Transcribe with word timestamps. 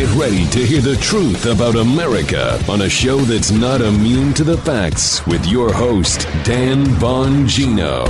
Get 0.00 0.14
ready 0.14 0.46
to 0.46 0.64
hear 0.64 0.80
the 0.80 0.96
truth 0.96 1.44
about 1.44 1.76
America 1.76 2.58
on 2.70 2.80
a 2.80 2.88
show 2.88 3.18
that's 3.18 3.50
not 3.50 3.82
immune 3.82 4.32
to 4.32 4.44
the 4.44 4.56
facts 4.56 5.26
with 5.26 5.44
your 5.44 5.74
host, 5.74 6.26
Dan 6.42 6.86
Bongino. 6.86 8.08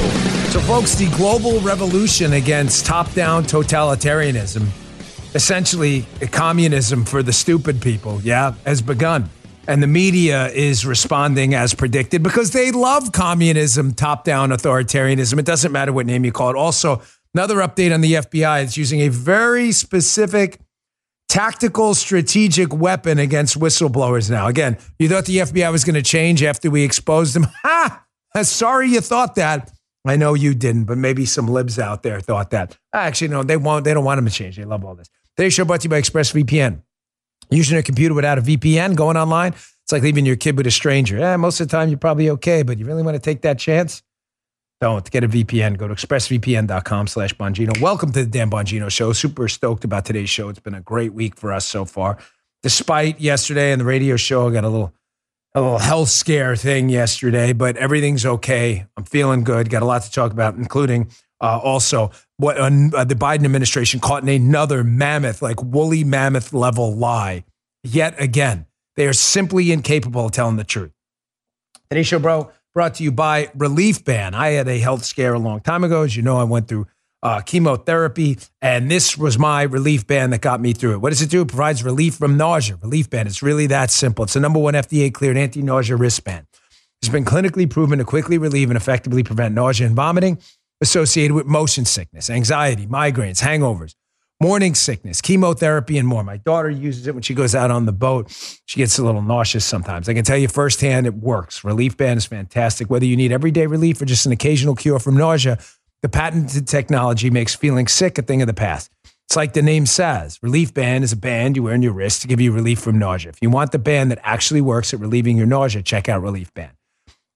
So, 0.52 0.60
folks, 0.60 0.94
the 0.94 1.10
global 1.16 1.58
revolution 1.62 2.34
against 2.34 2.86
top 2.86 3.12
down 3.14 3.42
totalitarianism, 3.42 4.68
essentially 5.34 6.06
communism 6.30 7.04
for 7.04 7.24
the 7.24 7.32
stupid 7.32 7.82
people, 7.82 8.20
yeah, 8.22 8.54
has 8.64 8.80
begun. 8.80 9.28
And 9.66 9.82
the 9.82 9.88
media 9.88 10.46
is 10.50 10.86
responding 10.86 11.56
as 11.56 11.74
predicted 11.74 12.22
because 12.22 12.52
they 12.52 12.70
love 12.70 13.10
communism, 13.10 13.94
top 13.94 14.22
down 14.22 14.50
authoritarianism. 14.50 15.40
It 15.40 15.44
doesn't 15.44 15.72
matter 15.72 15.92
what 15.92 16.06
name 16.06 16.24
you 16.24 16.30
call 16.30 16.50
it. 16.50 16.56
Also, 16.56 17.02
another 17.34 17.56
update 17.56 17.92
on 17.92 18.00
the 18.00 18.12
FBI 18.12 18.62
is 18.62 18.76
using 18.76 19.00
a 19.00 19.08
very 19.08 19.72
specific 19.72 20.60
tactical 21.30 21.94
strategic 21.94 22.74
weapon 22.74 23.18
against 23.20 23.58
whistleblowers 23.58 24.28
now. 24.28 24.48
Again, 24.48 24.76
you 24.98 25.08
thought 25.08 25.26
the 25.26 25.38
FBI 25.38 25.70
was 25.70 25.84
going 25.84 25.94
to 25.94 26.02
change 26.02 26.42
after 26.42 26.70
we 26.70 26.82
exposed 26.82 27.34
them. 27.34 27.46
Ha! 27.62 28.04
Sorry 28.42 28.88
you 28.88 29.00
thought 29.00 29.34
that. 29.36 29.72
I 30.06 30.16
know 30.16 30.34
you 30.34 30.54
didn't, 30.54 30.84
but 30.84 30.98
maybe 30.98 31.24
some 31.24 31.46
libs 31.48 31.78
out 31.78 32.02
there 32.02 32.20
thought 32.20 32.50
that. 32.50 32.78
Actually, 32.92 33.28
no, 33.28 33.42
they 33.42 33.56
won't. 33.56 33.84
They 33.84 33.92
don't 33.92 34.04
want 34.04 34.18
them 34.18 34.26
to 34.26 34.30
change. 34.30 34.56
They 34.56 34.64
love 34.64 34.84
all 34.84 34.94
this. 34.94 35.08
Today's 35.36 35.54
show 35.54 35.64
brought 35.64 35.80
to 35.80 35.86
you 35.86 35.90
by 35.90 36.00
ExpressVPN. 36.00 36.82
Using 37.50 37.76
a 37.76 37.82
computer 37.82 38.14
without 38.14 38.38
a 38.38 38.42
VPN, 38.42 38.94
going 38.94 39.16
online, 39.16 39.52
it's 39.52 39.90
like 39.90 40.02
leaving 40.02 40.24
your 40.24 40.36
kid 40.36 40.56
with 40.56 40.66
a 40.66 40.70
stranger. 40.70 41.18
Yeah, 41.18 41.36
most 41.36 41.60
of 41.60 41.68
the 41.68 41.76
time 41.76 41.88
you're 41.88 41.98
probably 41.98 42.30
okay, 42.30 42.62
but 42.62 42.78
you 42.78 42.86
really 42.86 43.02
want 43.02 43.16
to 43.16 43.20
take 43.20 43.42
that 43.42 43.58
chance? 43.58 44.02
Don't 44.80 45.10
get 45.10 45.24
a 45.24 45.28
VPN. 45.28 45.76
Go 45.76 45.88
to 45.88 45.94
expressvpn.com 45.94 47.06
slash 47.06 47.34
Bongino. 47.34 47.78
Welcome 47.82 48.12
to 48.12 48.24
the 48.24 48.30
Dan 48.30 48.50
Bongino 48.50 48.90
Show. 48.90 49.12
Super 49.12 49.46
stoked 49.46 49.84
about 49.84 50.06
today's 50.06 50.30
show. 50.30 50.48
It's 50.48 50.58
been 50.58 50.74
a 50.74 50.80
great 50.80 51.12
week 51.12 51.36
for 51.36 51.52
us 51.52 51.68
so 51.68 51.84
far. 51.84 52.16
Despite 52.62 53.20
yesterday 53.20 53.72
and 53.72 53.80
the 53.80 53.84
radio 53.84 54.16
show, 54.16 54.48
I 54.48 54.52
got 54.52 54.64
a 54.64 54.70
little 54.70 54.94
a 55.54 55.60
little 55.60 55.78
health 55.78 56.08
scare 56.08 56.56
thing 56.56 56.88
yesterday, 56.88 57.52
but 57.52 57.76
everything's 57.76 58.24
okay. 58.24 58.86
I'm 58.96 59.04
feeling 59.04 59.44
good. 59.44 59.68
Got 59.68 59.82
a 59.82 59.86
lot 59.86 60.02
to 60.02 60.10
talk 60.10 60.32
about, 60.32 60.54
including 60.54 61.10
uh, 61.42 61.58
also 61.58 62.12
what 62.38 62.56
uh, 62.56 62.70
the 63.04 63.16
Biden 63.16 63.44
administration 63.44 64.00
caught 64.00 64.22
in 64.22 64.28
another 64.30 64.82
mammoth, 64.82 65.42
like 65.42 65.62
woolly 65.62 66.04
mammoth 66.04 66.54
level 66.54 66.94
lie. 66.96 67.44
Yet 67.82 68.14
again, 68.18 68.66
they 68.96 69.06
are 69.06 69.12
simply 69.12 69.72
incapable 69.72 70.26
of 70.26 70.32
telling 70.32 70.56
the 70.56 70.64
truth. 70.64 70.92
Today's 71.90 72.06
show, 72.06 72.18
bro 72.18 72.50
brought 72.74 72.94
to 72.96 73.04
you 73.04 73.12
by 73.12 73.50
Relief 73.54 74.04
Band. 74.04 74.36
I 74.36 74.50
had 74.50 74.68
a 74.68 74.78
health 74.78 75.04
scare 75.04 75.34
a 75.34 75.38
long 75.38 75.60
time 75.60 75.84
ago. 75.84 76.02
As 76.02 76.16
you 76.16 76.22
know, 76.22 76.38
I 76.38 76.44
went 76.44 76.68
through 76.68 76.86
uh, 77.22 77.40
chemotherapy, 77.40 78.38
and 78.62 78.90
this 78.90 79.18
was 79.18 79.38
my 79.38 79.62
relief 79.62 80.06
band 80.06 80.32
that 80.32 80.40
got 80.40 80.60
me 80.60 80.72
through 80.72 80.92
it. 80.92 81.00
What 81.00 81.10
does 81.10 81.20
it 81.20 81.30
do? 81.30 81.42
It 81.42 81.48
provides 81.48 81.82
relief 81.84 82.14
from 82.14 82.36
nausea. 82.36 82.76
Relief 82.76 83.10
band. 83.10 83.28
It's 83.28 83.42
really 83.42 83.66
that 83.66 83.90
simple. 83.90 84.24
It's 84.24 84.34
the 84.34 84.40
number 84.40 84.58
one 84.58 84.74
FDA 84.74 85.12
cleared 85.12 85.36
anti 85.36 85.62
nausea 85.62 85.96
wristband. 85.96 86.46
It's 87.02 87.08
been 87.08 87.24
clinically 87.24 87.68
proven 87.68 87.98
to 87.98 88.04
quickly 88.04 88.38
relieve 88.38 88.70
and 88.70 88.76
effectively 88.76 89.22
prevent 89.22 89.54
nausea 89.54 89.86
and 89.86 89.96
vomiting 89.96 90.38
associated 90.80 91.34
with 91.34 91.46
motion 91.46 91.84
sickness, 91.84 92.30
anxiety, 92.30 92.86
migraines, 92.86 93.42
hangovers, 93.42 93.94
morning 94.40 94.74
sickness, 94.74 95.20
chemotherapy, 95.20 95.98
and 95.98 96.08
more. 96.08 96.24
My 96.24 96.38
daughter 96.38 96.70
uses 96.70 97.06
it 97.06 97.14
when 97.14 97.22
she 97.22 97.34
goes 97.34 97.54
out 97.54 97.70
on 97.70 97.84
the 97.84 97.92
boat. 97.92 98.30
She 98.64 98.78
gets 98.78 98.98
a 98.98 99.04
little 99.04 99.22
nauseous 99.22 99.64
sometimes. 99.64 100.08
I 100.08 100.14
can 100.14 100.24
tell 100.24 100.38
you 100.38 100.48
firsthand 100.48 101.06
it 101.06 101.14
works. 101.14 101.62
Relief 101.62 101.96
Band 101.96 102.18
is 102.18 102.26
fantastic. 102.26 102.88
Whether 102.88 103.06
you 103.06 103.16
need 103.16 103.32
everyday 103.32 103.66
relief 103.66 104.00
or 104.00 104.06
just 104.06 104.26
an 104.26 104.32
occasional 104.32 104.74
cure 104.74 104.98
from 104.98 105.16
nausea, 105.16 105.58
the 106.02 106.08
patented 106.08 106.66
technology 106.66 107.28
makes 107.28 107.54
feeling 107.54 107.86
sick 107.86 108.16
a 108.16 108.22
thing 108.22 108.40
of 108.40 108.46
the 108.46 108.54
past. 108.54 108.90
It's 109.28 109.36
like 109.36 109.52
the 109.52 109.62
name 109.62 109.86
says 109.86 110.40
Relief 110.42 110.74
Band 110.74 111.04
is 111.04 111.12
a 111.12 111.16
band 111.16 111.54
you 111.54 111.62
wear 111.62 111.74
on 111.74 111.82
your 111.82 111.92
wrist 111.92 112.22
to 112.22 112.28
give 112.28 112.40
you 112.40 112.50
relief 112.50 112.80
from 112.80 112.98
nausea. 112.98 113.30
If 113.30 113.40
you 113.40 113.50
want 113.50 113.70
the 113.70 113.78
band 113.78 114.10
that 114.10 114.18
actually 114.22 114.60
works 114.60 114.92
at 114.92 114.98
relieving 114.98 115.36
your 115.36 115.46
nausea, 115.46 115.82
check 115.82 116.08
out 116.08 116.22
Relief 116.22 116.52
Band. 116.54 116.72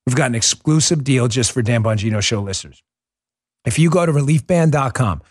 We've 0.06 0.16
got 0.16 0.26
an 0.26 0.34
exclusive 0.34 1.04
deal 1.04 1.28
just 1.28 1.52
for 1.52 1.62
Dan 1.62 1.82
Bongino 1.82 2.20
Show 2.22 2.42
listeners. 2.42 2.82
If 3.64 3.78
you 3.78 3.90
go 3.90 4.04
to 4.04 4.12
reliefband.com, 4.12 5.22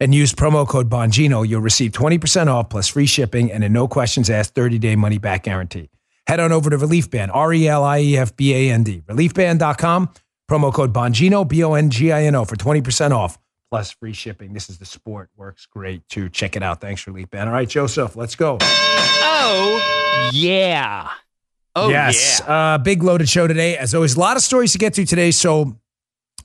and 0.00 0.14
use 0.14 0.32
promo 0.32 0.66
code 0.66 0.88
Bongino, 0.88 1.46
you'll 1.46 1.60
receive 1.60 1.92
20% 1.92 2.48
off 2.48 2.70
plus 2.70 2.88
free 2.88 3.06
shipping 3.06 3.52
and 3.52 3.62
a 3.62 3.68
no 3.68 3.86
questions 3.86 4.30
asked 4.30 4.54
30 4.54 4.78
day 4.78 4.96
money 4.96 5.18
back 5.18 5.44
guarantee. 5.44 5.90
Head 6.26 6.40
on 6.40 6.52
over 6.52 6.70
to 6.70 6.78
Relief 6.78 7.10
Band, 7.10 7.30
R 7.32 7.52
E 7.52 7.68
L 7.68 7.84
I 7.84 8.00
E 8.00 8.16
F 8.16 8.36
B 8.36 8.54
A 8.54 8.72
N 8.72 8.82
D, 8.82 9.02
reliefband.com, 9.02 10.10
promo 10.50 10.72
code 10.72 10.92
Bongino, 10.92 11.46
B 11.46 11.62
O 11.62 11.74
N 11.74 11.90
G 11.90 12.12
I 12.12 12.24
N 12.24 12.34
O 12.34 12.44
for 12.44 12.56
20% 12.56 13.12
off 13.12 13.38
plus 13.70 13.92
free 13.92 14.12
shipping. 14.12 14.52
This 14.52 14.68
is 14.68 14.78
the 14.78 14.84
sport. 14.84 15.30
Works 15.36 15.66
great 15.66 16.06
too. 16.08 16.28
Check 16.28 16.56
it 16.56 16.62
out. 16.62 16.80
Thanks, 16.80 17.06
Relief 17.06 17.30
Band. 17.30 17.48
All 17.48 17.54
right, 17.54 17.68
Joseph, 17.68 18.16
let's 18.16 18.34
go. 18.34 18.58
Oh, 18.60 20.30
yeah. 20.32 21.08
Oh, 21.76 21.88
yes. 21.88 22.40
yeah. 22.40 22.74
Uh, 22.74 22.78
big 22.78 23.02
loaded 23.02 23.28
show 23.28 23.46
today. 23.46 23.76
As 23.76 23.94
always, 23.94 24.16
a 24.16 24.20
lot 24.20 24.36
of 24.36 24.42
stories 24.42 24.72
to 24.72 24.78
get 24.78 24.94
to 24.94 25.06
today. 25.06 25.30
So 25.30 25.76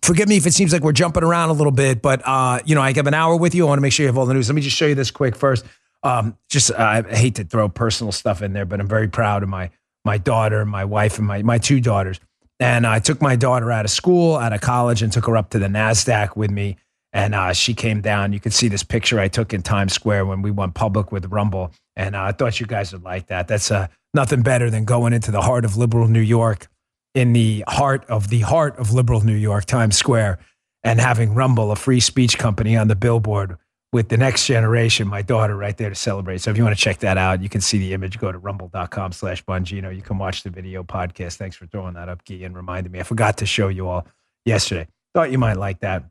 forgive 0.02 0.28
me 0.28 0.38
if 0.38 0.46
it 0.46 0.54
seems 0.54 0.74
like 0.74 0.82
we're 0.82 0.92
jumping 0.92 1.24
around 1.24 1.50
a 1.50 1.54
little 1.54 1.72
bit, 1.72 2.02
but 2.02 2.22
uh, 2.26 2.60
you 2.66 2.76
know, 2.76 2.82
I 2.82 2.94
have 2.94 3.08
an 3.08 3.14
hour 3.14 3.36
with 3.36 3.56
you. 3.56 3.66
I 3.66 3.68
want 3.70 3.78
to 3.78 3.82
make 3.82 3.94
sure 3.94 4.04
you 4.04 4.08
have 4.08 4.18
all 4.18 4.26
the 4.26 4.34
news. 4.34 4.50
Let 4.50 4.56
me 4.56 4.62
just 4.62 4.76
show 4.76 4.86
you 4.86 4.96
this 4.96 5.12
quick 5.12 5.36
first. 5.36 5.66
Um, 6.04 6.38
just 6.50 6.72
uh, 6.72 7.04
I 7.08 7.16
hate 7.16 7.36
to 7.36 7.44
throw 7.44 7.68
personal 7.70 8.12
stuff 8.12 8.42
in 8.42 8.54
there, 8.54 8.66
but 8.66 8.80
I'm 8.80 8.88
very 8.88 9.08
proud 9.08 9.44
of 9.44 9.50
my 9.50 9.72
my 10.04 10.18
daughter, 10.18 10.66
my 10.66 10.86
wife, 10.86 11.18
and 11.18 11.28
my 11.28 11.42
my 11.42 11.58
two 11.58 11.82
daughters. 11.82 12.20
And 12.60 12.88
I 12.88 13.00
took 13.00 13.22
my 13.22 13.36
daughter 13.36 13.72
out 13.72 13.84
of 13.86 13.92
school, 13.92 14.36
out 14.36 14.54
of 14.54 14.62
college, 14.62 15.02
and 15.02 15.12
took 15.12 15.26
her 15.26 15.36
up 15.36 15.50
to 15.50 15.60
the 15.60 15.68
Nasdaq 15.68 16.38
with 16.38 16.52
me. 16.52 16.78
And 17.12 17.34
uh, 17.34 17.54
she 17.54 17.74
came 17.74 18.02
down. 18.02 18.34
You 18.34 18.40
can 18.40 18.52
see 18.52 18.68
this 18.68 18.84
picture 18.84 19.20
I 19.20 19.28
took 19.28 19.54
in 19.54 19.62
Times 19.62 19.94
Square 19.94 20.26
when 20.26 20.42
we 20.42 20.52
went 20.52 20.74
public 20.74 21.12
with 21.12 21.26
Rumble. 21.26 21.72
And 21.96 22.16
uh, 22.16 22.24
I 22.24 22.32
thought 22.34 22.60
you 22.60 22.66
guys 22.66 22.94
would 22.94 23.04
like 23.04 23.28
that. 23.28 23.48
That's 23.48 23.72
uh, 23.72 23.88
nothing 24.14 24.42
better 24.42 24.70
than 24.70 24.86
going 24.86 25.14
into 25.14 25.32
the 25.32 25.42
heart 25.42 25.66
of 25.66 25.78
liberal 25.78 26.08
New 26.08 26.22
York 26.22 26.68
in 27.16 27.34
the 27.34 27.64
heart 27.68 28.06
of 28.08 28.28
the 28.28 28.42
heart 28.42 28.78
of 28.78 28.94
liberal 28.94 29.22
New 29.22 29.34
York, 29.34 29.66
Times 29.66 29.98
Square, 29.98 30.38
and 30.84 31.00
having 31.00 31.34
Rumble, 31.34 31.72
a 31.72 31.76
free 31.76 32.00
speech 32.00 32.38
company, 32.38 32.78
on 32.78 32.88
the 32.88 32.96
billboard 32.96 33.58
with 33.92 34.10
the 34.10 34.18
next 34.18 34.46
generation, 34.46 35.08
my 35.08 35.22
daughter 35.22 35.56
right 35.56 35.78
there 35.78 35.88
to 35.88 35.96
celebrate. 35.96 36.42
So 36.42 36.52
if 36.52 36.58
you 36.58 36.64
want 36.64 36.78
to 36.78 36.82
check 36.82 37.00
that 37.00 37.18
out, 37.18 37.42
you 37.42 37.48
can 37.48 37.62
see 37.62 37.78
the 37.78 37.94
image. 37.94 38.20
Go 38.20 38.30
to 38.30 38.38
rumble.com 38.38 39.14
slash 39.14 39.44
Bongino. 39.46 39.96
You 39.96 40.02
can 40.02 40.18
watch 40.18 40.44
the 40.44 40.50
video 40.50 40.84
podcast. 40.84 41.38
Thanks 41.38 41.56
for 41.56 41.66
throwing 41.66 41.94
that 41.94 42.10
up, 42.10 42.26
Guy, 42.26 42.44
and 42.44 42.54
reminding 42.54 42.92
me. 42.92 43.00
I 43.00 43.04
forgot 43.04 43.38
to 43.38 43.46
show 43.46 43.70
you 43.70 43.88
all 43.88 44.06
yesterday. 44.44 44.88
Thought 45.14 45.32
you 45.32 45.38
might 45.38 45.56
like 45.56 45.80
that. 45.80 46.04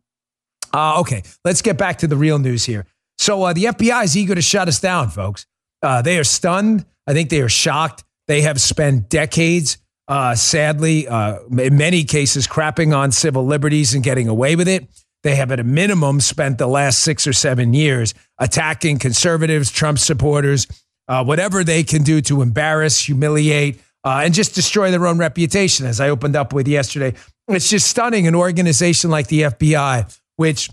Uh, 0.73 1.01
okay, 1.01 1.23
let's 1.45 1.61
get 1.61 1.77
back 1.77 1.99
to 1.99 2.07
the 2.07 2.17
real 2.17 2.39
news 2.39 2.65
here. 2.65 2.87
So 3.19 3.43
uh, 3.43 3.53
the 3.53 3.65
FBI 3.65 4.05
is 4.05 4.17
eager 4.17 4.35
to 4.35 4.43
shut 4.43 4.67
us 4.67 4.81
down, 4.81 5.11
folks. 5.11 5.47
Uh, 5.83 6.01
they 6.01 6.19
are 6.19 6.25
stunned. 6.25 6.87
I 7.07 7.13
think 7.13 7.29
they 7.29 7.43
are 7.43 7.51
shocked. 7.51 8.03
They 8.27 8.41
have 8.41 8.59
spent 8.61 9.11
decades 9.11 9.77
uh, 10.09 10.35
sadly, 10.35 11.09
uh, 11.09 11.39
in 11.59 11.77
many 11.77 12.05
cases, 12.05 12.47
crapping 12.47 12.97
on 12.97 13.13
civil 13.13 13.47
liberties 13.47 13.95
and 13.95 14.03
getting 14.03 14.29
away 14.29 14.57
with 14.57 14.69
it. 14.69 14.87
They 15.23 15.37
have, 15.37 15.51
at 15.51 15.61
a 15.61 15.65
minimum, 15.65 16.21
spent 16.21 16.59
the 16.59 16.67
last 16.67 17.01
six 17.01 17.27
or 17.27 17.33
seven 17.33 17.73
years 17.73 18.13
attacking 18.39 18.99
conservatives, 18.99 19.71
Trump 19.71 19.99
supporters, 19.99 20.67
uh, 21.09 21.25
whatever 21.25 21.65
they 21.65 21.83
can 21.83 22.03
do 22.03 22.21
to 22.23 22.43
embarrass, 22.43 22.99
humiliate, 22.99 23.81
uh, 24.05 24.21
and 24.23 24.35
just 24.35 24.55
destroy 24.55 24.91
their 24.91 25.07
own 25.07 25.17
reputation. 25.17 25.87
As 25.87 26.01
I 26.01 26.11
opened 26.11 26.37
up 26.37 26.53
with 26.53 26.69
yesterday, 26.69 27.15
it's 27.49 27.71
just 27.71 27.89
stunning. 27.89 28.27
An 28.27 28.35
organization 28.35 29.11
like 29.11 29.29
the 29.29 29.43
FBI, 29.43 30.19
which 30.37 30.69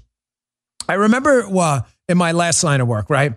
I 0.90 0.96
remember 0.96 1.48
in 2.10 2.18
my 2.18 2.34
last 2.34 2.64
line 2.64 2.82
of 2.82 2.88
work, 2.90 3.10
right? 3.10 3.34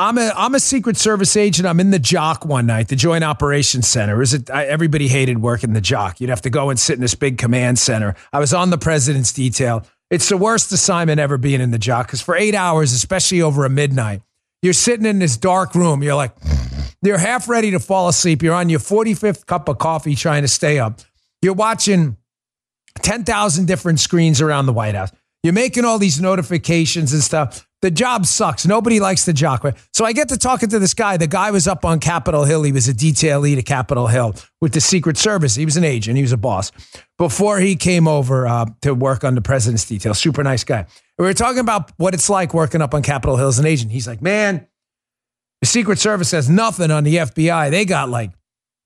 I'm 0.00 0.16
a 0.16 0.32
I'm 0.34 0.54
a 0.54 0.60
Secret 0.60 0.96
Service 0.96 1.36
agent. 1.36 1.68
I'm 1.68 1.78
in 1.78 1.90
the 1.90 1.98
Jock 1.98 2.46
one 2.46 2.64
night, 2.64 2.88
the 2.88 2.96
Joint 2.96 3.22
Operations 3.22 3.86
Center. 3.86 4.22
Is 4.22 4.32
it? 4.32 4.48
I, 4.48 4.64
everybody 4.64 5.08
hated 5.08 5.42
working 5.42 5.74
the 5.74 5.82
Jock. 5.82 6.22
You'd 6.22 6.30
have 6.30 6.40
to 6.40 6.48
go 6.48 6.70
and 6.70 6.80
sit 6.80 6.94
in 6.94 7.02
this 7.02 7.14
big 7.14 7.36
command 7.36 7.78
center. 7.78 8.14
I 8.32 8.38
was 8.38 8.54
on 8.54 8.70
the 8.70 8.78
president's 8.78 9.30
detail. 9.30 9.86
It's 10.08 10.30
the 10.30 10.38
worst 10.38 10.72
assignment 10.72 11.20
ever 11.20 11.36
being 11.36 11.60
in 11.60 11.70
the 11.70 11.78
Jock 11.78 12.06
because 12.06 12.22
for 12.22 12.34
eight 12.34 12.54
hours, 12.54 12.94
especially 12.94 13.42
over 13.42 13.66
a 13.66 13.68
midnight, 13.68 14.22
you're 14.62 14.72
sitting 14.72 15.04
in 15.04 15.18
this 15.18 15.36
dark 15.36 15.74
room. 15.74 16.02
You're 16.02 16.14
like, 16.14 16.32
you're 17.02 17.18
half 17.18 17.46
ready 17.46 17.70
to 17.72 17.78
fall 17.78 18.08
asleep. 18.08 18.42
You're 18.42 18.54
on 18.54 18.70
your 18.70 18.80
45th 18.80 19.44
cup 19.44 19.68
of 19.68 19.76
coffee 19.76 20.14
trying 20.14 20.42
to 20.42 20.48
stay 20.48 20.78
up. 20.78 21.00
You're 21.42 21.52
watching 21.52 22.16
10,000 23.02 23.66
different 23.66 24.00
screens 24.00 24.40
around 24.40 24.64
the 24.64 24.72
White 24.72 24.94
House. 24.94 25.12
You're 25.42 25.54
making 25.54 25.84
all 25.84 25.98
these 25.98 26.20
notifications 26.20 27.12
and 27.12 27.22
stuff. 27.22 27.66
The 27.82 27.90
job 27.90 28.26
sucks. 28.26 28.66
Nobody 28.66 29.00
likes 29.00 29.24
the 29.24 29.32
job. 29.32 29.74
So 29.94 30.04
I 30.04 30.12
get 30.12 30.28
to 30.28 30.36
talking 30.36 30.68
to 30.68 30.78
this 30.78 30.92
guy. 30.92 31.16
The 31.16 31.26
guy 31.26 31.50
was 31.50 31.66
up 31.66 31.82
on 31.86 31.98
Capitol 31.98 32.44
Hill. 32.44 32.62
He 32.62 32.72
was 32.72 32.88
a 32.88 32.92
detailee 32.92 33.54
to 33.54 33.62
Capitol 33.62 34.06
Hill 34.06 34.34
with 34.60 34.74
the 34.74 34.82
Secret 34.82 35.16
Service. 35.16 35.54
He 35.54 35.64
was 35.64 35.78
an 35.78 35.84
agent. 35.84 36.16
He 36.16 36.22
was 36.22 36.32
a 36.32 36.36
boss 36.36 36.72
before 37.16 37.58
he 37.58 37.76
came 37.76 38.06
over 38.06 38.46
uh, 38.46 38.66
to 38.82 38.94
work 38.94 39.24
on 39.24 39.34
the 39.34 39.40
president's 39.40 39.86
detail. 39.86 40.12
Super 40.12 40.42
nice 40.42 40.62
guy. 40.62 40.84
we 41.18 41.24
were 41.24 41.32
talking 41.32 41.60
about 41.60 41.90
what 41.96 42.12
it's 42.12 42.28
like 42.28 42.52
working 42.52 42.82
up 42.82 42.92
on 42.92 43.02
Capitol 43.02 43.38
Hill 43.38 43.48
as 43.48 43.58
an 43.58 43.64
agent. 43.64 43.92
He's 43.92 44.06
like, 44.06 44.20
man, 44.20 44.66
the 45.62 45.66
Secret 45.66 45.98
Service 45.98 46.32
has 46.32 46.50
nothing 46.50 46.90
on 46.90 47.04
the 47.04 47.16
FBI. 47.16 47.70
They 47.70 47.86
got 47.86 48.10
like 48.10 48.32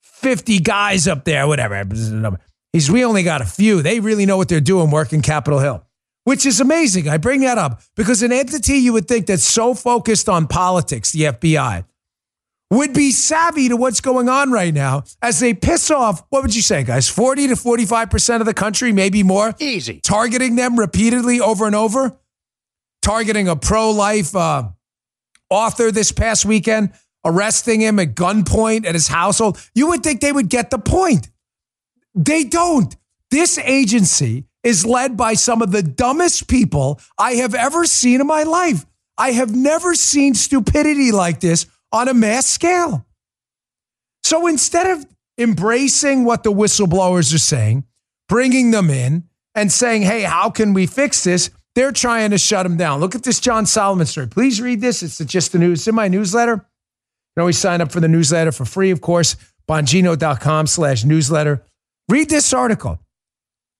50 0.02 0.60
guys 0.60 1.08
up 1.08 1.24
there, 1.24 1.48
whatever. 1.48 1.82
He's, 2.72 2.90
we 2.92 3.04
only 3.04 3.24
got 3.24 3.40
a 3.40 3.44
few. 3.44 3.82
They 3.82 3.98
really 3.98 4.24
know 4.24 4.36
what 4.36 4.48
they're 4.48 4.60
doing 4.60 4.92
working 4.92 5.20
Capitol 5.20 5.58
Hill 5.58 5.84
which 6.24 6.46
is 6.46 6.60
amazing. 6.60 7.08
I 7.08 7.18
bring 7.18 7.40
that 7.40 7.58
up 7.58 7.82
because 7.94 8.22
an 8.22 8.32
entity 8.32 8.78
you 8.78 8.92
would 8.92 9.06
think 9.06 9.26
that's 9.26 9.44
so 9.44 9.74
focused 9.74 10.28
on 10.28 10.46
politics, 10.46 11.12
the 11.12 11.22
FBI, 11.22 11.84
would 12.70 12.92
be 12.92 13.12
savvy 13.12 13.68
to 13.68 13.76
what's 13.76 14.00
going 14.00 14.28
on 14.28 14.50
right 14.50 14.74
now 14.74 15.04
as 15.22 15.38
they 15.38 15.54
piss 15.54 15.90
off, 15.90 16.24
what 16.30 16.42
would 16.42 16.54
you 16.54 16.62
say, 16.62 16.82
guys? 16.82 17.08
40 17.08 17.48
to 17.48 17.54
45% 17.54 18.40
of 18.40 18.46
the 18.46 18.54
country, 18.54 18.90
maybe 18.92 19.22
more? 19.22 19.54
Easy. 19.58 20.00
Targeting 20.02 20.56
them 20.56 20.78
repeatedly 20.78 21.40
over 21.40 21.66
and 21.66 21.76
over? 21.76 22.18
Targeting 23.02 23.48
a 23.48 23.54
pro 23.54 23.90
life 23.90 24.34
uh, 24.34 24.70
author 25.50 25.90
this 25.92 26.10
past 26.10 26.46
weekend, 26.46 26.92
arresting 27.24 27.80
him 27.80 27.98
at 27.98 28.14
gunpoint 28.14 28.86
at 28.86 28.94
his 28.94 29.08
household. 29.08 29.58
You 29.74 29.88
would 29.88 30.02
think 30.02 30.20
they 30.20 30.32
would 30.32 30.48
get 30.48 30.70
the 30.70 30.78
point. 30.78 31.28
They 32.14 32.44
don't. 32.44 32.94
This 33.30 33.58
agency 33.58 34.46
is 34.64 34.84
led 34.84 35.16
by 35.16 35.34
some 35.34 35.62
of 35.62 35.70
the 35.70 35.82
dumbest 35.82 36.48
people 36.48 37.00
I 37.18 37.34
have 37.34 37.54
ever 37.54 37.84
seen 37.84 38.20
in 38.20 38.26
my 38.26 38.42
life. 38.42 38.84
I 39.16 39.32
have 39.32 39.54
never 39.54 39.94
seen 39.94 40.34
stupidity 40.34 41.12
like 41.12 41.38
this 41.38 41.66
on 41.92 42.08
a 42.08 42.14
mass 42.14 42.46
scale. 42.46 43.06
So 44.24 44.46
instead 44.46 44.86
of 44.86 45.06
embracing 45.38 46.24
what 46.24 46.42
the 46.42 46.52
whistleblowers 46.52 47.32
are 47.34 47.38
saying, 47.38 47.84
bringing 48.28 48.70
them 48.70 48.90
in 48.90 49.24
and 49.54 49.70
saying, 49.70 50.02
hey, 50.02 50.22
how 50.22 50.50
can 50.50 50.72
we 50.72 50.86
fix 50.86 51.22
this? 51.22 51.50
They're 51.74 51.92
trying 51.92 52.30
to 52.30 52.38
shut 52.38 52.64
them 52.64 52.76
down. 52.76 53.00
Look 53.00 53.14
at 53.14 53.22
this 53.22 53.40
John 53.40 53.66
Solomon 53.66 54.06
story. 54.06 54.28
Please 54.28 54.60
read 54.60 54.80
this. 54.80 55.02
It's 55.02 55.18
just 55.18 55.52
the 55.52 55.58
news. 55.58 55.80
It's 55.80 55.88
in 55.88 55.94
my 55.94 56.08
newsletter. 56.08 56.52
You 56.52 57.36
can 57.36 57.42
always 57.42 57.58
sign 57.58 57.80
up 57.80 57.92
for 57.92 58.00
the 58.00 58.08
newsletter 58.08 58.52
for 58.52 58.64
free, 58.64 58.90
of 58.90 59.00
course, 59.00 59.36
bongino.com 59.68 60.66
slash 60.68 61.04
newsletter. 61.04 61.64
Read 62.08 62.30
this 62.30 62.52
article. 62.52 63.00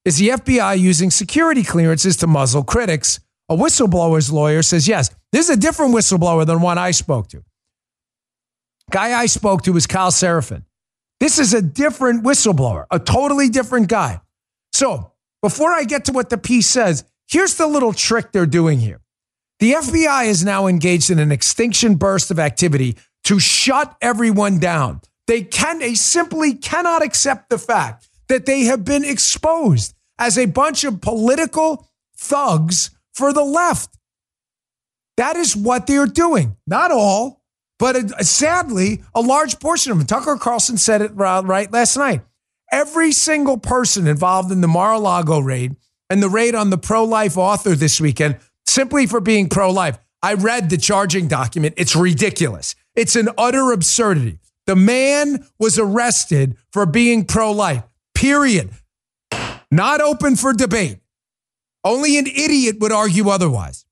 Is 0.05 0.19
the 0.19 0.29
FBI 0.29 0.79
using 0.79 1.11
security 1.11 1.63
clearances 1.63 2.17
to 2.19 2.27
muzzle 2.27 2.63
critics? 2.63 3.21
A 3.49 3.57
whistleblower's 3.57 4.31
lawyer 4.31 4.63
says 4.63 4.87
yes. 4.87 5.11
This 5.33 5.49
is 5.49 5.57
a 5.57 5.61
different 5.61 5.95
whistleblower 5.95 6.47
than 6.47 6.61
one 6.61 6.77
I 6.77 6.91
spoke 6.91 7.29
to. 7.29 7.43
Guy 8.91 9.19
I 9.19 9.27
spoke 9.27 9.63
to 9.63 9.73
was 9.73 9.87
Kyle 9.87 10.11
Seraphin. 10.11 10.65
This 11.21 11.39
is 11.39 11.55
a 11.55 11.63
different 11.63 12.23
whistleblower, 12.23 12.85
a 12.91 12.99
totally 12.99 13.49
different 13.49 13.89
guy. 13.89 14.21
So 14.75 15.13
before 15.41 15.73
I 15.73 15.85
get 15.85 16.05
to 16.07 16.13
what 16.13 16.29
the 16.29 16.37
piece 16.37 16.67
says, 16.67 17.05
here's 17.29 17.55
the 17.55 17.67
little 17.67 17.95
trick 17.95 18.33
they're 18.33 18.45
doing 18.45 18.81
here. 18.81 19.01
The 19.61 19.73
FBI 19.73 20.27
is 20.27 20.45
now 20.45 20.67
engaged 20.67 21.09
in 21.09 21.19
an 21.19 21.33
extinction 21.33 21.95
burst 21.95 22.31
of 22.31 22.39
activity 22.39 22.97
to 23.25 23.39
shut 23.39 23.97
everyone 24.03 24.59
down. 24.59 25.01
They 25.27 25.43
can 25.43 25.79
they 25.79 25.95
simply 25.95 26.53
cannot 26.55 27.03
accept 27.03 27.49
the 27.49 27.57
fact 27.57 28.09
that 28.29 28.47
they 28.47 28.63
have 28.63 28.85
been 28.85 29.05
exposed 29.05 29.95
as 30.19 30.39
a 30.39 30.47
bunch 30.47 30.85
of 30.85 31.01
political 31.01 31.89
thugs 32.17 32.91
for 33.13 33.33
the 33.33 33.45
left. 33.45 33.97
That 35.17 35.37
is 35.37 35.57
what 35.57 35.87
they're 35.87 36.07
doing. 36.07 36.57
Not 36.67 36.91
all, 36.91 37.43
but 37.79 37.97
uh, 37.97 38.23
sadly, 38.23 39.03
a 39.15 39.21
large 39.21 39.61
portion 39.61 39.93
of 39.93 39.99
them. 39.99 40.07
Tucker 40.07 40.37
Carlson 40.37 40.79
said 40.79 41.03
it 41.03 41.15
right 41.15 41.73
last 41.73 41.97
night. 41.97 42.23
Every 42.73 43.13
single 43.13 43.59
person 43.59 44.07
involved 44.07 44.51
in 44.51 44.61
the 44.61 44.69
Mar 44.69 44.95
a 44.95 44.99
Lago 44.99 45.39
raid 45.39 45.77
and 46.11 46.23
the 46.23 46.29
raid 46.29 46.55
on 46.55 46.71
the 46.71 46.79
pro 46.79 47.05
life 47.05 47.37
author 47.37 47.75
this 47.75 48.01
weekend, 48.01 48.39
simply 48.67 49.07
for 49.07 49.21
being 49.21 49.49
pro 49.49 49.71
life. 49.71 49.99
I 50.23 50.35
read 50.35 50.71
the 50.71 50.79
charging 50.79 51.29
document. 51.29 51.75
It's 51.77 51.95
ridiculous. 51.95 52.75
It's 52.95 53.17
an 53.17 53.29
utter 53.37 53.73
absurdity. 53.73 54.39
The 54.67 54.77
man 54.77 55.47
was 55.59 55.79
arrested 55.79 56.57
for 56.73 56.87
being 56.87 57.27
pro 57.27 57.53
life, 57.53 57.83
period. 58.25 58.71
Not 59.71 60.01
open 60.01 60.37
for 60.37 60.55
debate. 60.55 60.99
Only 61.85 62.17
an 62.17 62.27
idiot 62.27 62.77
would 62.81 62.91
argue 62.91 63.29
otherwise. 63.29 63.85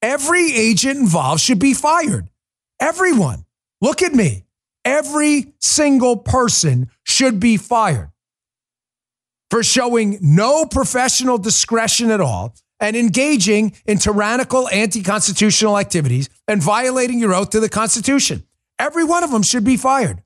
Every 0.00 0.54
agent 0.54 1.00
involved 1.00 1.40
should 1.40 1.58
be 1.58 1.74
fired. 1.74 2.30
Everyone. 2.78 3.44
Look 3.80 4.00
at 4.00 4.14
me. 4.14 4.44
Every 4.84 5.54
single 5.58 6.16
person 6.18 6.88
should 7.02 7.40
be 7.40 7.56
fired 7.56 8.12
for 9.50 9.64
showing 9.64 10.18
no 10.20 10.64
professional 10.64 11.38
discretion 11.38 12.12
at 12.12 12.20
all 12.20 12.54
and 12.78 12.96
engaging 12.96 13.74
in 13.86 13.98
tyrannical 13.98 14.68
anti 14.68 15.02
constitutional 15.02 15.78
activities 15.78 16.28
and 16.46 16.62
violating 16.62 17.18
your 17.18 17.34
oath 17.34 17.50
to 17.50 17.60
the 17.60 17.68
Constitution. 17.68 18.44
Every 18.78 19.02
one 19.02 19.24
of 19.24 19.32
them 19.32 19.42
should 19.42 19.64
be 19.64 19.76
fired. 19.76 20.22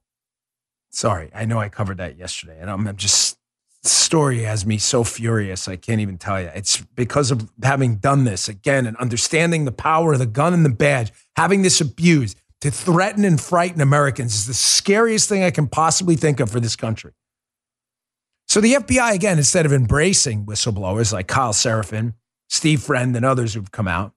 Sorry, 0.96 1.30
I 1.34 1.44
know 1.44 1.58
I 1.58 1.68
covered 1.68 1.98
that 1.98 2.16
yesterday, 2.16 2.56
and 2.58 2.70
I'm 2.70 2.96
just 2.96 3.36
story 3.82 4.44
has 4.44 4.64
me 4.64 4.78
so 4.78 5.04
furious. 5.04 5.68
I 5.68 5.76
can't 5.76 6.00
even 6.00 6.16
tell 6.16 6.40
you. 6.40 6.50
It's 6.54 6.80
because 6.80 7.30
of 7.30 7.50
having 7.62 7.96
done 7.96 8.24
this 8.24 8.48
again 8.48 8.86
and 8.86 8.96
understanding 8.96 9.66
the 9.66 9.72
power 9.72 10.14
of 10.14 10.20
the 10.20 10.24
gun 10.26 10.54
and 10.54 10.64
the 10.64 10.70
badge, 10.70 11.12
having 11.36 11.60
this 11.60 11.82
abused 11.82 12.40
to 12.62 12.70
threaten 12.70 13.26
and 13.26 13.38
frighten 13.38 13.82
Americans 13.82 14.34
is 14.34 14.46
the 14.46 14.54
scariest 14.54 15.28
thing 15.28 15.44
I 15.44 15.50
can 15.50 15.68
possibly 15.68 16.16
think 16.16 16.40
of 16.40 16.50
for 16.50 16.60
this 16.60 16.76
country. 16.76 17.12
So 18.48 18.62
the 18.62 18.72
FBI, 18.72 19.12
again, 19.12 19.36
instead 19.36 19.66
of 19.66 19.74
embracing 19.74 20.46
whistleblowers 20.46 21.12
like 21.12 21.26
Kyle 21.26 21.52
Seraphin, 21.52 22.14
Steve 22.48 22.80
Friend, 22.80 23.14
and 23.14 23.22
others 23.22 23.52
who've 23.52 23.70
come 23.70 23.86
out, 23.86 24.14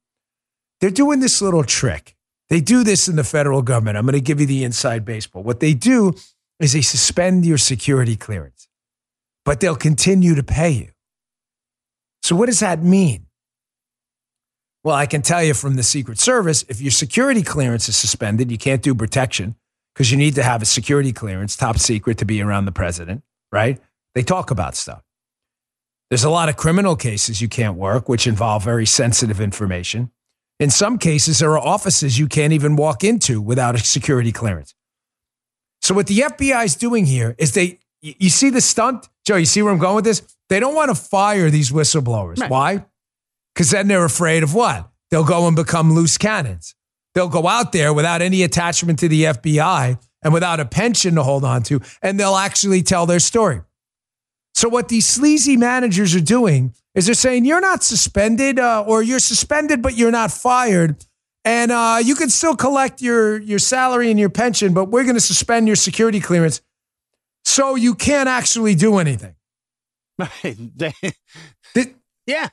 they're 0.80 0.92
doing 0.92 1.20
this 1.20 1.42
little 1.42 1.66
trick. 1.66 2.16
They 2.48 2.62
do 2.62 2.86
this 2.86 3.10
in 3.10 3.18
the 3.18 3.26
federal 3.26 3.64
government. 3.64 3.98
I'm 3.98 4.06
going 4.06 4.14
to 4.14 4.22
give 4.22 4.40
you 4.40 4.46
the 4.46 4.64
inside 4.64 5.04
baseball. 5.04 5.44
What 5.44 5.60
they 5.60 5.74
do 5.74 6.16
is 6.60 6.74
they 6.74 6.82
suspend 6.82 7.46
your 7.46 7.58
security 7.58 8.16
clearance 8.16 8.70
but 9.50 9.60
they'll 9.60 9.76
continue 9.76 10.36
to 10.36 10.44
pay 10.44 10.70
you. 10.70 10.90
So, 12.22 12.36
what 12.36 12.46
does 12.46 12.60
that 12.60 12.84
mean? 12.84 13.26
Well, 14.84 14.96
I 14.96 15.08
can 15.08 15.24
tell 15.24 15.44
you 15.44 15.56
from 15.56 15.76
the 15.76 15.82
Secret 15.82 16.20
Service 16.20 16.64
if 16.70 16.80
your 16.80 16.92
security 16.92 17.42
clearance 17.42 17.90
is 17.90 17.96
suspended, 17.96 18.52
you 18.52 18.60
can't 18.60 18.84
do 18.84 18.94
protection 18.94 19.56
because 19.94 20.12
you 20.12 20.18
need 20.18 20.36
to 20.36 20.44
have 20.44 20.62
a 20.62 20.66
security 20.66 21.12
clearance, 21.12 21.56
top 21.56 21.80
secret, 21.80 22.20
to 22.20 22.26
be 22.26 22.44
around 22.44 22.66
the 22.66 22.72
president, 22.72 23.24
right? 23.52 23.80
They 24.14 24.22
talk 24.22 24.52
about 24.52 24.76
stuff. 24.76 25.04
There's 26.12 26.24
a 26.24 26.30
lot 26.30 26.50
of 26.50 26.56
criminal 26.56 26.96
cases 26.96 27.42
you 27.42 27.50
can't 27.50 27.76
work, 27.76 28.08
which 28.08 28.28
involve 28.28 28.64
very 28.64 28.86
sensitive 28.86 29.42
information. 29.42 30.12
In 30.60 30.70
some 30.70 31.00
cases, 31.00 31.40
there 31.40 31.52
are 31.54 31.60
offices 31.60 32.20
you 32.20 32.28
can't 32.28 32.54
even 32.54 32.76
walk 32.76 33.04
into 33.04 33.42
without 33.42 33.74
a 33.74 33.80
security 33.80 34.32
clearance. 34.32 34.76
So, 35.82 35.94
what 35.96 36.08
the 36.08 36.20
FBI 36.20 36.66
is 36.66 36.76
doing 36.76 37.06
here 37.06 37.36
is 37.38 37.54
they 37.54 37.80
you 38.02 38.30
see 38.30 38.50
the 38.50 38.62
stunt? 38.62 39.08
Joe, 39.26 39.36
you 39.36 39.46
see 39.46 39.62
where 39.62 39.72
I'm 39.72 39.80
going 39.80 39.96
with 39.96 40.06
this? 40.06 40.22
They 40.48 40.60
don't 40.60 40.76
want 40.76 40.90
to 40.90 40.96
fire 40.96 41.50
these 41.50 41.72
whistleblowers. 41.72 42.40
Right. 42.40 42.50
Why? 42.50 42.86
Because 43.54 43.72
then 43.72 43.88
they're 43.88 44.06
afraid 44.06 44.44
of 44.44 44.54
what? 44.54 44.90
They'll 45.12 45.26
go 45.26 45.48
and 45.48 45.56
become 45.56 45.94
loose 45.94 46.18
cannons. 46.18 46.76
They'll 47.14 47.30
go 47.30 47.48
out 47.48 47.72
there 47.72 47.94
without 47.94 48.22
any 48.22 48.44
attachment 48.44 49.00
to 49.00 49.08
the 49.08 49.24
FBI 49.24 50.00
and 50.24 50.34
without 50.34 50.60
a 50.60 50.66
pension 50.66 51.16
to 51.16 51.24
hold 51.24 51.44
on 51.44 51.64
to, 51.64 51.82
and 52.02 52.20
they'll 52.20 52.36
actually 52.36 52.84
tell 52.84 53.06
their 53.06 53.20
story. 53.20 53.62
So, 54.54 54.70
what 54.70 54.90
these 54.90 55.06
sleazy 55.06 55.58
managers 55.58 56.16
are 56.16 56.22
doing 56.22 56.74
is 56.96 57.06
they're 57.06 57.16
saying, 57.16 57.46
You're 57.46 57.62
not 57.62 57.84
suspended, 57.84 58.60
uh, 58.60 58.84
or 58.86 59.02
you're 59.02 59.20
suspended, 59.20 59.82
but 59.82 59.96
you're 59.96 60.12
not 60.12 60.32
fired. 60.32 61.06
And 61.46 61.72
uh, 61.72 62.00
you 62.04 62.16
can 62.16 62.30
still 62.30 62.56
collect 62.56 63.02
your, 63.02 63.40
your 63.40 63.60
salary 63.60 64.12
and 64.12 64.20
your 64.20 64.30
pension, 64.30 64.74
but 64.74 64.86
we're 64.86 65.04
going 65.04 65.16
to 65.16 65.22
suspend 65.22 65.68
your 65.68 65.76
security 65.76 66.20
clearance 66.20 66.62
so 67.46 67.76
you 67.76 67.96
can't 67.96 68.30
actually 68.30 68.76
do 68.76 68.98
anything. 68.98 69.36
yeah. 72.26 72.50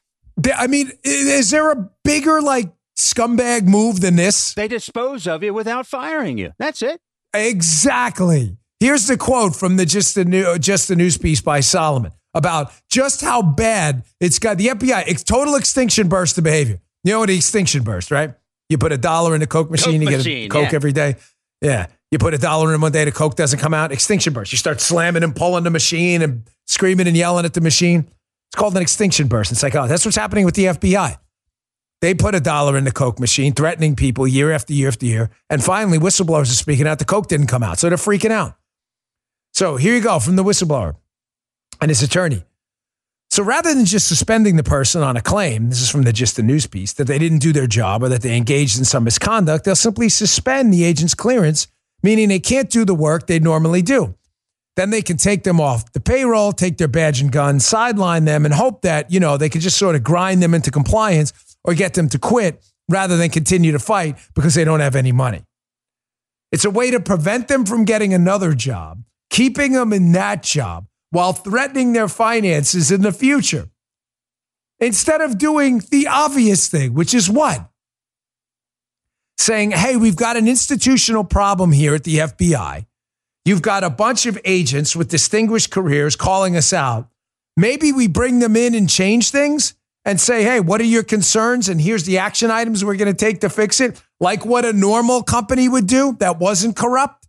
I 0.54 0.66
mean, 0.66 0.92
is 1.02 1.50
there 1.50 1.72
a 1.72 1.90
bigger 2.04 2.40
like 2.40 2.72
scumbag 2.96 3.66
move 3.66 4.00
than 4.00 4.16
this? 4.16 4.54
They 4.54 4.68
dispose 4.68 5.26
of 5.26 5.42
you 5.42 5.52
without 5.52 5.86
firing 5.86 6.38
you. 6.38 6.52
That's 6.58 6.82
it. 6.82 7.00
Exactly. 7.34 8.56
Here's 8.80 9.06
the 9.06 9.16
quote 9.16 9.56
from 9.56 9.76
the 9.76 9.86
just 9.86 10.14
the 10.14 10.24
new 10.24 10.58
just 10.58 10.88
the 10.88 10.96
news 10.96 11.18
piece 11.18 11.40
by 11.40 11.60
Solomon 11.60 12.12
about 12.34 12.72
just 12.90 13.22
how 13.22 13.42
bad 13.42 14.04
it's 14.20 14.38
got 14.38 14.58
the 14.58 14.68
FBI. 14.68 15.04
It's 15.06 15.22
total 15.22 15.56
extinction 15.56 16.08
burst 16.08 16.36
of 16.38 16.44
behavior. 16.44 16.80
You 17.02 17.12
know 17.12 17.20
what 17.20 17.30
extinction 17.30 17.82
burst, 17.82 18.10
right? 18.10 18.34
You 18.68 18.78
put 18.78 18.92
a 18.92 18.98
dollar 18.98 19.34
in 19.34 19.40
the 19.40 19.46
Coke 19.46 19.70
machine, 19.70 20.00
Coke 20.00 20.10
you 20.10 20.16
get 20.16 20.26
a 20.26 20.48
Coke 20.48 20.70
yeah. 20.70 20.76
every 20.76 20.92
day. 20.92 21.16
Yeah. 21.60 21.86
You 22.10 22.18
put 22.18 22.34
a 22.34 22.38
dollar 22.38 22.74
in 22.74 22.80
one 22.80 22.92
day, 22.92 23.04
the 23.04 23.12
Coke 23.12 23.34
doesn't 23.34 23.58
come 23.58 23.74
out. 23.74 23.92
Extinction 23.92 24.32
burst. 24.32 24.52
You 24.52 24.58
start 24.58 24.80
slamming 24.80 25.22
and 25.22 25.34
pulling 25.34 25.64
the 25.64 25.70
machine 25.70 26.22
and 26.22 26.48
screaming 26.66 27.06
and 27.06 27.16
yelling 27.16 27.44
at 27.44 27.54
the 27.54 27.60
machine. 27.60 28.08
It's 28.48 28.56
called 28.56 28.76
an 28.76 28.82
extinction 28.82 29.26
burst. 29.26 29.50
It's 29.52 29.62
like, 29.62 29.74
oh, 29.74 29.86
that's 29.86 30.04
what's 30.04 30.16
happening 30.16 30.44
with 30.44 30.54
the 30.54 30.66
FBI. 30.66 31.18
They 32.02 32.14
put 32.14 32.34
a 32.34 32.40
dollar 32.40 32.76
in 32.76 32.84
the 32.84 32.92
Coke 32.92 33.18
machine, 33.18 33.52
threatening 33.54 33.96
people 33.96 34.26
year 34.26 34.52
after 34.52 34.72
year 34.72 34.88
after 34.88 35.06
year. 35.06 35.30
And 35.48 35.64
finally, 35.64 35.98
whistleblowers 35.98 36.42
are 36.42 36.56
speaking 36.56 36.86
out. 36.86 36.98
The 36.98 37.04
Coke 37.04 37.26
didn't 37.28 37.46
come 37.46 37.62
out. 37.62 37.78
So 37.78 37.88
they're 37.88 37.98
freaking 37.98 38.30
out. 38.30 38.54
So 39.52 39.76
here 39.76 39.94
you 39.94 40.02
go 40.02 40.18
from 40.18 40.36
the 40.36 40.44
whistleblower 40.44 40.96
and 41.80 41.88
his 41.88 42.02
attorney. 42.02 42.44
So 43.36 43.42
rather 43.42 43.74
than 43.74 43.84
just 43.84 44.08
suspending 44.08 44.56
the 44.56 44.62
person 44.62 45.02
on 45.02 45.18
a 45.18 45.20
claim, 45.20 45.68
this 45.68 45.82
is 45.82 45.90
from 45.90 46.04
the 46.04 46.12
just 46.14 46.36
the 46.36 46.42
news 46.42 46.66
piece, 46.66 46.94
that 46.94 47.04
they 47.04 47.18
didn't 47.18 47.40
do 47.40 47.52
their 47.52 47.66
job 47.66 48.02
or 48.02 48.08
that 48.08 48.22
they 48.22 48.34
engaged 48.34 48.78
in 48.78 48.86
some 48.86 49.04
misconduct, 49.04 49.66
they'll 49.66 49.76
simply 49.76 50.08
suspend 50.08 50.72
the 50.72 50.84
agent's 50.84 51.12
clearance 51.12 51.68
meaning 52.02 52.30
they 52.30 52.40
can't 52.40 52.70
do 52.70 52.86
the 52.86 52.94
work 52.94 53.26
they 53.26 53.38
normally 53.38 53.82
do. 53.82 54.14
Then 54.76 54.88
they 54.88 55.02
can 55.02 55.18
take 55.18 55.42
them 55.44 55.60
off 55.60 55.92
the 55.92 56.00
payroll, 56.00 56.52
take 56.52 56.78
their 56.78 56.88
badge 56.88 57.20
and 57.20 57.30
gun, 57.30 57.60
sideline 57.60 58.24
them, 58.24 58.46
and 58.46 58.54
hope 58.54 58.80
that, 58.82 59.12
you 59.12 59.20
know, 59.20 59.36
they 59.36 59.50
can 59.50 59.60
just 59.60 59.76
sort 59.76 59.96
of 59.96 60.02
grind 60.02 60.42
them 60.42 60.54
into 60.54 60.70
compliance 60.70 61.34
or 61.62 61.74
get 61.74 61.92
them 61.92 62.08
to 62.08 62.18
quit 62.18 62.64
rather 62.88 63.18
than 63.18 63.28
continue 63.28 63.72
to 63.72 63.78
fight 63.78 64.16
because 64.34 64.54
they 64.54 64.64
don't 64.64 64.80
have 64.80 64.96
any 64.96 65.12
money. 65.12 65.44
It's 66.52 66.64
a 66.64 66.70
way 66.70 66.90
to 66.90 67.00
prevent 67.00 67.48
them 67.48 67.66
from 67.66 67.84
getting 67.84 68.14
another 68.14 68.54
job, 68.54 69.02
keeping 69.28 69.72
them 69.72 69.92
in 69.92 70.12
that 70.12 70.42
job 70.42 70.86
while 71.10 71.32
threatening 71.32 71.92
their 71.92 72.08
finances 72.08 72.90
in 72.90 73.02
the 73.02 73.12
future. 73.12 73.68
Instead 74.78 75.20
of 75.20 75.38
doing 75.38 75.82
the 75.90 76.06
obvious 76.06 76.68
thing, 76.68 76.94
which 76.94 77.14
is 77.14 77.30
what? 77.30 77.70
Saying, 79.38 79.70
hey, 79.70 79.96
we've 79.96 80.16
got 80.16 80.36
an 80.36 80.48
institutional 80.48 81.24
problem 81.24 81.72
here 81.72 81.94
at 81.94 82.04
the 82.04 82.18
FBI. 82.18 82.86
You've 83.44 83.62
got 83.62 83.84
a 83.84 83.90
bunch 83.90 84.26
of 84.26 84.38
agents 84.44 84.96
with 84.96 85.08
distinguished 85.08 85.70
careers 85.70 86.16
calling 86.16 86.56
us 86.56 86.72
out. 86.72 87.08
Maybe 87.56 87.92
we 87.92 88.08
bring 88.08 88.40
them 88.40 88.56
in 88.56 88.74
and 88.74 88.88
change 88.88 89.30
things 89.30 89.74
and 90.04 90.20
say, 90.20 90.42
hey, 90.42 90.60
what 90.60 90.80
are 90.80 90.84
your 90.84 91.02
concerns? 91.02 91.68
And 91.68 91.80
here's 91.80 92.04
the 92.04 92.18
action 92.18 92.50
items 92.50 92.84
we're 92.84 92.96
going 92.96 93.12
to 93.12 93.24
take 93.24 93.40
to 93.40 93.48
fix 93.48 93.80
it, 93.80 94.00
like 94.20 94.44
what 94.44 94.64
a 94.64 94.72
normal 94.72 95.22
company 95.22 95.68
would 95.68 95.86
do 95.86 96.16
that 96.20 96.38
wasn't 96.38 96.76
corrupt. 96.76 97.25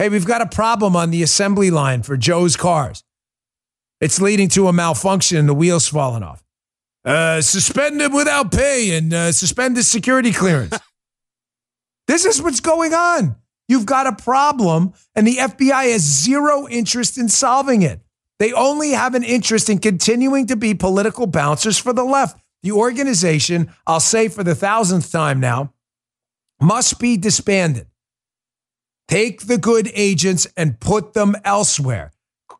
Hey, 0.00 0.08
we've 0.08 0.24
got 0.24 0.40
a 0.40 0.46
problem 0.46 0.96
on 0.96 1.10
the 1.10 1.22
assembly 1.22 1.70
line 1.70 2.02
for 2.02 2.16
Joe's 2.16 2.56
cars. 2.56 3.04
It's 4.00 4.18
leading 4.18 4.48
to 4.48 4.66
a 4.66 4.72
malfunction 4.72 5.36
and 5.36 5.46
the 5.46 5.52
wheels 5.52 5.88
falling 5.88 6.22
off. 6.22 6.42
Uh, 7.04 7.42
suspend 7.42 8.00
him 8.00 8.14
without 8.14 8.50
pay 8.50 8.96
and 8.96 9.12
uh, 9.12 9.30
suspend 9.30 9.76
his 9.76 9.88
security 9.88 10.32
clearance. 10.32 10.78
this 12.06 12.24
is 12.24 12.40
what's 12.40 12.60
going 12.60 12.94
on. 12.94 13.36
You've 13.68 13.84
got 13.84 14.06
a 14.06 14.14
problem, 14.14 14.94
and 15.14 15.26
the 15.26 15.36
FBI 15.36 15.92
has 15.92 16.00
zero 16.00 16.66
interest 16.66 17.18
in 17.18 17.28
solving 17.28 17.82
it. 17.82 18.00
They 18.38 18.54
only 18.54 18.92
have 18.92 19.14
an 19.14 19.22
interest 19.22 19.68
in 19.68 19.80
continuing 19.80 20.46
to 20.46 20.56
be 20.56 20.72
political 20.72 21.26
bouncers 21.26 21.76
for 21.76 21.92
the 21.92 22.04
left. 22.04 22.40
The 22.62 22.72
organization, 22.72 23.70
I'll 23.86 24.00
say 24.00 24.28
for 24.28 24.44
the 24.44 24.54
thousandth 24.54 25.12
time 25.12 25.40
now, 25.40 25.74
must 26.58 26.98
be 26.98 27.18
disbanded. 27.18 27.89
Take 29.10 29.48
the 29.48 29.58
good 29.58 29.90
agents 29.94 30.46
and 30.56 30.78
put 30.78 31.14
them 31.14 31.34
elsewhere. 31.44 32.12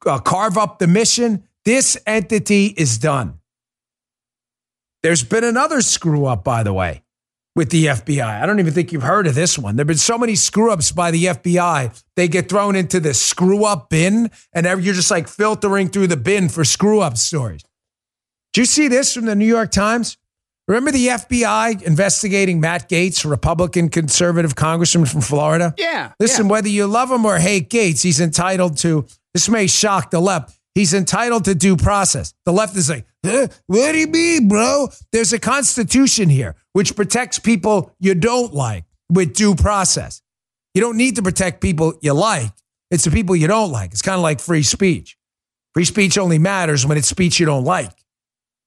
Uh, 0.05 0.19
carve 0.19 0.59
up 0.59 0.81
the 0.81 0.87
mission. 0.87 1.45
This 1.65 1.97
entity 2.07 2.67
is 2.67 2.99
done. 2.99 3.39
There's 5.03 5.23
been 5.23 5.45
another 5.45 5.81
screw 5.81 6.27
up, 6.27 6.43
by 6.43 6.63
the 6.65 6.73
way 6.73 7.05
with 7.57 7.71
the 7.71 7.87
FBI. 7.87 8.43
I 8.43 8.47
don't 8.47 8.61
even 8.61 8.73
think 8.73 8.93
you've 8.93 9.03
heard 9.03 9.27
of 9.27 9.35
this 9.35 9.59
one. 9.59 9.77
There 9.77 9.83
have 9.83 9.89
been 9.89 9.97
so 9.97 10.17
many 10.17 10.35
screw 10.35 10.73
ups 10.73 10.93
by 10.93 11.11
the 11.11 11.25
FBI. 11.25 12.03
They 12.17 12.29
get 12.29 12.49
thrown 12.49 12.77
into 12.77 13.01
the 13.01 13.13
screw 13.13 13.65
up 13.65 13.91
bin, 13.91 14.31
and 14.53 14.67
you're 14.83 14.95
just 14.95 15.11
like 15.11 15.29
filtering 15.29 15.89
through 15.89 16.07
the 16.07 16.17
bin 16.17 16.49
for 16.49 16.65
screw 16.65 17.01
up 17.01 17.17
stories. 17.17 17.63
Do 18.53 18.61
you 18.61 18.65
see 18.65 18.89
this 18.89 19.15
from 19.15 19.27
the 19.27 19.35
New 19.35 19.47
York 19.47 19.71
Times? 19.71 20.17
Remember 20.71 20.93
the 20.93 21.09
FBI 21.09 21.83
investigating 21.83 22.61
Matt 22.61 22.89
Gaetz, 22.89 23.29
Republican 23.29 23.89
conservative 23.89 24.55
congressman 24.55 25.05
from 25.05 25.21
Florida? 25.21 25.75
Yeah. 25.77 26.13
Listen, 26.21 26.47
yeah. 26.47 26.53
whether 26.53 26.69
you 26.69 26.87
love 26.87 27.11
him 27.11 27.27
or 27.27 27.41
hate 27.41 27.71
Gaetz, 27.71 28.05
he's 28.05 28.21
entitled 28.21 28.77
to, 28.79 29.05
this 29.35 29.49
may 29.49 29.67
shock 29.67 30.13
the 30.13 30.21
left, 30.21 30.57
he's 30.77 30.95
entitled 30.95 31.47
to 31.47 31.57
due 31.57 31.77
process. 31.77 32.35
The 32.45 32.53
left 32.53 32.77
is 32.77 32.89
like, 32.89 33.05
huh? 33.27 33.49
what 33.67 33.91
do 33.91 33.99
you 33.99 34.07
mean, 34.07 34.47
bro? 34.47 34.87
There's 35.11 35.33
a 35.33 35.41
constitution 35.41 36.29
here 36.29 36.55
which 36.73 36.95
protects 36.95 37.41
people 37.41 37.93
you 37.99 38.15
don't 38.15 38.55
like 38.55 38.85
with 39.09 39.35
due 39.35 39.57
process. 39.57 40.23
You 40.75 40.83
don't 40.83 40.97
need 40.97 41.17
to 41.17 41.23
protect 41.23 41.61
people 41.61 41.95
you 42.01 42.13
like. 42.13 42.53
It's 42.93 43.03
the 43.03 43.11
people 43.11 43.35
you 43.35 43.49
don't 43.49 43.73
like. 43.73 43.91
It's 43.91 44.03
kind 44.03 44.19
of 44.19 44.23
like 44.23 44.39
free 44.39 44.63
speech. 44.63 45.19
Free 45.75 45.85
speech 45.85 46.17
only 46.17 46.39
matters 46.39 46.87
when 46.87 46.97
it's 46.97 47.09
speech 47.09 47.41
you 47.41 47.47
don't 47.47 47.65
like. 47.65 47.91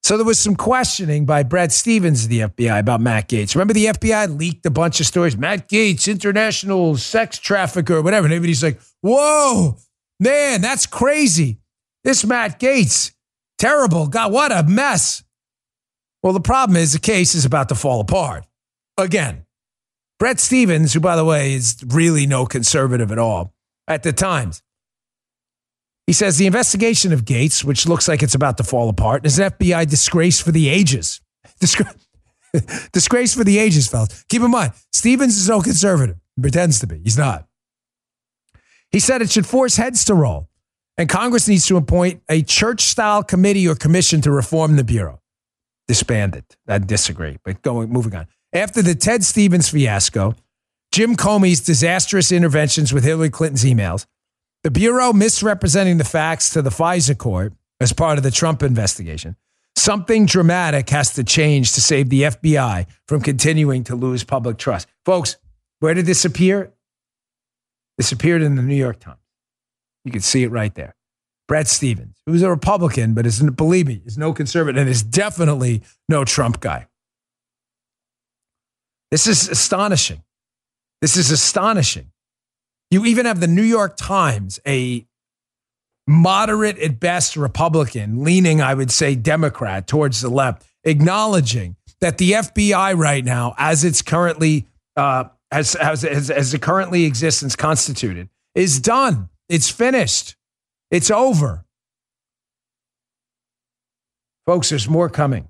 So 0.03 0.17
there 0.17 0.25
was 0.25 0.37
some 0.37 0.55
questioning 0.55 1.25
by 1.25 1.43
Bret 1.43 1.71
Stephens 1.71 2.25
of 2.25 2.29
the 2.29 2.41
FBI 2.41 2.77
about 2.77 2.99
Matt 2.99 3.29
Gaetz. 3.29 3.55
Remember 3.55 3.73
the 3.73 3.85
FBI 3.85 4.37
leaked 4.37 4.65
a 4.65 4.69
bunch 4.69 4.99
of 4.99 5.05
stories. 5.05 5.37
Matt 5.37 5.69
Gaetz, 5.69 6.11
international 6.11 6.97
sex 6.97 7.39
trafficker, 7.39 8.01
whatever. 8.01 8.25
And 8.25 8.33
everybody's 8.33 8.61
like, 8.61 8.81
whoa, 9.01 9.77
man, 10.19 10.59
that's 10.59 10.85
crazy. 10.85 11.59
This 12.03 12.25
Matt 12.25 12.59
Gaetz, 12.59 13.13
terrible. 13.57 14.07
God, 14.07 14.33
what 14.33 14.51
a 14.51 14.63
mess. 14.63 15.23
Well, 16.21 16.33
the 16.33 16.41
problem 16.41 16.75
is 16.75 16.91
the 16.91 16.99
case 16.99 17.33
is 17.33 17.45
about 17.45 17.69
to 17.69 17.75
fall 17.75 18.01
apart. 18.01 18.45
Again, 18.97 19.45
Bret 20.19 20.39
Stephens, 20.39 20.93
who, 20.93 20.99
by 20.99 21.15
the 21.15 21.25
way, 21.25 21.53
is 21.53 21.81
really 21.87 22.27
no 22.27 22.45
conservative 22.45 23.11
at 23.11 23.19
all 23.19 23.53
at 23.87 24.03
the 24.03 24.11
Times, 24.11 24.61
he 26.07 26.13
says 26.13 26.37
the 26.37 26.45
investigation 26.45 27.13
of 27.13 27.25
Gaetz, 27.25 27.63
which 27.63 27.87
looks 27.87 28.07
like 28.07 28.21
it's 28.21 28.35
about 28.35 28.57
to 28.57 28.63
fall 28.63 28.89
apart, 28.89 29.25
is 29.25 29.39
an 29.39 29.51
FBI 29.51 29.89
disgrace 29.89 30.41
for 30.41 30.51
the 30.51 30.69
ages. 30.69 31.21
Disgra- 31.61 31.95
disgrace 32.91 33.33
for 33.33 33.43
the 33.43 33.57
ages, 33.57 33.87
fellas. 33.87 34.23
Keep 34.29 34.43
in 34.43 34.51
mind, 34.51 34.73
Stephens 34.91 35.37
is 35.37 35.49
no 35.49 35.61
conservative. 35.61 36.17
He 36.35 36.41
pretends 36.41 36.79
to 36.79 36.87
be. 36.87 36.99
He's 36.99 37.17
not. 37.17 37.47
He 38.91 38.99
said 38.99 39.21
it 39.21 39.31
should 39.31 39.47
force 39.47 39.75
heads 39.77 40.05
to 40.05 40.13
roll, 40.13 40.49
and 40.97 41.09
Congress 41.09 41.47
needs 41.47 41.65
to 41.67 41.77
appoint 41.77 42.21
a 42.29 42.43
church 42.43 42.81
style 42.81 43.23
committee 43.23 43.67
or 43.67 43.75
commission 43.75 44.21
to 44.21 44.31
reform 44.31 44.75
the 44.75 44.83
Bureau 44.83 45.19
disbanded. 45.87 46.45
I 46.67 46.77
disagree, 46.79 47.37
but 47.43 47.61
going 47.61 47.89
moving 47.89 48.15
on. 48.15 48.27
After 48.53 48.81
the 48.81 48.95
Ted 48.95 49.23
Stevens 49.23 49.69
fiasco, 49.69 50.35
Jim 50.91 51.15
Comey's 51.15 51.59
disastrous 51.59 52.31
interventions 52.31 52.93
with 52.93 53.03
Hillary 53.03 53.31
Clinton's 53.31 53.63
emails, 53.63 54.05
the 54.63 54.71
Bureau 54.71 55.13
misrepresenting 55.13 55.97
the 55.97 56.03
facts 56.03 56.49
to 56.51 56.61
the 56.61 56.69
FISA 56.69 57.17
court 57.17 57.53
as 57.79 57.93
part 57.93 58.17
of 58.17 58.23
the 58.23 58.31
Trump 58.31 58.63
investigation, 58.63 59.35
something 59.75 60.25
dramatic 60.25 60.89
has 60.89 61.13
to 61.15 61.23
change 61.23 61.73
to 61.73 61.81
save 61.81 62.09
the 62.09 62.23
FBI 62.23 62.87
from 63.07 63.21
continuing 63.21 63.83
to 63.83 63.95
lose 63.95 64.23
public 64.23 64.57
trust. 64.57 64.87
Folks, 65.05 65.37
where 65.79 65.93
did 65.93 66.05
this 66.05 66.23
appear? 66.23 66.73
This 67.97 68.11
appeared 68.11 68.41
in 68.41 68.55
the 68.55 68.61
New 68.61 68.75
York 68.75 68.99
Times. 68.99 69.19
You 70.05 70.11
can 70.11 70.21
see 70.21 70.43
it 70.43 70.51
right 70.51 70.73
there. 70.73 70.95
Bret 71.47 71.67
Stephens, 71.67 72.15
who's 72.25 72.41
a 72.41 72.49
Republican, 72.49 73.13
but 73.13 73.25
is, 73.25 73.41
believe 73.41 73.87
me, 73.87 74.01
is 74.05 74.17
no 74.17 74.33
conservative 74.33 74.79
and 74.79 74.89
is 74.89 75.03
definitely 75.03 75.83
no 76.07 76.23
Trump 76.23 76.61
guy. 76.61 76.87
This 79.11 79.27
is 79.27 79.49
astonishing. 79.49 80.23
This 81.01 81.17
is 81.17 81.31
astonishing. 81.31 82.12
You 82.93 83.05
even 83.05 83.25
have 83.25 83.39
the 83.39 83.47
New 83.47 83.63
York 83.63 83.97
Times, 83.97 84.59
a 84.67 85.07
moderate 86.05 86.77
at 86.77 86.99
best 86.99 87.35
Republican, 87.35 88.23
leaning, 88.23 88.61
I 88.61 88.75
would 88.75 88.91
say, 88.91 89.15
Democrat 89.15 89.87
towards 89.87 90.21
the 90.21 90.29
left, 90.29 90.63
acknowledging 90.83 91.75
that 92.01 92.19
the 92.19 92.33
FBI 92.33 92.95
right 92.95 93.25
now, 93.25 93.55
as 93.57 93.83
it's 93.83 94.03
currently 94.03 94.67
uh, 94.95 95.23
as, 95.49 95.73
as, 95.73 96.05
as, 96.05 96.29
as 96.29 96.53
it 96.53 96.61
currently 96.61 97.05
exists 97.05 97.41
and 97.41 97.57
constituted, 97.57 98.29
is 98.53 98.79
done. 98.79 99.29
It's 99.49 99.71
finished. 99.71 100.35
It's 100.91 101.09
over. 101.09 101.65
Folks, 104.45 104.69
there's 104.69 104.87
more 104.87 105.09
coming. 105.09 105.49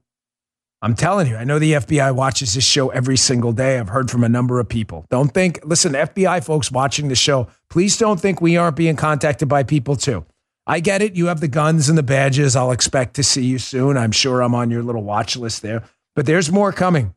I'm 0.83 0.95
telling 0.95 1.27
you, 1.27 1.37
I 1.37 1.45
know 1.45 1.59
the 1.59 1.71
FBI 1.71 2.13
watches 2.13 2.55
this 2.55 2.65
show 2.65 2.89
every 2.89 3.15
single 3.15 3.53
day. 3.53 3.79
I've 3.79 3.87
heard 3.87 4.11
from 4.11 4.21
a 4.21 4.27
number 4.27 4.59
of 4.59 4.67
people. 4.67 5.05
Don't 5.09 5.33
think, 5.33 5.61
listen, 5.63 5.93
FBI 5.93 6.43
folks 6.43 6.73
watching 6.73 7.07
the 7.07 7.15
show, 7.15 7.47
please 7.69 7.97
don't 7.97 8.19
think 8.19 8.41
we 8.41 8.57
aren't 8.57 8.75
being 8.75 8.97
contacted 8.97 9.47
by 9.47 9.63
people 9.63 9.95
too. 9.95 10.25
I 10.67 10.81
get 10.81 11.01
it. 11.01 11.15
You 11.15 11.27
have 11.27 11.39
the 11.39 11.47
guns 11.47 11.87
and 11.87 11.97
the 11.97 12.03
badges. 12.03 12.57
I'll 12.57 12.73
expect 12.73 13.13
to 13.13 13.23
see 13.23 13.45
you 13.45 13.59
soon. 13.59 13.95
I'm 13.95 14.11
sure 14.11 14.41
I'm 14.41 14.53
on 14.53 14.69
your 14.71 14.83
little 14.83 15.03
watch 15.03 15.37
list 15.37 15.61
there, 15.61 15.83
but 16.17 16.25
there's 16.25 16.51
more 16.51 16.73
coming. 16.73 17.15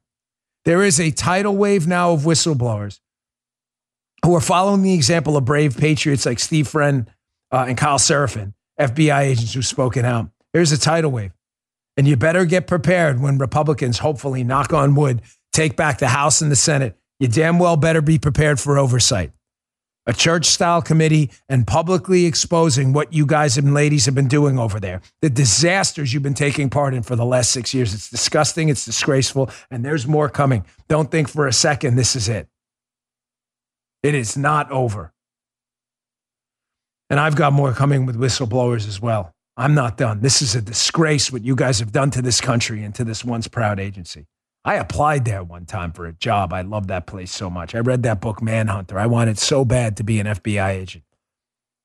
There 0.65 0.85
is 0.85 1.01
a 1.01 1.11
tidal 1.11 1.57
wave 1.57 1.89
now 1.89 2.13
of 2.13 2.21
whistleblowers 2.21 3.01
who 4.25 4.37
are 4.37 4.41
following 4.41 4.83
the 4.83 4.95
example 4.95 5.37
of 5.37 5.45
brave 5.45 5.77
patriots 5.77 6.25
like 6.25 6.39
Steve 6.39 6.69
Friend 6.69 7.11
uh, 7.51 7.65
and 7.67 7.77
Kyle 7.77 7.99
Seraphin, 7.99 8.55
FBI 8.79 9.23
agents 9.23 9.55
who've 9.55 9.67
spoken 9.67 10.05
out. 10.05 10.31
Here's 10.53 10.71
a 10.71 10.79
tidal 10.79 11.11
wave. 11.11 11.33
And 11.97 12.07
you 12.07 12.17
better 12.17 12.45
get 12.45 12.67
prepared 12.67 13.21
when 13.21 13.39
Republicans, 13.39 13.99
hopefully, 13.99 14.45
knock 14.45 14.73
on 14.73 14.95
wood, 14.95 15.23
take 15.53 15.77
back 15.77 15.99
the 15.99 16.09
House 16.09 16.43
and 16.43 16.53
the 16.53 16.57
Senate. 16.57 16.97
You 17.19 17.29
damn 17.29 17.59
well 17.59 17.77
better 17.77 18.03
be 18.03 18.19
prepared 18.19 18.61
for 18.61 18.79
oversight. 18.79 19.33
A 20.09 20.13
church 20.13 20.47
style 20.47 20.83
committee 20.83 21.33
and 21.49 21.67
publicly 21.67 22.27
exposing 22.27 22.93
what 22.93 23.13
you 23.13 23.27
guys 23.27 23.59
and 23.59 23.75
ladies 23.75 24.07
have 24.07 24.15
been 24.15 24.29
doing 24.29 24.57
over 24.57 24.79
there, 24.79 25.01
the 25.21 25.31
disasters 25.31 26.15
you've 26.15 26.23
been 26.23 26.35
taking 26.35 26.71
part 26.71 26.95
in 26.95 27.03
for 27.03 27.17
the 27.17 27.25
last 27.25 27.51
six 27.51 27.75
years. 27.75 27.93
It's 27.93 28.09
disgusting, 28.09 28.69
it's 28.69 28.85
disgraceful, 28.85 29.51
and 29.69 29.85
there's 29.85 30.07
more 30.07 30.29
coming. 30.29 30.65
Don't 30.89 31.11
think 31.11 31.29
for 31.29 31.49
a 31.49 31.53
second 31.53 31.97
this 31.97 32.15
is 32.15 32.29
it. 32.29 32.47
It 34.05 34.15
is 34.15 34.37
not 34.37 34.71
over. 34.71 35.13
And 37.11 37.19
I've 37.19 37.35
got 37.35 37.53
more 37.53 37.73
coming 37.73 38.07
with 38.07 38.17
whistleblowers 38.17 38.87
as 38.87 39.01
well. 39.01 39.35
I'm 39.57 39.75
not 39.75 39.97
done. 39.97 40.21
This 40.21 40.43
is 40.43 40.55
a 40.55 40.61
disgrace 40.61 41.33
what 41.33 41.45
you 41.45 41.57
guys 41.57 41.79
have 41.79 41.93
done 41.93 42.11
to 42.11 42.23
this 42.23 42.41
country 42.41 42.83
and 42.85 42.95
to 42.95 43.05
this 43.05 43.25
once 43.25 43.49
proud 43.49 43.81
agency. 43.81 44.27
I 44.65 44.75
applied 44.75 45.25
there 45.25 45.43
one 45.45 45.65
time 45.65 45.93
for 45.93 46.07
a 46.07 46.13
job. 46.13 46.53
I 46.53 46.61
love 46.63 46.89
that 46.89 47.07
place 47.07 47.33
so 47.33 47.49
much. 47.49 47.75
I 47.75 47.79
read 47.79 48.03
that 48.03 48.21
book, 48.21 48.43
Manhunter. 48.43 48.99
I 48.99 49.07
wanted 49.07 49.39
so 49.39 49.65
bad 49.65 49.97
to 49.97 50.05
be 50.05 50.19
an 50.21 50.27
FBI 50.27 50.71
agent. 50.71 51.05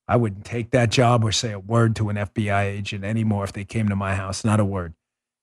I 0.07 0.17
wouldn't 0.17 0.43
take 0.43 0.71
that 0.71 0.89
job 0.89 1.23
or 1.23 1.31
say 1.31 1.51
a 1.51 1.59
word 1.59 1.95
to 1.97 2.09
an 2.09 2.17
FBI 2.17 2.63
agent 2.65 3.05
anymore 3.05 3.45
if 3.45 3.53
they 3.53 3.63
came 3.63 3.87
to 3.87 3.95
my 3.95 4.15
house. 4.15 4.43
Not 4.43 4.59
a 4.59 4.65
word. 4.65 4.93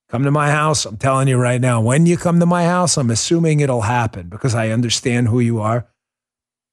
Come 0.09 0.23
to 0.23 0.31
my 0.31 0.51
house. 0.51 0.85
I'm 0.85 0.97
telling 0.97 1.27
you 1.27 1.37
right 1.37 1.61
now, 1.61 1.81
when 1.81 2.05
you 2.05 2.17
come 2.17 2.39
to 2.39 2.45
my 2.45 2.65
house, 2.65 2.97
I'm 2.97 3.09
assuming 3.09 3.61
it'll 3.61 3.81
happen 3.81 4.27
because 4.27 4.53
I 4.53 4.69
understand 4.69 5.29
who 5.29 5.39
you 5.39 5.59
are. 5.61 5.87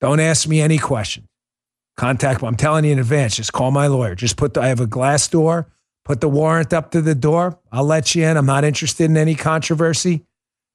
Don't 0.01 0.21
ask 0.21 0.49
me 0.49 0.61
any 0.61 0.79
questions. 0.79 1.29
Contact. 1.97 2.43
I'm 2.43 2.57
telling 2.57 2.85
you 2.85 2.93
in 2.93 2.99
advance, 2.99 3.37
just 3.37 3.53
call 3.53 3.71
my 3.71 3.87
lawyer. 3.87 4.15
Just 4.15 4.37
put 4.37 4.55
the, 4.55 4.61
I 4.61 4.69
have 4.69 4.81
a 4.81 4.87
glass 4.87 5.27
door, 5.29 5.69
put 6.05 6.21
the 6.21 6.29
warrant 6.29 6.73
up 6.73 6.91
to 6.91 7.01
the 7.01 7.15
door. 7.15 7.59
I'll 7.73 7.85
let 7.85 8.15
you 8.15 8.25
in. 8.25 8.37
I'm 8.37 8.47
not 8.47 8.65
interested 8.65 9.05
in 9.05 9.17
any 9.17 9.35
controversy. 9.35 10.27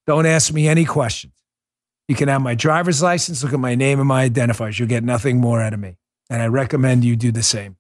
Don't 0.08 0.26
ask 0.26 0.52
me 0.52 0.68
any 0.68 0.86
questions. 0.86 1.34
You 2.08 2.16
can 2.16 2.28
have 2.28 2.42
my 2.42 2.56
driver's 2.56 3.02
license, 3.02 3.44
look 3.44 3.54
at 3.54 3.60
my 3.60 3.76
name 3.76 4.00
and 4.00 4.08
my 4.08 4.28
identifiers. 4.28 4.80
You'll 4.80 4.88
get 4.88 5.04
nothing 5.04 5.40
more 5.40 5.62
out 5.62 5.74
of 5.74 5.80
me. 5.80 5.98
And 6.30 6.42
I 6.42 6.48
recommend 6.48 7.06
you 7.06 7.16
do 7.16 7.32
the 7.32 7.44
same. 7.44 7.78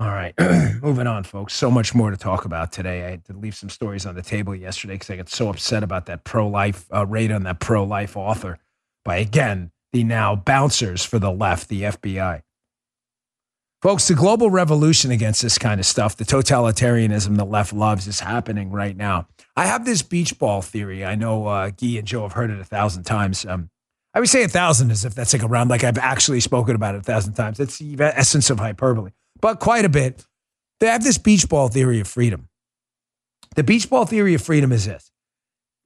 All 0.00 0.08
right, 0.08 0.34
moving 0.82 1.06
on, 1.06 1.22
folks. 1.22 1.54
So 1.54 1.70
much 1.70 1.94
more 1.94 2.10
to 2.10 2.16
talk 2.16 2.44
about 2.44 2.72
today. 2.72 3.04
I 3.04 3.10
had 3.10 3.24
to 3.26 3.34
leave 3.34 3.54
some 3.54 3.68
stories 3.68 4.06
on 4.06 4.16
the 4.16 4.22
table 4.22 4.54
yesterday 4.54 4.94
because 4.94 5.10
I 5.10 5.16
got 5.16 5.28
so 5.28 5.48
upset 5.48 5.84
about 5.84 6.06
that 6.06 6.24
pro 6.24 6.48
life 6.48 6.86
uh, 6.92 7.06
raid 7.06 7.30
on 7.30 7.44
that 7.44 7.60
pro 7.60 7.84
life 7.84 8.16
author 8.16 8.58
by, 9.04 9.16
again, 9.16 9.70
the 9.92 10.04
now 10.04 10.34
bouncers 10.34 11.04
for 11.04 11.18
the 11.18 11.30
left, 11.30 11.68
the 11.68 11.82
FBI. 11.82 12.42
Folks, 13.82 14.06
the 14.06 14.14
global 14.14 14.48
revolution 14.48 15.10
against 15.10 15.42
this 15.42 15.58
kind 15.58 15.80
of 15.80 15.86
stuff, 15.86 16.16
the 16.16 16.24
totalitarianism 16.24 17.36
the 17.36 17.44
left 17.44 17.72
loves, 17.72 18.06
is 18.06 18.20
happening 18.20 18.70
right 18.70 18.96
now. 18.96 19.26
I 19.56 19.66
have 19.66 19.84
this 19.84 20.02
beach 20.02 20.38
ball 20.38 20.62
theory. 20.62 21.04
I 21.04 21.16
know 21.16 21.46
uh, 21.46 21.70
Guy 21.70 21.98
and 21.98 22.06
Joe 22.06 22.22
have 22.22 22.32
heard 22.32 22.50
it 22.50 22.60
a 22.60 22.64
thousand 22.64 23.02
times. 23.02 23.44
Um, 23.44 23.70
I 24.14 24.20
would 24.20 24.28
say 24.28 24.44
a 24.44 24.48
thousand 24.48 24.90
as 24.90 25.04
if 25.04 25.14
that's 25.14 25.32
like 25.32 25.42
around, 25.42 25.68
like 25.68 25.84
I've 25.84 25.98
actually 25.98 26.40
spoken 26.40 26.76
about 26.76 26.94
it 26.94 26.98
a 26.98 27.02
thousand 27.02 27.34
times. 27.34 27.58
That's 27.58 27.78
the 27.78 27.96
essence 28.00 28.50
of 28.50 28.58
hyperbole, 28.58 29.10
but 29.40 29.58
quite 29.58 29.84
a 29.84 29.88
bit. 29.88 30.24
They 30.80 30.88
have 30.88 31.04
this 31.04 31.18
beach 31.18 31.48
ball 31.48 31.68
theory 31.68 32.00
of 32.00 32.08
freedom. 32.08 32.48
The 33.54 33.62
beach 33.62 33.88
ball 33.88 34.04
theory 34.04 34.34
of 34.34 34.42
freedom 34.42 34.72
is 34.72 34.86
this 34.86 35.11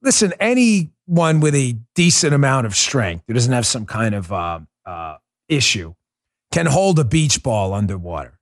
listen, 0.01 0.33
anyone 0.39 1.39
with 1.39 1.55
a 1.55 1.77
decent 1.95 2.33
amount 2.33 2.65
of 2.65 2.75
strength 2.75 3.23
who 3.27 3.33
doesn't 3.33 3.53
have 3.53 3.65
some 3.65 3.85
kind 3.85 4.15
of 4.15 4.31
uh, 4.31 4.59
uh, 4.85 5.17
issue 5.49 5.93
can 6.51 6.65
hold 6.65 6.99
a 6.99 7.03
beach 7.03 7.43
ball 7.43 7.73
underwater. 7.73 8.39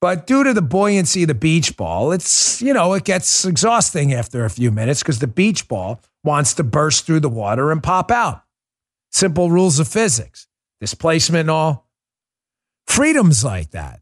But 0.00 0.26
due 0.26 0.44
to 0.44 0.52
the 0.52 0.62
buoyancy 0.62 1.22
of 1.22 1.28
the 1.28 1.34
beach 1.34 1.76
ball, 1.78 2.12
it's, 2.12 2.60
you 2.60 2.74
know, 2.74 2.92
it 2.92 3.04
gets 3.04 3.46
exhausting 3.46 4.12
after 4.12 4.44
a 4.44 4.50
few 4.50 4.70
minutes 4.70 5.02
because 5.02 5.18
the 5.18 5.26
beach 5.26 5.66
ball 5.66 6.00
wants 6.22 6.52
to 6.54 6.62
burst 6.62 7.06
through 7.06 7.20
the 7.20 7.28
water 7.28 7.72
and 7.72 7.82
pop 7.82 8.10
out. 8.10 8.42
Simple 9.10 9.50
rules 9.50 9.78
of 9.78 9.88
physics, 9.88 10.46
displacement 10.80 11.40
and 11.40 11.50
all. 11.50 11.88
Freedom's 12.86 13.44
like 13.44 13.70
that. 13.70 14.00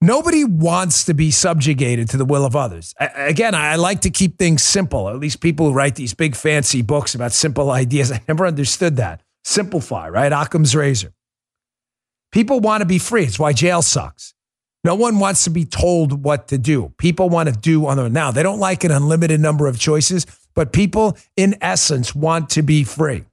Nobody 0.00 0.44
wants 0.44 1.04
to 1.06 1.14
be 1.14 1.32
subjugated 1.32 2.08
to 2.10 2.16
the 2.16 2.24
will 2.24 2.44
of 2.44 2.54
others. 2.54 2.94
I, 3.00 3.06
again, 3.06 3.54
I 3.54 3.74
like 3.76 4.02
to 4.02 4.10
keep 4.10 4.38
things 4.38 4.62
simple. 4.62 5.08
At 5.08 5.18
least 5.18 5.40
people 5.40 5.66
who 5.66 5.72
write 5.72 5.96
these 5.96 6.14
big 6.14 6.36
fancy 6.36 6.82
books 6.82 7.14
about 7.14 7.32
simple 7.32 7.70
ideas, 7.82 8.12
I 8.12 8.20
never 8.28 8.46
understood 8.46 8.96
that. 8.96 9.22
Simplify, 9.44 10.08
right? 10.08 10.32
Occam's 10.32 10.76
razor. 10.76 11.12
People 12.30 12.60
want 12.60 12.82
to 12.82 12.86
be 12.86 12.98
free. 12.98 13.24
It's 13.24 13.38
why 13.38 13.52
jail 13.52 13.82
sucks. 13.82 14.34
No 14.84 14.94
one 14.94 15.18
wants 15.18 15.44
to 15.44 15.50
be 15.50 15.64
told 15.64 16.22
what 16.24 16.48
to 16.48 16.58
do. 16.58 16.92
People 16.98 17.28
want 17.28 17.48
to 17.48 17.54
do 17.54 17.86
on 17.86 17.96
their 17.96 18.06
own. 18.06 18.12
now. 18.12 18.30
They 18.30 18.42
don't 18.42 18.60
like 18.60 18.84
an 18.84 18.90
unlimited 18.90 19.40
number 19.40 19.66
of 19.66 19.78
choices, 19.78 20.26
but 20.54 20.72
people 20.72 21.16
in 21.36 21.56
essence 21.60 22.14
want 22.14 22.50
to 22.50 22.62
be 22.62 22.84
free. 22.84 23.24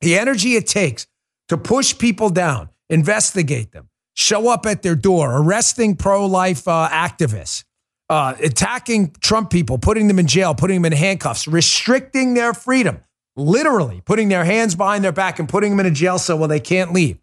The 0.00 0.18
energy 0.18 0.56
it 0.56 0.66
takes 0.66 1.06
to 1.48 1.56
push 1.56 1.96
people 1.96 2.28
down, 2.28 2.68
investigate 2.90 3.72
them, 3.72 3.88
show 4.14 4.48
up 4.48 4.64
at 4.64 4.82
their 4.82 4.94
door, 4.94 5.36
arresting 5.36 5.96
pro 5.96 6.26
life 6.26 6.66
uh, 6.66 6.88
activists, 6.90 7.64
uh, 8.08 8.34
attacking 8.42 9.14
Trump 9.20 9.50
people, 9.50 9.76
putting 9.78 10.08
them 10.08 10.18
in 10.18 10.26
jail, 10.26 10.54
putting 10.54 10.80
them 10.80 10.92
in 10.92 10.96
handcuffs, 10.96 11.46
restricting 11.46 12.34
their 12.34 12.54
freedom, 12.54 13.02
literally 13.36 14.00
putting 14.04 14.28
their 14.28 14.44
hands 14.44 14.74
behind 14.74 15.04
their 15.04 15.12
back 15.12 15.38
and 15.38 15.48
putting 15.48 15.70
them 15.70 15.80
in 15.80 15.86
a 15.86 15.90
jail 15.90 16.18
cell 16.18 16.38
where 16.38 16.48
they 16.48 16.60
can't 16.60 16.92
leave. 16.92 17.18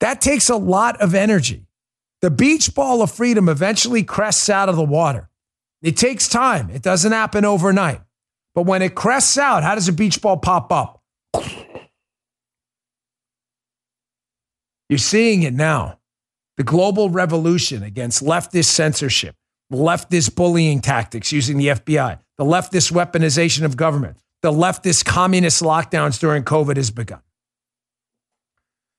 That 0.00 0.20
takes 0.20 0.50
a 0.50 0.56
lot 0.56 1.00
of 1.00 1.14
energy. 1.14 1.66
The 2.20 2.30
beach 2.30 2.74
ball 2.74 3.02
of 3.02 3.10
freedom 3.10 3.48
eventually 3.48 4.02
crests 4.02 4.48
out 4.48 4.68
of 4.68 4.76
the 4.76 4.84
water. 4.84 5.30
It 5.82 5.96
takes 5.96 6.28
time, 6.28 6.70
it 6.70 6.82
doesn't 6.82 7.12
happen 7.12 7.44
overnight. 7.44 8.00
But 8.54 8.62
when 8.62 8.82
it 8.82 8.94
crests 8.94 9.36
out, 9.36 9.62
how 9.62 9.74
does 9.74 9.88
a 9.88 9.92
beach 9.92 10.22
ball 10.22 10.38
pop 10.38 10.72
up? 10.72 11.02
You're 14.94 14.98
seeing 15.00 15.42
it 15.42 15.54
now. 15.54 15.98
The 16.56 16.62
global 16.62 17.10
revolution 17.10 17.82
against 17.82 18.22
leftist 18.22 18.66
censorship, 18.66 19.34
leftist 19.72 20.36
bullying 20.36 20.80
tactics 20.80 21.32
using 21.32 21.56
the 21.56 21.66
FBI, 21.66 22.20
the 22.38 22.44
leftist 22.44 22.92
weaponization 22.92 23.64
of 23.64 23.76
government, 23.76 24.18
the 24.42 24.52
leftist 24.52 25.04
communist 25.04 25.64
lockdowns 25.64 26.20
during 26.20 26.44
COVID 26.44 26.76
has 26.76 26.92
begun. 26.92 27.22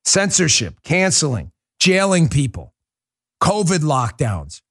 Censorship, 0.04 0.82
canceling, 0.84 1.54
jailing 1.80 2.28
people, 2.28 2.74
COVID 3.42 3.80
lockdowns. 3.80 4.64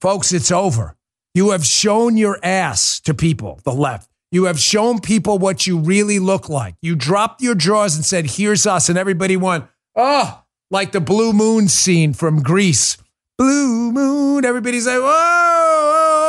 Folks, 0.00 0.32
it's 0.32 0.50
over. 0.50 0.96
You 1.34 1.50
have 1.50 1.66
shown 1.66 2.16
your 2.16 2.38
ass 2.42 2.98
to 3.00 3.12
people, 3.12 3.60
the 3.64 3.74
left. 3.74 4.08
You 4.30 4.44
have 4.44 4.58
shown 4.58 5.00
people 5.00 5.36
what 5.36 5.66
you 5.66 5.76
really 5.76 6.18
look 6.18 6.48
like. 6.48 6.76
You 6.80 6.94
dropped 6.94 7.42
your 7.42 7.54
drawers 7.54 7.94
and 7.94 8.06
said, 8.06 8.24
Here's 8.24 8.66
us. 8.66 8.88
And 8.88 8.96
everybody 8.96 9.36
went, 9.36 9.66
Oh, 9.94 10.41
like 10.72 10.90
the 10.90 11.00
Blue 11.00 11.32
Moon 11.32 11.68
scene 11.68 12.14
from 12.14 12.42
Grease. 12.42 12.96
Blue 13.38 13.92
Moon. 13.92 14.44
Everybody's 14.44 14.86
like, 14.86 14.98
whoa, 14.98 15.04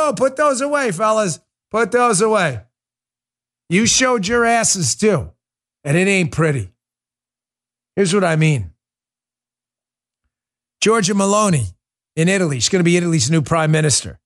whoa, 0.06 0.12
put 0.16 0.36
those 0.36 0.60
away, 0.60 0.92
fellas. 0.92 1.40
Put 1.70 1.90
those 1.90 2.20
away. 2.20 2.60
You 3.68 3.86
showed 3.86 4.28
your 4.28 4.44
asses 4.44 4.94
too, 4.94 5.32
and 5.82 5.96
it 5.96 6.06
ain't 6.06 6.30
pretty. 6.30 6.70
Here's 7.96 8.14
what 8.14 8.22
I 8.22 8.36
mean 8.36 8.72
Giorgia 10.82 11.14
Meloni 11.14 11.72
in 12.14 12.28
Italy, 12.28 12.60
she's 12.60 12.68
going 12.68 12.80
to 12.80 12.84
be 12.84 12.96
Italy's 12.96 13.30
new 13.30 13.42
prime 13.42 13.72
minister, 13.72 14.20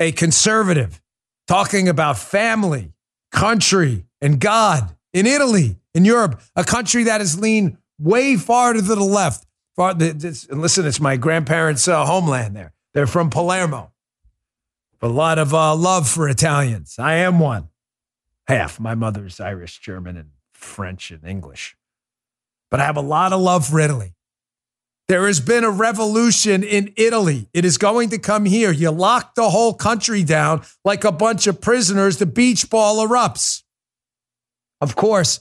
a 0.00 0.12
conservative 0.12 1.00
talking 1.46 1.88
about 1.88 2.18
family, 2.18 2.92
country, 3.32 4.04
and 4.20 4.40
God 4.40 4.94
in 5.14 5.26
Italy, 5.26 5.76
in 5.94 6.04
Europe, 6.04 6.40
a 6.56 6.64
country 6.64 7.04
that 7.04 7.20
has 7.20 7.38
leaned 7.38 7.78
way 7.98 8.36
far 8.36 8.72
to 8.72 8.82
the 8.82 8.96
left. 8.96 9.44
Far, 9.76 9.94
this, 9.94 10.46
and 10.46 10.60
listen, 10.60 10.86
it's 10.86 11.00
my 11.00 11.16
grandparents' 11.16 11.86
uh, 11.86 12.04
homeland 12.04 12.56
there. 12.56 12.72
They're 12.94 13.06
from 13.06 13.30
Palermo. 13.30 13.92
A 15.00 15.08
lot 15.08 15.38
of 15.38 15.54
uh, 15.54 15.76
love 15.76 16.08
for 16.08 16.28
Italians. 16.28 16.96
I 16.98 17.14
am 17.14 17.38
one. 17.38 17.68
Half. 18.48 18.80
My 18.80 18.94
mother's 18.94 19.38
Irish, 19.38 19.78
German, 19.78 20.16
and 20.16 20.30
French 20.52 21.10
and 21.12 21.22
English. 21.24 21.76
But 22.70 22.80
I 22.80 22.84
have 22.84 22.96
a 22.96 23.02
lot 23.02 23.32
of 23.32 23.40
love 23.40 23.66
for 23.66 23.78
Italy. 23.78 24.14
There 25.06 25.26
has 25.26 25.40
been 25.40 25.64
a 25.64 25.70
revolution 25.70 26.62
in 26.62 26.92
Italy. 26.96 27.48
It 27.54 27.64
is 27.64 27.78
going 27.78 28.10
to 28.10 28.18
come 28.18 28.44
here. 28.44 28.70
You 28.72 28.90
lock 28.90 29.34
the 29.36 29.48
whole 29.48 29.72
country 29.72 30.22
down 30.22 30.62
like 30.84 31.04
a 31.04 31.12
bunch 31.12 31.46
of 31.46 31.60
prisoners. 31.60 32.18
The 32.18 32.26
beach 32.26 32.68
ball 32.68 33.06
erupts. 33.06 33.62
Of 34.80 34.96
course, 34.96 35.40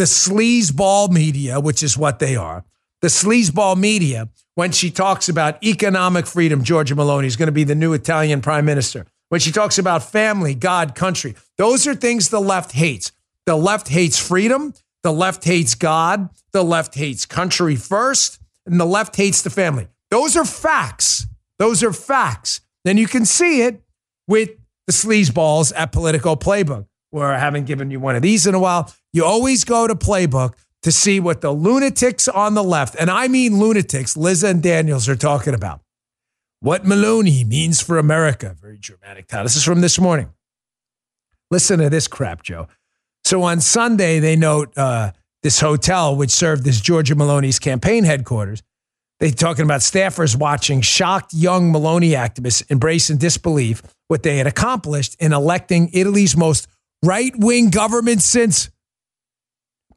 the 0.00 0.06
sleazeball 0.06 1.10
media, 1.10 1.60
which 1.60 1.82
is 1.82 1.98
what 1.98 2.20
they 2.20 2.34
are, 2.34 2.64
the 3.02 3.08
sleazeball 3.08 3.76
media, 3.76 4.30
when 4.54 4.72
she 4.72 4.90
talks 4.90 5.28
about 5.28 5.62
economic 5.62 6.26
freedom, 6.26 6.64
Giorgia 6.64 6.96
Meloni 6.96 7.26
is 7.26 7.36
going 7.36 7.48
to 7.48 7.52
be 7.52 7.64
the 7.64 7.74
new 7.74 7.92
Italian 7.92 8.40
prime 8.40 8.64
minister. 8.64 9.04
When 9.28 9.42
she 9.42 9.52
talks 9.52 9.76
about 9.76 10.02
family, 10.02 10.54
God, 10.54 10.94
country, 10.94 11.34
those 11.58 11.86
are 11.86 11.94
things 11.94 12.30
the 12.30 12.40
left 12.40 12.72
hates. 12.72 13.12
The 13.44 13.56
left 13.56 13.88
hates 13.88 14.18
freedom. 14.18 14.72
The 15.02 15.12
left 15.12 15.44
hates 15.44 15.74
God. 15.74 16.30
The 16.52 16.64
left 16.64 16.94
hates 16.94 17.26
country 17.26 17.76
first. 17.76 18.38
And 18.64 18.80
the 18.80 18.86
left 18.86 19.16
hates 19.16 19.42
the 19.42 19.50
family. 19.50 19.86
Those 20.10 20.34
are 20.34 20.46
facts. 20.46 21.26
Those 21.58 21.82
are 21.82 21.92
facts. 21.92 22.62
Then 22.86 22.96
you 22.96 23.06
can 23.06 23.26
see 23.26 23.64
it 23.64 23.82
with 24.26 24.48
the 24.86 24.94
sleazeballs 24.94 25.74
at 25.76 25.92
Politico 25.92 26.36
Playbook 26.36 26.86
where 27.10 27.32
I 27.32 27.38
haven't 27.38 27.66
given 27.66 27.90
you 27.90 28.00
one 28.00 28.16
of 28.16 28.22
these 28.22 28.46
in 28.46 28.54
a 28.54 28.58
while. 28.58 28.92
You 29.12 29.24
always 29.24 29.64
go 29.64 29.86
to 29.86 29.94
Playbook 29.94 30.54
to 30.82 30.92
see 30.92 31.20
what 31.20 31.40
the 31.40 31.52
lunatics 31.52 32.28
on 32.28 32.54
the 32.54 32.64
left, 32.64 32.96
and 32.98 33.10
I 33.10 33.28
mean 33.28 33.58
lunatics, 33.58 34.16
Liz 34.16 34.42
and 34.42 34.62
Daniels 34.62 35.08
are 35.08 35.16
talking 35.16 35.54
about. 35.54 35.80
What 36.60 36.84
Meloni 36.84 37.46
means 37.46 37.80
for 37.80 37.98
America. 37.98 38.54
Very 38.60 38.78
dramatic 38.78 39.26
title. 39.26 39.44
This 39.44 39.56
is 39.56 39.64
from 39.64 39.80
this 39.80 39.98
morning. 39.98 40.30
Listen 41.50 41.80
to 41.80 41.90
this 41.90 42.06
crap, 42.06 42.42
Joe. 42.42 42.68
So 43.24 43.42
on 43.42 43.60
Sunday, 43.60 44.20
they 44.20 44.36
note 44.36 44.76
uh, 44.76 45.12
this 45.42 45.60
hotel, 45.60 46.14
which 46.16 46.30
served 46.30 46.66
as 46.68 46.80
Giorgia 46.80 47.14
Meloni's 47.14 47.58
campaign 47.58 48.04
headquarters. 48.04 48.62
They're 49.20 49.30
talking 49.30 49.64
about 49.64 49.80
staffers 49.80 50.36
watching 50.36 50.80
shocked 50.80 51.34
young 51.34 51.72
Meloni 51.72 52.10
activists 52.10 52.70
embrace 52.70 53.10
in 53.10 53.18
disbelief 53.18 53.82
what 54.08 54.22
they 54.22 54.38
had 54.38 54.46
accomplished 54.46 55.16
in 55.20 55.32
electing 55.32 55.90
Italy's 55.92 56.36
most 56.36 56.68
right 57.02 57.32
wing 57.36 57.70
government 57.70 58.22
since 58.22 58.70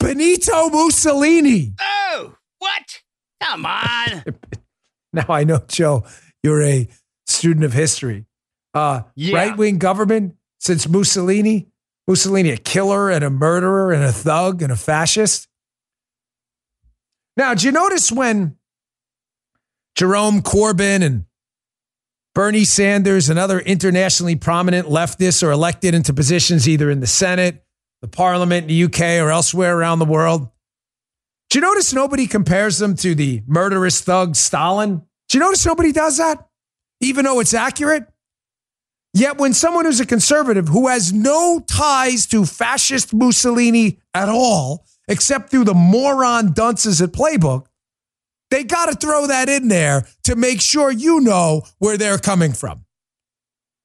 Benito 0.03 0.69
Mussolini. 0.69 1.73
Oh, 1.79 2.35
what? 2.59 3.01
Come 3.41 3.65
on. 3.65 4.23
now 5.13 5.25
I 5.29 5.43
know, 5.43 5.63
Joe, 5.67 6.03
you're 6.43 6.61
a 6.61 6.87
student 7.25 7.65
of 7.65 7.73
history. 7.73 8.25
Uh, 8.73 9.03
yeah. 9.15 9.37
Right 9.37 9.57
wing 9.57 9.77
government 9.77 10.35
since 10.59 10.87
Mussolini. 10.87 11.67
Mussolini 12.07 12.49
a 12.49 12.57
killer 12.57 13.09
and 13.09 13.23
a 13.23 13.29
murderer 13.29 13.93
and 13.93 14.03
a 14.03 14.11
thug 14.11 14.61
and 14.61 14.71
a 14.71 14.75
fascist? 14.75 15.47
Now, 17.37 17.53
do 17.53 17.65
you 17.65 17.71
notice 17.71 18.11
when 18.11 18.57
Jerome 19.95 20.41
Corbyn 20.41 21.01
and 21.01 21.25
Bernie 22.35 22.65
Sanders 22.65 23.29
and 23.29 23.39
other 23.39 23.59
internationally 23.59 24.35
prominent 24.35 24.87
leftists 24.87 25.43
are 25.43 25.51
elected 25.51 25.95
into 25.95 26.13
positions 26.13 26.67
either 26.67 26.89
in 26.89 26.99
the 26.99 27.07
Senate, 27.07 27.63
the 28.03 28.09
Parliament, 28.09 28.63
in 28.63 28.67
the 28.67 28.83
UK, 28.83 29.23
or 29.25 29.31
elsewhere 29.31 29.77
around 29.77 29.99
the 29.99 30.05
world? 30.05 30.49
Do 31.49 31.57
you 31.57 31.61
notice 31.61 31.93
nobody 31.93 32.27
compares 32.27 32.77
them 32.77 32.97
to 32.97 33.15
the 33.15 33.43
murderous 33.47 34.01
thug 34.01 34.35
Stalin? 34.35 35.03
Do 35.29 35.37
you 35.37 35.39
notice 35.39 35.65
nobody 35.65 35.93
does 35.93 36.17
that? 36.17 36.49
Even 36.99 37.23
though 37.23 37.39
it's 37.39 37.53
accurate? 37.53 38.03
Yet 39.13 39.37
when 39.37 39.53
someone 39.53 39.85
who's 39.85 40.01
a 40.01 40.05
conservative 40.05 40.67
who 40.67 40.89
has 40.89 41.13
no 41.13 41.61
ties 41.65 42.25
to 42.27 42.45
fascist 42.45 43.13
Mussolini 43.13 43.99
at 44.13 44.27
all, 44.27 44.85
except 45.07 45.49
through 45.49 45.63
the 45.63 45.73
moron 45.73 46.51
dunces 46.51 47.01
at 47.01 47.13
Playbook, 47.13 47.67
they 48.51 48.65
got 48.65 48.87
to 48.87 48.95
throw 48.95 49.27
that 49.27 49.47
in 49.47 49.69
there 49.69 50.05
to 50.25 50.35
make 50.35 50.59
sure 50.59 50.91
you 50.91 51.21
know 51.21 51.61
where 51.79 51.95
they're 51.95 52.17
coming 52.17 52.51
from. 52.51 52.83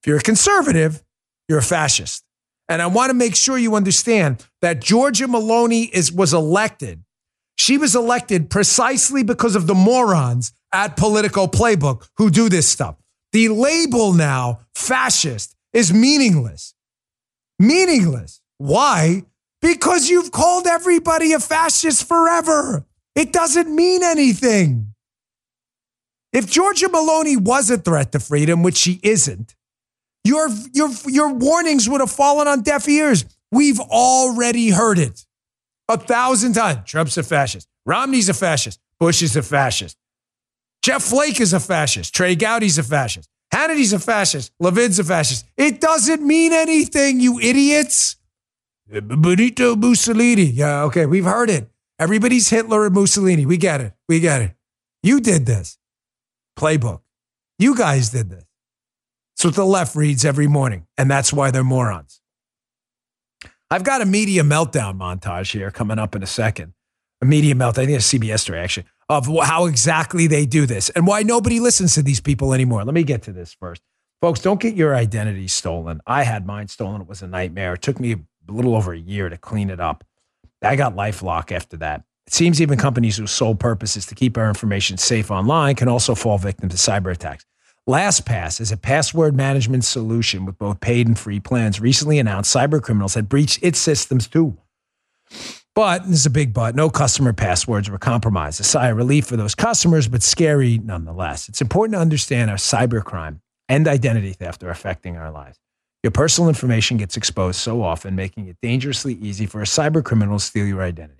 If 0.02 0.08
you're 0.08 0.18
a 0.18 0.22
conservative, 0.22 1.04
you're 1.48 1.58
a 1.58 1.62
fascist. 1.62 2.24
And 2.68 2.82
I 2.82 2.86
want 2.86 3.10
to 3.10 3.14
make 3.14 3.34
sure 3.34 3.56
you 3.56 3.74
understand 3.76 4.44
that 4.60 4.80
Giorgia 4.80 5.26
Meloni 5.26 5.88
is, 5.90 6.12
was 6.12 6.34
elected 6.34 7.02
she 7.58 7.76
was 7.76 7.96
elected 7.96 8.50
precisely 8.50 9.24
because 9.24 9.56
of 9.56 9.66
the 9.66 9.74
morons 9.74 10.52
at 10.72 10.96
Politico 10.96 11.48
Playbook 11.48 12.08
who 12.16 12.30
do 12.30 12.48
this 12.48 12.68
stuff. 12.68 12.94
The 13.32 13.48
label 13.48 14.12
now, 14.12 14.60
fascist, 14.76 15.56
is 15.72 15.92
meaningless. 15.92 16.74
Meaningless. 17.58 18.40
Why? 18.58 19.24
Because 19.60 20.08
you've 20.08 20.30
called 20.30 20.68
everybody 20.68 21.32
a 21.32 21.40
fascist 21.40 22.06
forever. 22.06 22.86
It 23.16 23.32
doesn't 23.32 23.74
mean 23.74 24.04
anything. 24.04 24.94
If 26.32 26.46
Giorgia 26.46 26.86
Meloni 26.86 27.36
was 27.40 27.70
a 27.70 27.76
threat 27.76 28.12
to 28.12 28.20
freedom, 28.20 28.62
which 28.62 28.76
she 28.76 29.00
isn't, 29.02 29.56
your, 30.28 30.48
your, 30.74 30.90
your 31.06 31.32
warnings 31.32 31.88
would 31.88 32.00
have 32.00 32.10
fallen 32.10 32.46
on 32.46 32.62
deaf 32.62 32.88
ears. 32.88 33.24
We've 33.50 33.80
already 33.80 34.68
heard 34.70 34.98
it 34.98 35.24
a 35.88 35.96
thousand 35.96 36.52
times. 36.52 36.80
Trump's 36.84 37.16
a 37.16 37.22
fascist. 37.22 37.66
Romney's 37.86 38.28
a 38.28 38.34
fascist. 38.34 38.78
Bush 39.00 39.22
is 39.22 39.36
a 39.36 39.42
fascist. 39.42 39.96
Jeff 40.82 41.02
Flake 41.02 41.40
is 41.40 41.54
a 41.54 41.60
fascist. 41.60 42.14
Trey 42.14 42.36
Gowdy's 42.36 42.78
a 42.78 42.82
fascist. 42.82 43.28
Hannity's 43.50 43.94
a 43.94 43.98
fascist. 43.98 44.52
Levin's 44.60 44.98
a 44.98 45.04
fascist. 45.04 45.46
It 45.56 45.80
doesn't 45.80 46.22
mean 46.22 46.52
anything, 46.52 47.20
you 47.20 47.40
idiots. 47.40 48.16
Benito 48.86 49.76
Mussolini. 49.76 50.44
Yeah, 50.44 50.82
okay, 50.84 51.06
we've 51.06 51.24
heard 51.24 51.50
it. 51.50 51.68
Everybody's 51.98 52.48
Hitler 52.48 52.86
and 52.86 52.94
Mussolini. 52.94 53.46
We 53.46 53.56
get 53.56 53.80
it. 53.80 53.92
We 54.08 54.20
get 54.20 54.42
it. 54.42 54.52
You 55.02 55.20
did 55.20 55.46
this. 55.46 55.78
Playbook. 56.58 57.00
You 57.58 57.76
guys 57.76 58.10
did 58.10 58.30
this. 58.30 58.44
It's 59.38 59.44
what 59.44 59.54
the 59.54 59.64
left 59.64 59.94
reads 59.94 60.24
every 60.24 60.48
morning, 60.48 60.88
and 60.96 61.08
that's 61.08 61.32
why 61.32 61.52
they're 61.52 61.62
morons. 61.62 62.20
I've 63.70 63.84
got 63.84 64.02
a 64.02 64.04
media 64.04 64.42
meltdown 64.42 64.98
montage 64.98 65.52
here 65.52 65.70
coming 65.70 65.96
up 65.96 66.16
in 66.16 66.24
a 66.24 66.26
second. 66.26 66.72
A 67.22 67.24
media 67.24 67.54
meltdown. 67.54 67.82
I 67.82 67.86
think 67.86 67.90
it's 67.90 68.12
CBS 68.12 68.40
story 68.40 68.58
actually 68.58 68.86
of 69.08 69.28
how 69.44 69.66
exactly 69.66 70.26
they 70.26 70.44
do 70.44 70.66
this 70.66 70.88
and 70.90 71.06
why 71.06 71.22
nobody 71.22 71.60
listens 71.60 71.94
to 71.94 72.02
these 72.02 72.18
people 72.18 72.52
anymore. 72.52 72.82
Let 72.84 72.94
me 72.94 73.04
get 73.04 73.22
to 73.22 73.32
this 73.32 73.54
first. 73.54 73.80
Folks, 74.20 74.40
don't 74.40 74.58
get 74.58 74.74
your 74.74 74.96
identity 74.96 75.46
stolen. 75.46 76.00
I 76.04 76.24
had 76.24 76.44
mine 76.44 76.66
stolen. 76.66 77.00
It 77.00 77.06
was 77.06 77.22
a 77.22 77.28
nightmare. 77.28 77.74
It 77.74 77.82
took 77.82 78.00
me 78.00 78.14
a 78.14 78.52
little 78.52 78.74
over 78.74 78.92
a 78.92 78.98
year 78.98 79.28
to 79.28 79.36
clean 79.36 79.70
it 79.70 79.78
up. 79.78 80.02
I 80.62 80.74
got 80.74 80.96
Lifelock 80.96 81.52
after 81.52 81.76
that. 81.76 82.02
It 82.26 82.34
seems 82.34 82.60
even 82.60 82.76
companies 82.76 83.18
whose 83.18 83.30
sole 83.30 83.54
purpose 83.54 83.96
is 83.96 84.04
to 84.06 84.16
keep 84.16 84.36
our 84.36 84.48
information 84.48 84.96
safe 84.96 85.30
online 85.30 85.76
can 85.76 85.86
also 85.86 86.16
fall 86.16 86.38
victim 86.38 86.68
to 86.70 86.76
cyber 86.76 87.12
attacks. 87.12 87.44
LastPass 87.88 88.60
is 88.60 88.70
a 88.70 88.76
password 88.76 89.34
management 89.34 89.82
solution 89.82 90.44
with 90.44 90.58
both 90.58 90.78
paid 90.78 91.06
and 91.06 91.18
free 91.18 91.40
plans. 91.40 91.80
Recently 91.80 92.18
announced 92.18 92.54
cyber 92.54 92.82
criminals 92.82 93.14
had 93.14 93.30
breached 93.30 93.60
its 93.62 93.78
systems 93.78 94.28
too. 94.28 94.58
But 95.74 96.06
this 96.06 96.20
is 96.20 96.26
a 96.26 96.30
big 96.30 96.52
but. 96.52 96.74
No 96.74 96.90
customer 96.90 97.32
passwords 97.32 97.88
were 97.88 97.96
compromised. 97.96 98.60
A 98.60 98.64
sigh 98.64 98.88
of 98.88 98.98
relief 98.98 99.24
for 99.24 99.38
those 99.38 99.54
customers, 99.54 100.06
but 100.06 100.22
scary 100.22 100.76
nonetheless. 100.76 101.48
It's 101.48 101.62
important 101.62 101.94
to 101.94 102.00
understand 102.00 102.50
how 102.50 102.56
cybercrime 102.56 103.40
and 103.70 103.88
identity 103.88 104.34
theft 104.34 104.62
are 104.62 104.70
affecting 104.70 105.16
our 105.16 105.30
lives. 105.30 105.58
Your 106.02 106.10
personal 106.10 106.50
information 106.50 106.98
gets 106.98 107.16
exposed 107.16 107.58
so 107.58 107.82
often, 107.82 108.14
making 108.14 108.48
it 108.48 108.58
dangerously 108.60 109.14
easy 109.14 109.46
for 109.46 109.62
a 109.62 109.64
cyber 109.64 110.04
criminal 110.04 110.38
to 110.38 110.44
steal 110.44 110.66
your 110.66 110.82
identity. 110.82 111.17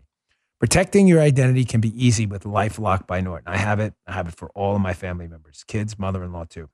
Protecting 0.60 1.06
your 1.06 1.20
identity 1.20 1.64
can 1.64 1.80
be 1.80 1.92
easy 2.04 2.26
with 2.26 2.42
LifeLock 2.42 3.06
by 3.06 3.20
Norton. 3.20 3.46
I 3.46 3.56
have 3.58 3.78
it. 3.78 3.94
I 4.08 4.12
have 4.12 4.26
it 4.26 4.34
for 4.34 4.50
all 4.56 4.74
of 4.74 4.82
my 4.82 4.92
family 4.92 5.28
members, 5.28 5.64
kids, 5.68 5.96
mother-in-law 5.98 6.46
too. 6.46 6.68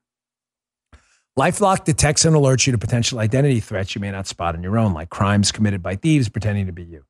LifeLock 1.37 1.83
detects 1.83 2.25
and 2.25 2.35
alerts 2.35 2.65
you 2.65 2.71
to 2.71 2.79
potential 2.79 3.19
identity 3.19 3.59
threats 3.59 3.93
you 3.93 4.01
may 4.01 4.09
not 4.09 4.25
spot 4.25 4.55
on 4.55 4.63
your 4.63 4.79
own, 4.79 4.93
like 4.93 5.09
crimes 5.09 5.51
committed 5.51 5.83
by 5.83 5.95
thieves 5.95 6.29
pretending 6.29 6.65
to 6.65 6.71
be 6.71 6.83
you. 6.83 7.05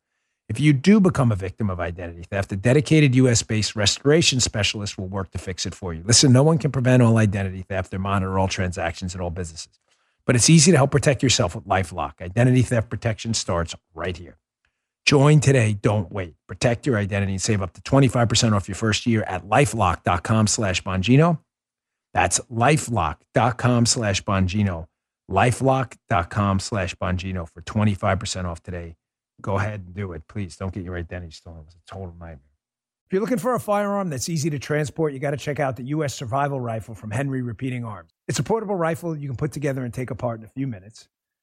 If 0.49 0.59
you 0.59 0.73
do 0.73 0.99
become 0.99 1.31
a 1.31 1.35
victim 1.35 1.69
of 1.69 1.79
identity 1.79 2.23
theft, 2.23 2.51
a 2.51 2.57
dedicated 2.57 3.15
US 3.15 3.41
based 3.41 3.75
restoration 3.75 4.41
specialist 4.41 4.97
will 4.97 5.07
work 5.07 5.31
to 5.31 5.37
fix 5.37 5.65
it 5.65 5.73
for 5.73 5.93
you. 5.93 6.03
Listen, 6.03 6.33
no 6.33 6.43
one 6.43 6.57
can 6.57 6.71
prevent 6.71 7.01
all 7.01 7.17
identity 7.17 7.61
theft 7.61 7.93
or 7.93 7.99
monitor 7.99 8.37
all 8.37 8.49
transactions 8.49 9.15
at 9.15 9.21
all 9.21 9.29
businesses, 9.29 9.79
but 10.25 10.35
it's 10.35 10.49
easy 10.49 10.71
to 10.71 10.77
help 10.77 10.91
protect 10.91 11.23
yourself 11.23 11.55
with 11.55 11.65
Lifelock. 11.65 12.21
Identity 12.21 12.63
theft 12.63 12.89
protection 12.89 13.33
starts 13.33 13.73
right 13.93 14.17
here. 14.17 14.37
Join 15.05 15.39
today. 15.39 15.73
Don't 15.73 16.11
wait. 16.11 16.33
Protect 16.47 16.87
your 16.87 16.97
identity 16.97 17.33
and 17.33 17.41
save 17.41 17.61
up 17.61 17.73
to 17.73 17.81
25% 17.81 18.53
off 18.53 18.67
your 18.67 18.75
first 18.75 19.05
year 19.05 19.23
at 19.23 19.43
lifelock.com 19.43 20.47
slash 20.47 20.81
Bongino. 20.81 21.39
That's 22.13 22.39
lifelock.com 22.51 23.85
slash 23.85 24.23
Bongino. 24.23 24.87
Lifelock.com 25.29 26.59
slash 26.59 26.95
Bongino 26.95 27.47
for 27.53 27.61
25% 27.61 28.45
off 28.45 28.63
today. 28.63 28.95
Go 29.41 29.57
ahead 29.57 29.81
and 29.85 29.93
do 29.93 30.13
it. 30.13 30.27
Please 30.27 30.55
don't 30.55 30.73
get 30.73 30.83
your 30.83 30.97
identity 30.97 31.31
stolen. 31.31 31.59
It 31.59 31.65
was 31.65 31.75
a 31.75 31.93
total 31.93 32.15
nightmare. 32.19 32.39
If 33.05 33.13
you're 33.13 33.21
looking 33.21 33.37
for 33.37 33.53
a 33.53 33.59
firearm 33.59 34.09
that's 34.09 34.29
easy 34.29 34.49
to 34.49 34.57
transport, 34.57 35.13
you 35.13 35.19
got 35.19 35.31
to 35.31 35.37
check 35.37 35.59
out 35.59 35.75
the 35.75 35.83
U.S. 35.83 36.15
Survival 36.15 36.59
Rifle 36.59 36.95
from 36.95 37.11
Henry 37.11 37.43
Repeating 37.43 37.85
Arms. 37.85 38.09
It's 38.27 38.39
a 38.39 38.43
portable 38.43 38.75
rifle 38.75 39.15
you 39.15 39.27
can 39.27 39.37
put 39.37 39.51
together 39.51 39.83
and 39.83 39.93
take 39.93 40.09
apart 40.09 40.39
in 40.39 40.45
a 40.45 40.49
few 40.49 40.65
minutes. 40.65 41.07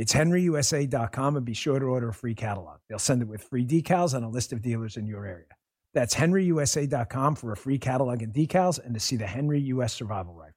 it's 0.00 0.14
henryusa.com 0.14 1.36
and 1.36 1.44
be 1.44 1.52
sure 1.52 1.78
to 1.78 1.84
order 1.84 2.08
a 2.08 2.14
free 2.14 2.34
catalog. 2.34 2.78
They'll 2.88 2.98
send 2.98 3.20
it 3.20 3.28
with 3.28 3.42
free 3.42 3.66
decals 3.66 4.14
and 4.14 4.24
a 4.24 4.28
list 4.28 4.50
of 4.50 4.62
dealers 4.62 4.96
in 4.96 5.06
your 5.06 5.26
area. 5.26 5.44
That's 5.92 6.14
henryusa.com 6.14 7.34
for 7.34 7.52
a 7.52 7.56
free 7.56 7.76
catalog 7.76 8.22
and 8.22 8.32
decals 8.32 8.82
and 8.82 8.94
to 8.94 9.00
see 9.00 9.16
the 9.16 9.26
Henry 9.26 9.60
US 9.60 9.92
Survival 9.92 10.32
Rifle. 10.32 10.54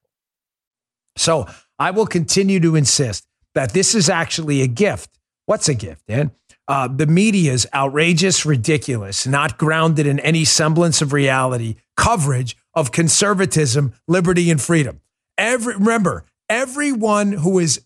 So 1.17 1.45
I 1.77 1.91
will 1.91 2.05
continue 2.05 2.61
to 2.61 2.77
insist 2.77 3.27
that 3.53 3.73
this 3.73 3.93
is 3.93 4.07
actually 4.07 4.61
a 4.61 4.67
gift. 4.67 5.19
What's 5.45 5.67
a 5.67 5.73
gift, 5.73 6.07
Dan? 6.07 6.31
Uh, 6.69 6.87
the 6.87 7.05
media's 7.05 7.67
outrageous, 7.73 8.45
ridiculous, 8.45 9.27
not 9.27 9.57
grounded 9.57 10.07
in 10.07 10.21
any 10.21 10.45
semblance 10.45 11.01
of 11.01 11.11
reality 11.11 11.75
coverage 11.97 12.55
of 12.73 12.93
conservatism, 12.93 13.91
liberty, 14.07 14.49
and 14.49 14.61
freedom. 14.61 15.01
Every 15.37 15.75
remember, 15.75 16.23
everyone 16.47 17.33
who 17.33 17.59
is 17.59 17.81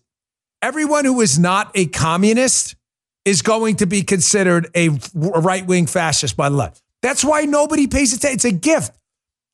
everyone 0.62 1.04
who 1.04 1.20
is 1.20 1.38
not 1.38 1.70
a 1.74 1.86
communist 1.86 2.76
is 3.24 3.42
going 3.42 3.76
to 3.76 3.86
be 3.86 4.02
considered 4.02 4.70
a 4.74 4.90
right 5.14 5.66
wing 5.66 5.86
fascist 5.86 6.36
by 6.36 6.48
the 6.48 6.56
left. 6.56 6.82
That's 7.02 7.24
why 7.24 7.42
nobody 7.42 7.86
pays 7.86 8.14
attention. 8.14 8.34
It's 8.34 8.44
a 8.44 8.52
gift 8.52 8.98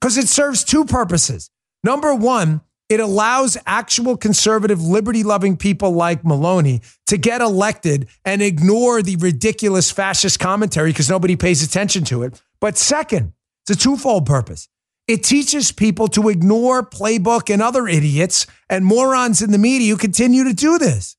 because 0.00 0.16
it 0.16 0.28
serves 0.28 0.64
two 0.64 0.84
purposes. 0.84 1.50
Number 1.82 2.14
one, 2.14 2.60
it 2.88 3.00
allows 3.00 3.56
actual 3.66 4.16
conservative, 4.16 4.82
liberty 4.82 5.22
loving 5.22 5.56
people 5.56 5.92
like 5.92 6.22
Meloni 6.22 6.82
to 7.06 7.16
get 7.16 7.40
elected 7.40 8.08
and 8.24 8.42
ignore 8.42 9.02
the 9.02 9.16
ridiculous 9.16 9.90
fascist 9.90 10.38
commentary 10.38 10.90
because 10.90 11.10
nobody 11.10 11.36
pays 11.36 11.62
attention 11.62 12.04
to 12.04 12.22
it. 12.22 12.40
But 12.60 12.76
second, 12.76 13.32
it's 13.62 13.78
a 13.78 13.82
twofold 13.82 14.26
purpose. 14.26 14.68
It 15.06 15.22
teaches 15.22 15.70
people 15.70 16.08
to 16.08 16.28
ignore 16.30 16.82
Playbook 16.82 17.52
and 17.52 17.60
other 17.60 17.86
idiots 17.86 18.46
and 18.70 18.84
morons 18.84 19.42
in 19.42 19.50
the 19.50 19.58
media 19.58 19.92
who 19.92 19.98
continue 19.98 20.44
to 20.44 20.54
do 20.54 20.78
this. 20.78 21.16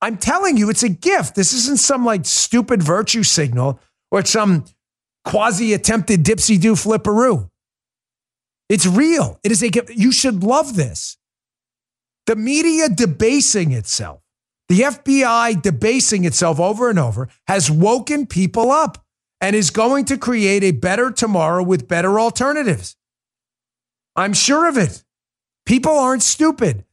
I'm 0.00 0.16
telling 0.16 0.56
you, 0.56 0.70
it's 0.70 0.82
a 0.82 0.88
gift. 0.88 1.34
This 1.34 1.52
isn't 1.52 1.80
some 1.80 2.04
like 2.04 2.24
stupid 2.24 2.82
virtue 2.82 3.24
signal 3.24 3.80
or 4.10 4.24
some 4.24 4.64
quasi 5.24 5.74
attempted 5.74 6.24
dipsy 6.24 6.58
do 6.58 6.74
flipperoo. 6.74 7.50
It's 8.68 8.86
real. 8.86 9.38
It 9.42 9.52
is 9.52 9.62
a 9.62 9.68
gift. 9.68 9.90
You 9.90 10.12
should 10.12 10.42
love 10.42 10.76
this. 10.76 11.16
The 12.26 12.36
media 12.36 12.88
debasing 12.88 13.72
itself, 13.72 14.20
the 14.68 14.80
FBI 14.80 15.60
debasing 15.62 16.24
itself 16.24 16.60
over 16.60 16.90
and 16.90 16.98
over 16.98 17.28
has 17.46 17.70
woken 17.70 18.26
people 18.26 18.70
up 18.70 19.04
and 19.40 19.54
is 19.54 19.70
going 19.70 20.04
to 20.06 20.18
create 20.18 20.64
a 20.64 20.72
better 20.72 21.10
tomorrow 21.10 21.62
with 21.62 21.88
better 21.88 22.18
alternatives. 22.18 22.96
I'm 24.16 24.32
sure 24.32 24.68
of 24.68 24.76
it. 24.76 25.04
People 25.64 25.92
aren't 25.92 26.22
stupid. 26.22 26.84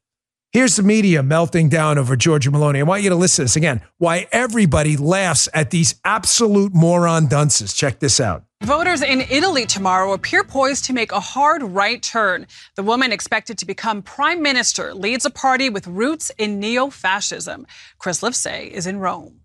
Here's 0.51 0.77
the 0.77 0.83
media 0.83 1.21
melting 1.21 1.67
down 1.67 1.97
over 1.97 2.15
Giorgia 2.15 2.49
Meloni. 2.49 2.79
I 2.79 2.83
want 2.83 3.03
you 3.03 3.09
to 3.09 3.15
listen 3.15 3.43
to 3.43 3.45
this 3.45 3.57
again. 3.57 3.81
Why 3.97 4.27
everybody 4.31 4.95
laughs 4.95 5.49
at 5.53 5.69
these 5.69 5.95
absolute 6.05 6.73
moron 6.73 7.27
dunces. 7.27 7.73
Check 7.73 7.99
this 7.99 8.21
out. 8.21 8.45
Voters 8.63 9.01
in 9.01 9.21
Italy 9.29 9.65
tomorrow 9.65 10.13
appear 10.13 10.45
poised 10.45 10.85
to 10.85 10.93
make 10.93 11.11
a 11.11 11.19
hard 11.19 11.61
right 11.61 12.01
turn. 12.01 12.47
The 12.75 12.83
woman 12.83 13.11
expected 13.11 13.57
to 13.57 13.65
become 13.65 14.01
prime 14.01 14.41
minister 14.41 14.93
leads 14.93 15.25
a 15.25 15.29
party 15.29 15.69
with 15.69 15.87
roots 15.87 16.31
in 16.37 16.59
neo 16.59 16.89
fascism. 16.89 17.67
Chris 17.99 18.21
Livesay 18.21 18.69
is 18.69 18.87
in 18.87 18.99
Rome. 18.99 19.41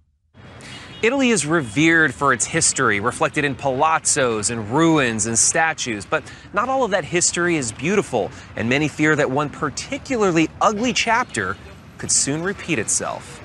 Italy 1.03 1.31
is 1.31 1.47
revered 1.47 2.13
for 2.13 2.35
its 2.35 2.45
history, 2.45 3.01
reflected 3.01 3.43
in 3.43 3.55
palazzos 3.55 4.51
and 4.51 4.69
ruins 4.71 5.25
and 5.25 5.39
statues. 5.39 6.05
But 6.05 6.23
not 6.53 6.69
all 6.69 6.85
of 6.85 6.91
that 6.91 7.05
history 7.05 7.57
is 7.57 7.73
beautiful, 7.73 8.31
and 8.55 8.69
many 8.69 8.87
fear 8.87 9.17
that 9.17 9.31
one 9.31 9.49
particularly 9.49 10.51
ugly 10.61 10.93
chapter 10.93 11.57
could 11.97 12.13
soon 12.13 12.43
repeat 12.43 12.79
itself. 12.79 13.41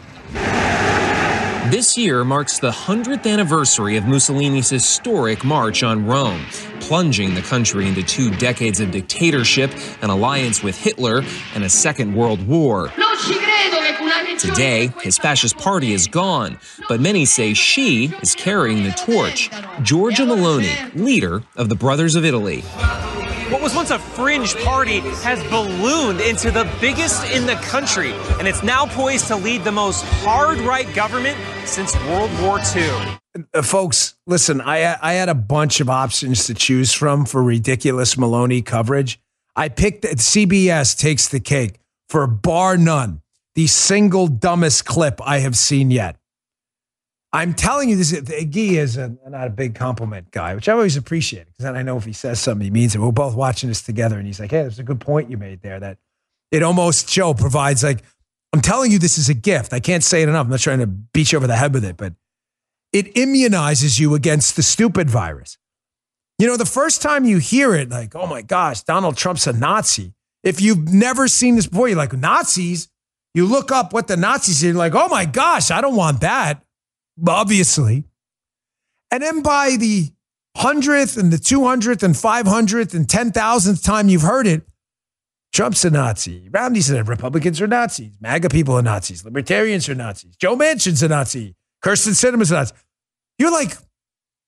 This 1.71 1.97
year 1.97 2.25
marks 2.25 2.59
the 2.59 2.71
100th 2.71 3.25
anniversary 3.25 3.95
of 3.95 4.03
Mussolini's 4.03 4.69
historic 4.69 5.45
march 5.45 5.81
on 5.81 6.05
Rome, 6.05 6.45
plunging 6.81 7.35
the 7.35 7.41
country 7.41 7.87
into 7.87 8.03
two 8.03 8.31
decades 8.31 8.81
of 8.81 8.91
dictatorship, 8.91 9.71
an 10.01 10.09
alliance 10.09 10.61
with 10.61 10.77
Hitler, 10.77 11.23
and 11.55 11.63
a 11.63 11.69
Second 11.69 12.13
World 12.13 12.45
War. 12.45 12.91
Today, 14.39 14.93
his 15.01 15.17
fascist 15.17 15.57
party 15.57 15.93
is 15.93 16.07
gone, 16.07 16.59
but 16.87 16.99
many 16.99 17.25
say 17.25 17.53
she 17.53 18.13
is 18.21 18.35
carrying 18.35 18.83
the 18.83 18.91
torch. 18.91 19.49
Giorgia 19.81 20.25
Meloni, 20.25 20.93
leader 20.95 21.43
of 21.55 21.69
the 21.69 21.75
Brothers 21.75 22.15
of 22.15 22.25
Italy. 22.25 22.61
What 23.51 23.61
was 23.61 23.75
once 23.75 23.91
a 23.91 23.99
fringe 23.99 24.55
party 24.63 24.99
has 24.99 25.43
ballooned 25.49 26.19
into 26.19 26.49
the 26.49 26.69
biggest 26.81 27.31
in 27.31 27.45
the 27.45 27.55
country, 27.55 28.13
and 28.39 28.47
it's 28.47 28.63
now 28.63 28.85
poised 28.85 29.27
to 29.27 29.35
lead 29.35 29.63
the 29.63 29.71
most 29.71 30.03
hard 30.23 30.59
right 30.59 30.91
government 30.95 31.37
since 31.65 31.95
World 32.07 32.31
War 32.41 32.59
II. 32.75 33.17
Uh, 33.53 33.61
folks, 33.61 34.15
listen, 34.25 34.61
I, 34.61 34.97
I 35.01 35.13
had 35.13 35.29
a 35.29 35.35
bunch 35.35 35.79
of 35.79 35.89
options 35.89 36.45
to 36.47 36.53
choose 36.53 36.91
from 36.91 37.25
for 37.25 37.43
ridiculous 37.43 38.15
Meloni 38.15 38.65
coverage. 38.65 39.19
I 39.55 39.69
picked 39.69 40.03
CBS 40.03 40.97
takes 40.97 41.27
the 41.27 41.39
cake 41.39 41.79
for 42.09 42.25
bar 42.27 42.77
none, 42.77 43.21
the 43.55 43.67
single 43.67 44.27
dumbest 44.27 44.85
clip 44.85 45.19
I 45.23 45.39
have 45.39 45.57
seen 45.57 45.91
yet. 45.91 46.17
I'm 47.33 47.53
telling 47.53 47.89
you 47.89 47.97
this. 47.97 48.13
Guy 48.13 48.61
is 48.61 48.95
a, 48.95 49.17
not 49.27 49.47
a 49.47 49.49
big 49.49 49.75
compliment 49.75 50.31
guy, 50.31 50.55
which 50.55 50.69
I 50.69 50.73
always 50.73 50.95
appreciate 50.95 51.47
because 51.47 51.63
then 51.63 51.75
I 51.75 51.81
know 51.81 51.97
if 51.97 52.05
he 52.05 52.13
says 52.13 52.39
something, 52.39 52.63
he 52.63 52.71
means 52.71 52.95
it. 52.95 52.99
We're 52.99 53.11
both 53.11 53.35
watching 53.35 53.67
this 53.67 53.81
together, 53.81 54.17
and 54.17 54.25
he's 54.25 54.39
like, 54.39 54.51
"Hey, 54.51 54.61
there's 54.61 54.79
a 54.79 54.83
good 54.83 55.01
point 55.01 55.29
you 55.29 55.37
made 55.37 55.61
there." 55.61 55.79
That 55.79 55.97
it 56.51 56.63
almost 56.63 57.09
Joe 57.09 57.33
provides 57.33 57.83
like, 57.83 58.03
I'm 58.53 58.61
telling 58.61 58.89
you, 58.89 58.99
this 58.99 59.17
is 59.17 59.27
a 59.27 59.33
gift. 59.33 59.73
I 59.73 59.81
can't 59.81 60.01
say 60.01 60.23
it 60.23 60.29
enough. 60.29 60.45
I'm 60.45 60.51
not 60.51 60.61
trying 60.61 60.79
to 60.79 60.87
beat 60.87 61.33
you 61.33 61.37
over 61.37 61.45
the 61.45 61.57
head 61.57 61.73
with 61.73 61.83
it, 61.83 61.97
but 61.97 62.13
it 62.93 63.13
immunizes 63.15 63.99
you 63.99 64.15
against 64.15 64.55
the 64.55 64.63
stupid 64.63 65.09
virus. 65.09 65.57
You 66.39 66.47
know, 66.47 66.55
the 66.55 66.65
first 66.65 67.01
time 67.01 67.25
you 67.25 67.39
hear 67.39 67.75
it, 67.75 67.89
like, 67.89 68.15
oh 68.15 68.27
my 68.27 68.41
gosh, 68.41 68.83
Donald 68.83 69.17
Trump's 69.17 69.45
a 69.45 69.51
Nazi. 69.51 70.13
If 70.43 70.61
you've 70.61 70.93
never 70.93 71.27
seen 71.27 71.57
this 71.57 71.67
before, 71.67 71.89
you're 71.89 71.97
like, 71.97 72.13
Nazis? 72.13 72.87
You 73.35 73.45
look 73.45 73.71
up 73.71 73.93
what 73.93 74.07
the 74.07 74.17
Nazis 74.17 74.63
you're 74.63 74.73
like, 74.73 74.95
oh 74.95 75.09
my 75.09 75.25
gosh, 75.25 75.69
I 75.69 75.81
don't 75.81 75.95
want 75.95 76.21
that 76.21 76.65
obviously. 77.27 78.05
And 79.11 79.23
then 79.23 79.41
by 79.41 79.77
the 79.77 80.11
hundredth 80.57 81.17
and 81.17 81.31
the 81.31 81.37
200th 81.37 82.03
and 82.03 82.15
500th 82.15 82.93
and 82.93 83.07
10,000th 83.07 83.83
time 83.83 84.09
you've 84.09 84.21
heard 84.21 84.47
it, 84.47 84.63
Trump's 85.53 85.85
a 85.85 85.89
Nazi. 85.89 86.49
Romney 86.51 86.81
said 86.81 87.07
Republicans 87.07 87.61
are 87.61 87.67
Nazis. 87.67 88.17
MAGA 88.19 88.49
people 88.49 88.75
are 88.75 88.81
Nazis. 88.81 89.23
Libertarians 89.23 89.87
are 89.87 89.95
Nazis. 89.95 90.35
Joe 90.35 90.57
Manchin's 90.57 91.01
a 91.01 91.07
Nazi. 91.07 91.55
Kyrsten 91.83 92.11
Sinema's 92.11 92.51
a 92.51 92.55
Nazi. 92.55 92.73
You're 93.39 93.51
like, 93.51 93.77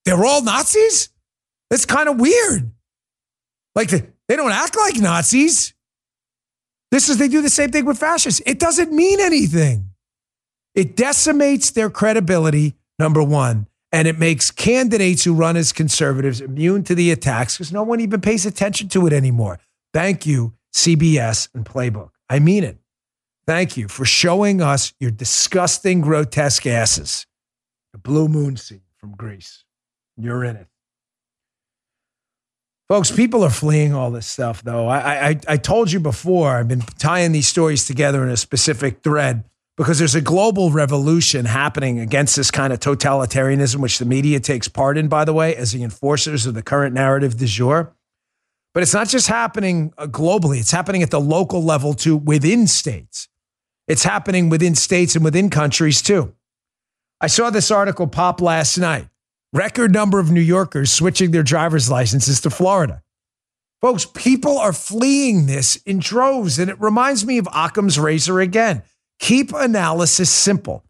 they're 0.04 0.26
all 0.26 0.44
Nazis? 0.44 1.10
That's 1.70 1.86
kind 1.86 2.10
of 2.10 2.20
weird. 2.20 2.72
Like, 3.76 3.90
they 3.90 4.36
don't 4.36 4.52
act 4.52 4.76
like 4.76 4.98
Nazis. 4.98 5.74
This 6.92 7.10
is, 7.10 7.18
they 7.18 7.28
do 7.28 7.42
the 7.42 7.50
same 7.50 7.72
thing 7.72 7.86
with 7.86 7.98
fascists. 7.98 8.42
It 8.46 8.60
doesn't 8.60 8.92
mean 8.92 9.20
anything. 9.20 9.90
It 10.74 10.96
decimates 10.96 11.72
their 11.72 11.90
credibility, 11.90 12.76
number 13.00 13.22
one, 13.24 13.68
and 13.92 14.08
it 14.08 14.20
makes 14.20 14.52
candidates 14.52 15.24
who 15.24 15.34
run 15.34 15.58
as 15.58 15.74
conservatives 15.74 16.40
immune 16.40 16.84
to 16.84 16.96
the 16.96 17.12
attacks 17.12 17.58
because 17.58 17.74
no 17.74 17.84
one 17.84 18.00
even 18.00 18.22
pays 18.22 18.46
attention 18.46 18.88
to 18.90 19.08
it 19.08 19.14
anymore. 19.14 19.60
Thank 19.94 20.26
you, 20.26 20.54
CBS 20.74 21.50
and 21.54 21.66
Playbook. 21.66 22.12
I 22.30 22.40
mean 22.40 22.64
it. 22.64 22.78
Thank 23.48 23.78
you 23.78 23.88
for 23.88 24.04
showing 24.06 24.62
us 24.62 24.94
your 25.00 25.12
disgusting, 25.12 26.02
grotesque 26.02 26.68
asses. 26.68 27.26
The 27.94 27.98
blue 27.98 28.28
moon 28.28 28.58
scene 28.58 28.82
from 28.98 29.16
Grease. 29.16 29.64
You're 30.18 30.44
in 30.44 30.58
it. 30.58 30.68
Folks, 32.88 33.12
people 33.12 33.44
are 33.44 33.50
fleeing 33.50 33.94
all 33.94 34.12
this 34.12 34.26
stuff, 34.26 34.64
though. 34.64 34.88
I, 34.88 35.30
I, 35.30 35.40
I 35.46 35.58
told 35.58 35.92
you 35.92 36.00
before, 36.00 36.56
I've 36.56 36.70
been 36.70 36.82
tying 36.98 37.34
these 37.34 37.48
stories 37.48 37.86
together 37.86 38.24
in 38.24 38.30
a 38.30 38.38
specific 38.38 39.04
thread 39.04 39.44
because 39.76 40.00
there's 40.00 40.16
a 40.16 40.22
global 40.22 40.72
revolution 40.72 41.46
happening 41.46 42.00
against 42.00 42.38
this 42.38 42.50
kind 42.50 42.72
of 42.72 42.80
totalitarianism, 42.80 43.82
which 43.82 44.00
the 44.00 44.06
media 44.06 44.40
takes 44.40 44.70
part 44.70 44.98
in, 44.98 45.10
by 45.10 45.26
the 45.26 45.34
way, 45.34 45.54
as 45.54 45.74
the 45.74 45.84
enforcers 45.84 46.46
of 46.46 46.54
the 46.54 46.64
current 46.64 46.96
narrative 46.96 47.38
du 47.38 47.46
jour. 47.46 47.94
But 48.74 48.84
it's 48.84 48.94
not 48.94 49.10
just 49.10 49.28
happening 49.28 49.94
uh, 49.98 50.08
globally, 50.08 50.60
it's 50.60 50.72
happening 50.72 51.04
at 51.04 51.12
the 51.12 51.20
local 51.20 51.62
level 51.62 51.94
too, 51.94 52.16
within 52.16 52.68
states. 52.68 53.28
It's 53.88 54.04
happening 54.04 54.48
within 54.48 54.76
states 54.76 55.14
and 55.16 55.26
within 55.26 55.50
countries 55.50 56.02
too. 56.02 56.34
I 57.20 57.28
saw 57.28 57.50
this 57.50 57.70
article 57.70 58.08
pop 58.08 58.40
last 58.40 58.78
night. 58.78 59.10
Record 59.58 59.92
number 59.92 60.20
of 60.20 60.30
New 60.30 60.40
Yorkers 60.40 60.92
switching 60.92 61.32
their 61.32 61.42
driver's 61.42 61.90
licenses 61.90 62.40
to 62.42 62.52
Florida. 62.52 63.02
Folks, 63.82 64.06
people 64.06 64.60
are 64.60 64.72
fleeing 64.72 65.48
this 65.48 65.78
in 65.78 65.98
droves, 65.98 66.60
and 66.60 66.70
it 66.70 66.80
reminds 66.80 67.26
me 67.26 67.40
of 67.40 67.48
Occam's 67.52 67.98
razor 67.98 68.40
again. 68.40 68.84
Keep 69.18 69.54
analysis 69.54 70.30
simple. 70.30 70.84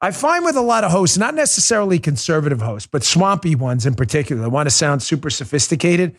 I 0.00 0.10
find 0.12 0.42
with 0.42 0.56
a 0.56 0.62
lot 0.62 0.84
of 0.84 0.90
hosts, 0.90 1.18
not 1.18 1.34
necessarily 1.34 1.98
conservative 1.98 2.62
hosts, 2.62 2.88
but 2.90 3.04
swampy 3.04 3.54
ones 3.54 3.84
in 3.84 3.94
particular, 3.94 4.40
that 4.40 4.48
want 4.48 4.70
to 4.70 4.74
sound 4.74 5.02
super 5.02 5.28
sophisticated. 5.28 6.16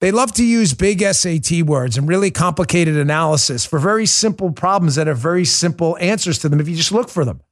They 0.00 0.10
love 0.10 0.32
to 0.32 0.44
use 0.44 0.74
big 0.74 1.02
SAT 1.02 1.62
words 1.62 1.96
and 1.96 2.08
really 2.08 2.32
complicated 2.32 2.96
analysis 2.96 3.64
for 3.64 3.78
very 3.78 4.06
simple 4.06 4.50
problems 4.50 4.96
that 4.96 5.06
have 5.06 5.18
very 5.18 5.44
simple 5.44 5.96
answers 6.00 6.40
to 6.40 6.48
them 6.48 6.58
if 6.58 6.68
you 6.68 6.74
just 6.74 6.90
look 6.90 7.08
for 7.08 7.24
them. 7.24 7.42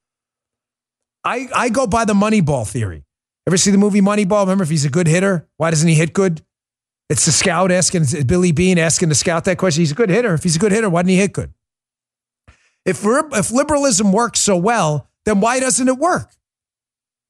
I, 1.23 1.47
I 1.55 1.69
go 1.69 1.87
by 1.87 2.05
the 2.05 2.15
Moneyball 2.15 2.69
theory. 2.69 3.06
Ever 3.47 3.57
see 3.57 3.71
the 3.71 3.79
movie 3.79 4.01
Moneyball? 4.01 4.41
Remember, 4.41 4.65
if 4.65 4.71
he's 4.71 4.85
a 4.85 4.91
good 4.91 5.07
hitter, 5.07 5.49
why 5.57 5.71
doesn't 5.71 5.89
he 5.89 5.95
hit 5.95 6.13
good? 6.13 6.43
It's 7.09 7.25
the 7.25 7.33
scout 7.33 7.71
asking, 7.71 8.07
Billy 8.27 8.51
Beane 8.51 8.79
asking 8.79 9.09
the 9.09 9.15
scout 9.15 9.45
that 9.45 9.59
question. 9.59 9.83
He's 9.83 9.93
a 9.93 9.95
good 9.95 10.11
hitter. 10.11 10.35
If 10.35 10.43
he's 10.43 10.57
a 10.57 10.59
good 10.59 10.73
hitter, 10.73 10.91
why 10.91 11.03
didn't 11.03 11.11
he 11.11 11.17
hit 11.17 11.33
good? 11.33 11.53
If, 12.85 13.05
if 13.05 13.53
liberalism 13.53 14.13
works 14.13 14.41
so 14.41 14.57
well, 14.57 15.09
then 15.25 15.41
why 15.41 15.61
doesn't 15.61 15.87
it 15.87 15.99
work? 15.99 16.33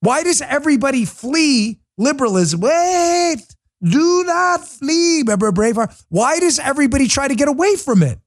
Why 0.00 0.22
does 0.22 0.40
everybody 0.40 1.05
flee 1.05 1.81
liberalism? 1.98 2.61
Wait, 2.61 3.42
do 3.83 4.24
not 4.24 4.66
flee. 4.66 5.18
Remember 5.18 5.52
Braveheart? 5.52 6.05
Why 6.09 6.38
does 6.38 6.59
everybody 6.59 7.09
try 7.09 7.29
to 7.29 7.35
get 7.35 7.48
away 7.48 7.76
from 7.76 8.02
it? 8.02 8.18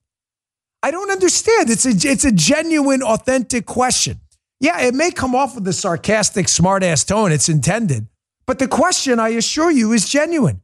I 0.83 0.91
don't 0.91 1.11
understand. 1.11 1.69
It's 1.69 1.85
a, 1.85 1.89
it's 1.89 2.25
a 2.25 2.31
genuine, 2.31 3.01
authentic 3.01 3.65
question. 3.65 4.19
Yeah, 4.59 4.81
it 4.81 4.93
may 4.93 5.11
come 5.11 5.35
off 5.35 5.55
with 5.55 5.67
a 5.67 5.73
sarcastic, 5.73 6.47
smartass 6.47 7.07
tone. 7.07 7.31
It's 7.31 7.49
intended. 7.49 8.07
But 8.45 8.59
the 8.59 8.67
question, 8.67 9.19
I 9.19 9.29
assure 9.29 9.71
you, 9.71 9.93
is 9.93 10.09
genuine. 10.09 10.61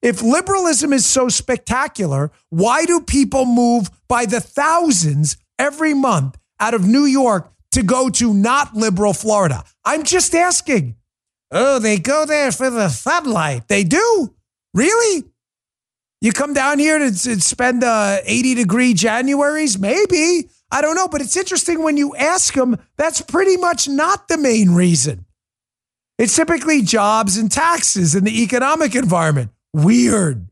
If 0.00 0.22
liberalism 0.22 0.92
is 0.92 1.06
so 1.06 1.28
spectacular, 1.28 2.32
why 2.50 2.84
do 2.84 3.00
people 3.00 3.44
move 3.44 3.88
by 4.08 4.26
the 4.26 4.40
thousands 4.40 5.36
every 5.58 5.94
month 5.94 6.36
out 6.58 6.74
of 6.74 6.86
New 6.86 7.04
York 7.04 7.52
to 7.72 7.84
go 7.84 8.10
to 8.10 8.34
not 8.34 8.74
liberal 8.74 9.12
Florida? 9.12 9.62
I'm 9.84 10.02
just 10.02 10.34
asking. 10.34 10.96
Oh, 11.52 11.78
they 11.78 11.98
go 11.98 12.26
there 12.26 12.50
for 12.50 12.70
the 12.70 12.88
sunlight. 12.88 13.68
They 13.68 13.84
do? 13.84 14.34
Really? 14.74 15.24
You 16.20 16.32
come 16.32 16.54
down 16.54 16.78
here 16.78 16.98
to, 16.98 17.10
to 17.10 17.40
spend 17.40 17.84
uh, 17.84 18.18
80 18.24 18.54
degree 18.54 18.94
Januaries? 18.94 19.78
Maybe. 19.78 20.48
I 20.72 20.80
don't 20.80 20.96
know, 20.96 21.06
but 21.06 21.20
it's 21.20 21.36
interesting 21.36 21.82
when 21.82 21.98
you 21.98 22.16
ask 22.16 22.54
them, 22.54 22.78
that's 22.96 23.20
pretty 23.20 23.58
much 23.58 23.88
not 23.88 24.28
the 24.28 24.38
main 24.38 24.70
reason. 24.70 25.26
It's 26.18 26.34
typically 26.34 26.80
jobs 26.80 27.36
and 27.36 27.52
taxes 27.52 28.14
and 28.14 28.26
the 28.26 28.42
economic 28.42 28.94
environment. 28.94 29.50
Weird. 29.74 30.48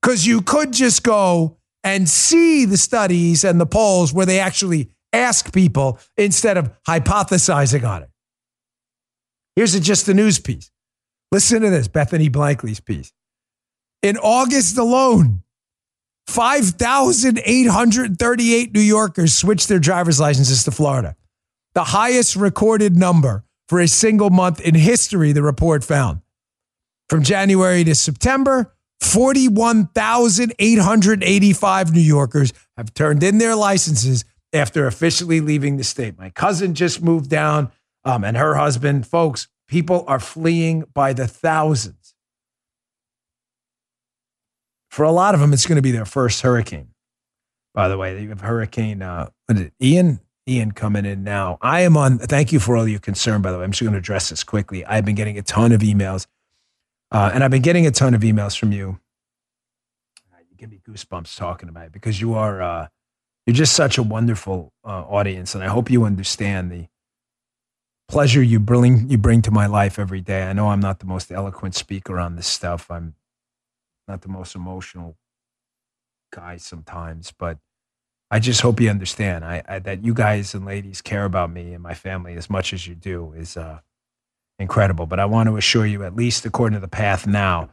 Because 0.00 0.26
you 0.26 0.40
could 0.40 0.72
just 0.72 1.02
go 1.02 1.58
and 1.84 2.08
see 2.08 2.64
the 2.64 2.78
studies 2.78 3.44
and 3.44 3.60
the 3.60 3.66
polls 3.66 4.14
where 4.14 4.26
they 4.26 4.40
actually 4.40 4.90
ask 5.12 5.52
people 5.52 5.98
instead 6.16 6.56
of 6.56 6.72
hypothesizing 6.84 7.86
on 7.86 8.04
it. 8.04 8.10
Here's 9.54 9.74
a, 9.74 9.80
just 9.80 10.08
a 10.08 10.14
news 10.14 10.38
piece. 10.38 10.70
Listen 11.30 11.60
to 11.60 11.68
this 11.68 11.88
Bethany 11.88 12.30
Blankley's 12.30 12.80
piece. 12.80 13.12
In 14.02 14.16
August 14.16 14.78
alone, 14.78 15.42
5,838 16.28 18.74
New 18.74 18.80
Yorkers 18.80 19.32
switched 19.32 19.68
their 19.68 19.78
driver's 19.78 20.20
licenses 20.20 20.62
to 20.64 20.70
Florida, 20.70 21.16
the 21.74 21.84
highest 21.84 22.36
recorded 22.36 22.94
number 22.96 23.46
for 23.66 23.80
a 23.80 23.88
single 23.88 24.28
month 24.28 24.60
in 24.60 24.74
history, 24.74 25.32
the 25.32 25.42
report 25.42 25.82
found. 25.82 26.20
From 27.08 27.22
January 27.22 27.82
to 27.84 27.94
September, 27.94 28.74
41,885 29.00 31.94
New 31.94 32.00
Yorkers 32.00 32.52
have 32.76 32.92
turned 32.92 33.22
in 33.22 33.38
their 33.38 33.56
licenses 33.56 34.26
after 34.52 34.86
officially 34.86 35.40
leaving 35.40 35.78
the 35.78 35.84
state. 35.84 36.18
My 36.18 36.28
cousin 36.28 36.74
just 36.74 37.02
moved 37.02 37.30
down 37.30 37.72
um, 38.04 38.22
and 38.22 38.36
her 38.36 38.56
husband. 38.56 39.06
Folks, 39.06 39.48
people 39.66 40.04
are 40.06 40.20
fleeing 40.20 40.84
by 40.92 41.14
the 41.14 41.26
thousands. 41.26 41.97
For 44.98 45.04
a 45.04 45.12
lot 45.12 45.32
of 45.32 45.38
them, 45.38 45.52
it's 45.52 45.64
going 45.64 45.76
to 45.76 45.82
be 45.82 45.92
their 45.92 46.04
first 46.04 46.40
hurricane. 46.40 46.88
By 47.72 47.86
the 47.86 47.96
way, 47.96 48.20
you 48.20 48.30
have 48.30 48.40
Hurricane 48.40 49.00
uh, 49.00 49.28
Ian. 49.80 50.18
Ian 50.48 50.72
coming 50.72 51.04
in 51.04 51.22
now. 51.22 51.56
I 51.60 51.82
am 51.82 51.96
on. 51.96 52.18
Thank 52.18 52.52
you 52.52 52.58
for 52.58 52.76
all 52.76 52.88
your 52.88 52.98
concern. 52.98 53.40
By 53.40 53.52
the 53.52 53.58
way, 53.58 53.64
I'm 53.64 53.70
just 53.70 53.80
going 53.80 53.92
to 53.92 53.98
address 53.98 54.30
this 54.30 54.42
quickly. 54.42 54.84
I've 54.84 55.04
been 55.04 55.14
getting 55.14 55.38
a 55.38 55.42
ton 55.42 55.70
of 55.70 55.82
emails, 55.82 56.26
uh, 57.12 57.30
and 57.32 57.44
I've 57.44 57.50
been 57.52 57.62
getting 57.62 57.86
a 57.86 57.92
ton 57.92 58.12
of 58.12 58.22
emails 58.22 58.58
from 58.58 58.72
you. 58.72 58.98
You 60.50 60.56
give 60.56 60.68
me 60.68 60.80
goosebumps 60.84 61.36
talking 61.36 61.68
about 61.68 61.86
it 61.86 61.92
because 61.92 62.20
you 62.20 62.34
are 62.34 62.60
uh, 62.60 62.88
you're 63.46 63.54
just 63.54 63.74
such 63.74 63.98
a 63.98 64.02
wonderful 64.02 64.72
uh, 64.84 65.02
audience, 65.02 65.54
and 65.54 65.62
I 65.62 65.68
hope 65.68 65.92
you 65.92 66.02
understand 66.06 66.72
the 66.72 66.88
pleasure 68.08 68.42
you 68.42 68.58
bring 68.58 69.08
you 69.08 69.16
bring 69.16 69.42
to 69.42 69.52
my 69.52 69.66
life 69.66 69.96
every 69.96 70.22
day. 70.22 70.42
I 70.42 70.54
know 70.54 70.70
I'm 70.70 70.80
not 70.80 70.98
the 70.98 71.06
most 71.06 71.30
eloquent 71.30 71.76
speaker 71.76 72.18
on 72.18 72.34
this 72.34 72.48
stuff. 72.48 72.90
I'm 72.90 73.14
not 74.08 74.22
the 74.22 74.28
most 74.28 74.54
emotional 74.54 75.16
guy 76.32 76.56
sometimes, 76.56 77.32
but 77.38 77.58
I 78.30 78.40
just 78.40 78.60
hope 78.60 78.80
you 78.80 78.90
understand 78.90 79.44
I, 79.44 79.62
I, 79.66 79.78
that 79.80 80.04
you 80.04 80.12
guys 80.12 80.54
and 80.54 80.64
ladies 80.64 81.00
care 81.00 81.24
about 81.24 81.50
me 81.50 81.72
and 81.72 81.82
my 81.82 81.94
family 81.94 82.34
as 82.34 82.50
much 82.50 82.72
as 82.72 82.86
you 82.86 82.94
do 82.94 83.32
is 83.32 83.56
uh, 83.56 83.80
incredible. 84.58 85.06
But 85.06 85.20
I 85.20 85.24
want 85.24 85.48
to 85.48 85.56
assure 85.56 85.86
you, 85.86 86.04
at 86.04 86.14
least 86.14 86.44
according 86.44 86.74
to 86.74 86.80
the 86.80 86.88
path 86.88 87.26
now, 87.26 87.70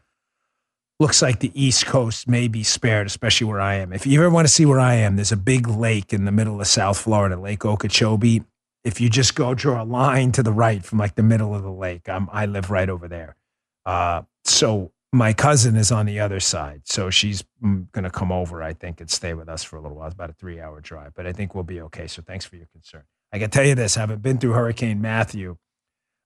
looks 1.00 1.22
like 1.22 1.40
the 1.40 1.52
East 1.54 1.86
Coast 1.86 2.28
may 2.28 2.48
be 2.48 2.64
spared, 2.64 3.08
especially 3.08 3.48
where 3.48 3.60
I 3.60 3.76
am. 3.76 3.92
If 3.92 4.08
you 4.08 4.22
ever 4.22 4.30
want 4.30 4.48
to 4.48 4.54
see 4.54 4.66
where 4.66 4.80
I 4.80 4.96
am, 4.96 5.18
there's 5.18 5.34
a 5.34 5.38
big 5.38 5.68
lake 5.68 6.14
in 6.14 6.24
the 6.24 6.32
middle 6.32 6.62
of 6.62 6.68
South 6.68 6.98
Florida, 6.98 7.36
Lake 7.36 7.66
Okeechobee. 7.66 8.44
If 8.86 9.02
you 9.02 9.10
just 9.10 9.36
go 9.36 9.54
draw 9.54 9.82
a 9.82 9.84
line 9.84 10.32
to 10.34 10.44
the 10.44 10.54
right 10.54 10.86
from 10.86 11.00
like 11.00 11.16
the 11.16 11.24
middle 11.24 11.54
of 11.54 11.64
the 11.64 11.72
lake, 11.72 12.08
I'm, 12.08 12.30
I 12.32 12.46
live 12.46 12.70
right 12.70 12.88
over 12.88 13.10
there. 13.10 13.36
Uh, 13.86 14.22
so 14.46 14.92
my 15.14 15.34
cousin 15.34 15.76
is 15.76 15.92
on 15.92 16.06
the 16.06 16.20
other 16.20 16.40
side. 16.40 16.82
So 16.86 17.10
she's 17.10 17.44
mm, 17.64 17.90
going 17.92 18.04
to 18.04 18.10
come 18.10 18.32
over, 18.32 18.62
I 18.62 18.74
think, 18.74 19.00
and 19.00 19.10
stay 19.10 19.34
with 19.34 19.48
us 19.48 19.64
for 19.64 19.78
a 19.78 19.82
little 19.82 19.98
while. 19.98 20.08
It's 20.08 20.14
about 20.14 20.30
a 20.30 20.34
three 20.34 20.60
hour 20.60 20.82
drive, 20.82 21.14
but 21.16 21.26
I 21.26 21.34
think 21.34 21.56
we'll 21.56 21.64
be 21.64 21.82
okay. 21.82 22.08
So 22.08 22.22
thanks 22.22 22.46
for 22.46 22.56
your 22.56 22.68
concern. 22.68 23.04
I 23.32 23.40
can 23.40 23.50
tell 23.50 23.66
you 23.66 23.76
this 23.76 23.98
I 23.98 24.02
haven't 24.02 24.22
been 24.22 24.38
through 24.38 24.52
Hurricane 24.52 25.02
Matthew 25.02 25.58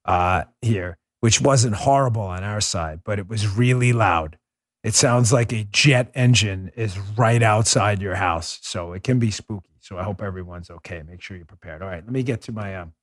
uh, 0.05 0.43
here, 0.61 0.97
which 1.19 1.41
wasn't 1.41 1.75
horrible 1.75 2.21
on 2.21 2.43
our 2.43 2.61
side, 2.61 3.01
but 3.03 3.19
it 3.19 3.27
was 3.27 3.47
really 3.47 3.93
loud. 3.93 4.37
It 4.83 4.95
sounds 4.95 5.33
like 5.33 5.51
a 5.51 5.65
jet 5.65 6.09
engine 6.15 6.71
is 6.75 6.97
right 7.17 7.43
outside 7.43 8.01
your 8.01 8.15
house. 8.15 8.59
So 8.61 8.93
it 8.93 9.03
can 9.03 9.19
be 9.19 9.29
spooky. 9.29 9.69
So 9.81 9.97
I 9.97 10.03
hope 10.03 10.21
everyone's 10.21 10.69
okay. 10.69 11.03
Make 11.03 11.21
sure 11.21 11.35
you're 11.35 11.45
prepared. 11.45 11.81
All 11.81 11.89
right, 11.89 12.03
let 12.03 12.11
me 12.11 12.23
get 12.23 12.41
to 12.43 12.51
my 12.51 12.75
um, 12.77 12.93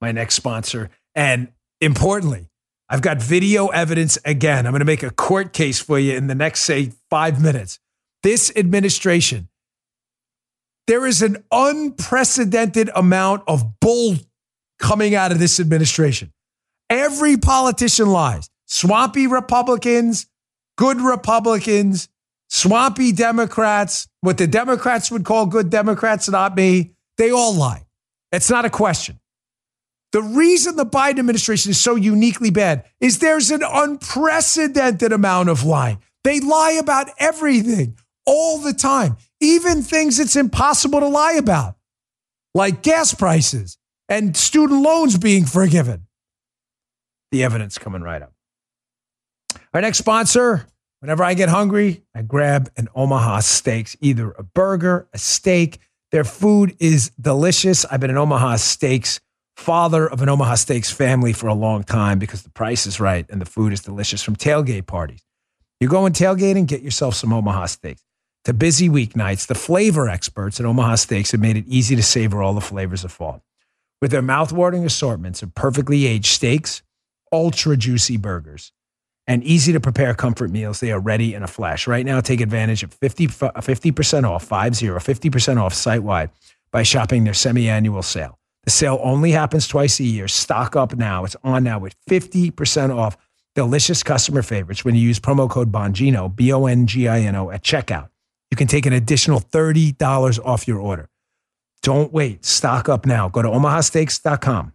my 0.00 0.12
next 0.12 0.34
sponsor. 0.34 0.90
And 1.14 1.52
importantly, 1.80 2.48
I've 2.92 3.00
got 3.00 3.22
video 3.22 3.68
evidence 3.68 4.18
again. 4.22 4.66
I'm 4.66 4.72
going 4.72 4.80
to 4.80 4.84
make 4.84 5.02
a 5.02 5.10
court 5.10 5.54
case 5.54 5.80
for 5.80 5.98
you 5.98 6.14
in 6.14 6.26
the 6.26 6.34
next, 6.34 6.60
say, 6.60 6.92
five 7.08 7.40
minutes. 7.40 7.78
This 8.22 8.52
administration, 8.54 9.48
there 10.86 11.06
is 11.06 11.22
an 11.22 11.42
unprecedented 11.50 12.90
amount 12.94 13.44
of 13.48 13.80
bull 13.80 14.16
coming 14.78 15.14
out 15.14 15.32
of 15.32 15.38
this 15.38 15.58
administration. 15.58 16.34
Every 16.90 17.38
politician 17.38 18.10
lies. 18.10 18.50
Swampy 18.66 19.26
Republicans, 19.26 20.26
good 20.76 21.00
Republicans, 21.00 22.10
swampy 22.50 23.10
Democrats, 23.10 24.06
what 24.20 24.36
the 24.36 24.46
Democrats 24.46 25.10
would 25.10 25.24
call 25.24 25.46
good 25.46 25.70
Democrats, 25.70 26.28
not 26.28 26.54
me. 26.54 26.92
They 27.16 27.30
all 27.30 27.54
lie. 27.54 27.86
It's 28.32 28.50
not 28.50 28.66
a 28.66 28.70
question. 28.70 29.18
The 30.12 30.22
reason 30.22 30.76
the 30.76 30.86
Biden 30.86 31.18
administration 31.18 31.70
is 31.70 31.80
so 31.80 31.94
uniquely 31.94 32.50
bad 32.50 32.84
is 33.00 33.18
there's 33.18 33.50
an 33.50 33.62
unprecedented 33.62 35.10
amount 35.10 35.48
of 35.48 35.64
lying. 35.64 36.02
They 36.22 36.38
lie 36.38 36.72
about 36.72 37.08
everything 37.18 37.98
all 38.26 38.58
the 38.58 38.74
time, 38.74 39.16
even 39.40 39.82
things 39.82 40.20
it's 40.20 40.36
impossible 40.36 41.00
to 41.00 41.08
lie 41.08 41.32
about, 41.32 41.76
like 42.54 42.82
gas 42.82 43.14
prices 43.14 43.78
and 44.08 44.36
student 44.36 44.82
loans 44.82 45.16
being 45.16 45.46
forgiven. 45.46 46.06
The 47.30 47.42
evidence 47.42 47.78
coming 47.78 48.02
right 48.02 48.20
up. 48.20 48.34
Our 49.72 49.80
next 49.80 49.98
sponsor 49.98 50.66
whenever 51.00 51.24
I 51.24 51.34
get 51.34 51.48
hungry, 51.48 52.02
I 52.14 52.20
grab 52.22 52.70
an 52.76 52.88
Omaha 52.94 53.40
Steaks, 53.40 53.96
either 54.00 54.30
a 54.32 54.42
burger, 54.42 55.08
a 55.14 55.18
steak. 55.18 55.78
Their 56.12 56.24
food 56.24 56.76
is 56.78 57.10
delicious. 57.20 57.86
I've 57.86 58.00
been 58.00 58.10
an 58.10 58.18
Omaha 58.18 58.56
Steaks 58.56 59.18
father 59.56 60.06
of 60.06 60.22
an 60.22 60.28
Omaha 60.28 60.56
Steaks 60.56 60.90
family 60.90 61.32
for 61.32 61.46
a 61.46 61.54
long 61.54 61.84
time 61.84 62.18
because 62.18 62.42
the 62.42 62.50
price 62.50 62.86
is 62.86 63.00
right 63.00 63.26
and 63.28 63.40
the 63.40 63.46
food 63.46 63.72
is 63.72 63.80
delicious 63.80 64.22
from 64.22 64.36
tailgate 64.36 64.86
parties. 64.86 65.22
You 65.80 65.88
go 65.88 66.06
and 66.06 66.14
tailgate 66.14 66.56
and 66.56 66.68
get 66.68 66.82
yourself 66.82 67.14
some 67.14 67.32
Omaha 67.32 67.66
Steaks. 67.66 68.04
To 68.44 68.52
busy 68.52 68.88
weeknights, 68.88 69.46
the 69.46 69.54
flavor 69.54 70.08
experts 70.08 70.58
at 70.58 70.66
Omaha 70.66 70.96
Steaks 70.96 71.30
have 71.30 71.40
made 71.40 71.56
it 71.56 71.64
easy 71.68 71.94
to 71.94 72.02
savor 72.02 72.42
all 72.42 72.54
the 72.54 72.60
flavors 72.60 73.04
of 73.04 73.12
fall. 73.12 73.44
With 74.00 74.10
their 74.10 74.22
mouthwatering 74.22 74.84
assortments 74.84 75.42
of 75.42 75.54
perfectly 75.54 76.06
aged 76.06 76.26
steaks, 76.26 76.82
ultra 77.32 77.76
juicy 77.76 78.16
burgers, 78.16 78.72
and 79.28 79.44
easy 79.44 79.72
to 79.72 79.80
prepare 79.80 80.12
comfort 80.14 80.50
meals, 80.50 80.80
they 80.80 80.90
are 80.90 80.98
ready 80.98 81.34
in 81.34 81.44
a 81.44 81.46
flash. 81.46 81.86
Right 81.86 82.04
now, 82.04 82.20
take 82.20 82.40
advantage 82.40 82.82
of 82.82 82.92
50, 82.94 83.28
50% 83.28 84.28
off, 84.28 84.44
50, 84.44 84.86
50% 84.88 85.62
off 85.62 85.72
site 85.72 86.02
wide 86.02 86.30
by 86.72 86.82
shopping 86.82 87.22
their 87.22 87.34
semi 87.34 87.68
annual 87.68 88.02
sale. 88.02 88.40
The 88.64 88.70
sale 88.70 89.00
only 89.02 89.32
happens 89.32 89.66
twice 89.66 89.98
a 89.98 90.04
year. 90.04 90.28
Stock 90.28 90.76
up 90.76 90.94
now. 90.94 91.24
It's 91.24 91.36
on 91.42 91.64
now 91.64 91.78
with 91.78 91.96
50% 92.08 92.96
off 92.96 93.16
delicious 93.54 94.02
customer 94.02 94.42
favorites 94.42 94.84
when 94.84 94.94
you 94.94 95.00
use 95.00 95.18
promo 95.18 95.50
code 95.50 95.72
Bongino, 95.72 96.34
B 96.34 96.52
O 96.52 96.66
N 96.66 96.86
G 96.86 97.08
I 97.08 97.20
N 97.20 97.34
O, 97.34 97.50
at 97.50 97.62
checkout. 97.62 98.08
You 98.50 98.56
can 98.56 98.68
take 98.68 98.86
an 98.86 98.92
additional 98.92 99.40
$30 99.40 100.38
off 100.44 100.68
your 100.68 100.78
order. 100.78 101.08
Don't 101.82 102.12
wait. 102.12 102.44
Stock 102.44 102.88
up 102.88 103.06
now. 103.06 103.28
Go 103.28 103.42
to 103.42 103.48
omahasteaks.com. 103.48 104.72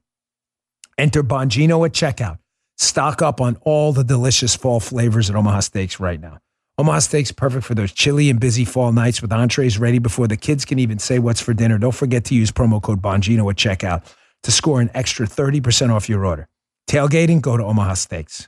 Enter 0.98 1.24
Bongino 1.24 1.86
at 1.86 1.94
checkout. 1.94 2.40
Stock 2.78 3.22
up 3.22 3.40
on 3.40 3.58
all 3.62 3.94
the 3.94 4.04
delicious 4.04 4.56
fall 4.56 4.80
flavors 4.80 5.30
at 5.30 5.36
Omaha 5.36 5.62
Steaks 5.62 6.00
right 6.00 6.20
now. 6.20 6.40
Omaha 6.80 7.00
Steaks 7.00 7.32
perfect 7.32 7.66
for 7.66 7.74
those 7.74 7.92
chilly 7.92 8.30
and 8.30 8.40
busy 8.40 8.64
fall 8.64 8.92
nights 8.92 9.20
with 9.20 9.32
entrees 9.34 9.80
ready 9.80 9.98
before 9.98 10.28
the 10.28 10.38
kids 10.38 10.64
can 10.64 10.78
even 10.78 11.00
say 11.00 11.18
what's 11.18 11.42
for 11.42 11.52
dinner. 11.52 11.80
Don't 11.80 11.96
forget 11.96 12.24
to 12.26 12.36
use 12.36 12.52
promo 12.52 12.80
code 12.80 13.02
Bongino 13.02 13.50
at 13.50 13.58
checkout 13.58 14.06
to 14.44 14.52
score 14.52 14.80
an 14.80 14.92
extra 14.94 15.26
30% 15.26 15.90
off 15.90 16.08
your 16.08 16.24
order. 16.24 16.48
Tailgating, 16.88 17.42
go 17.42 17.58
to 17.58 17.64
Omaha 17.64 17.96
Steaks. 17.96 18.48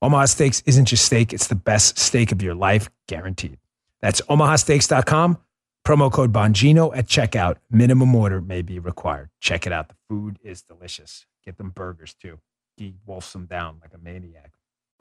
Omaha 0.00 0.24
Steaks 0.24 0.62
isn't 0.64 0.86
just 0.86 1.04
steak, 1.04 1.34
it's 1.34 1.48
the 1.48 1.54
best 1.54 1.98
steak 1.98 2.32
of 2.32 2.40
your 2.40 2.54
life, 2.54 2.88
guaranteed. 3.08 3.58
That's 4.00 4.22
omahasteaks.com. 4.22 5.38
Promo 5.86 6.10
code 6.10 6.32
Bongino 6.32 6.96
at 6.96 7.06
checkout. 7.06 7.56
Minimum 7.70 8.14
order 8.14 8.40
may 8.40 8.62
be 8.62 8.78
required. 8.78 9.28
Check 9.40 9.66
it 9.66 9.72
out. 9.72 9.88
The 9.88 9.96
food 10.08 10.38
is 10.42 10.62
delicious. 10.62 11.26
Get 11.44 11.58
them 11.58 11.70
burgers 11.70 12.14
too. 12.14 12.40
He 12.78 12.94
wolfs 13.04 13.34
them 13.34 13.44
down 13.44 13.80
like 13.82 13.92
a 13.92 13.98
maniac. 13.98 14.54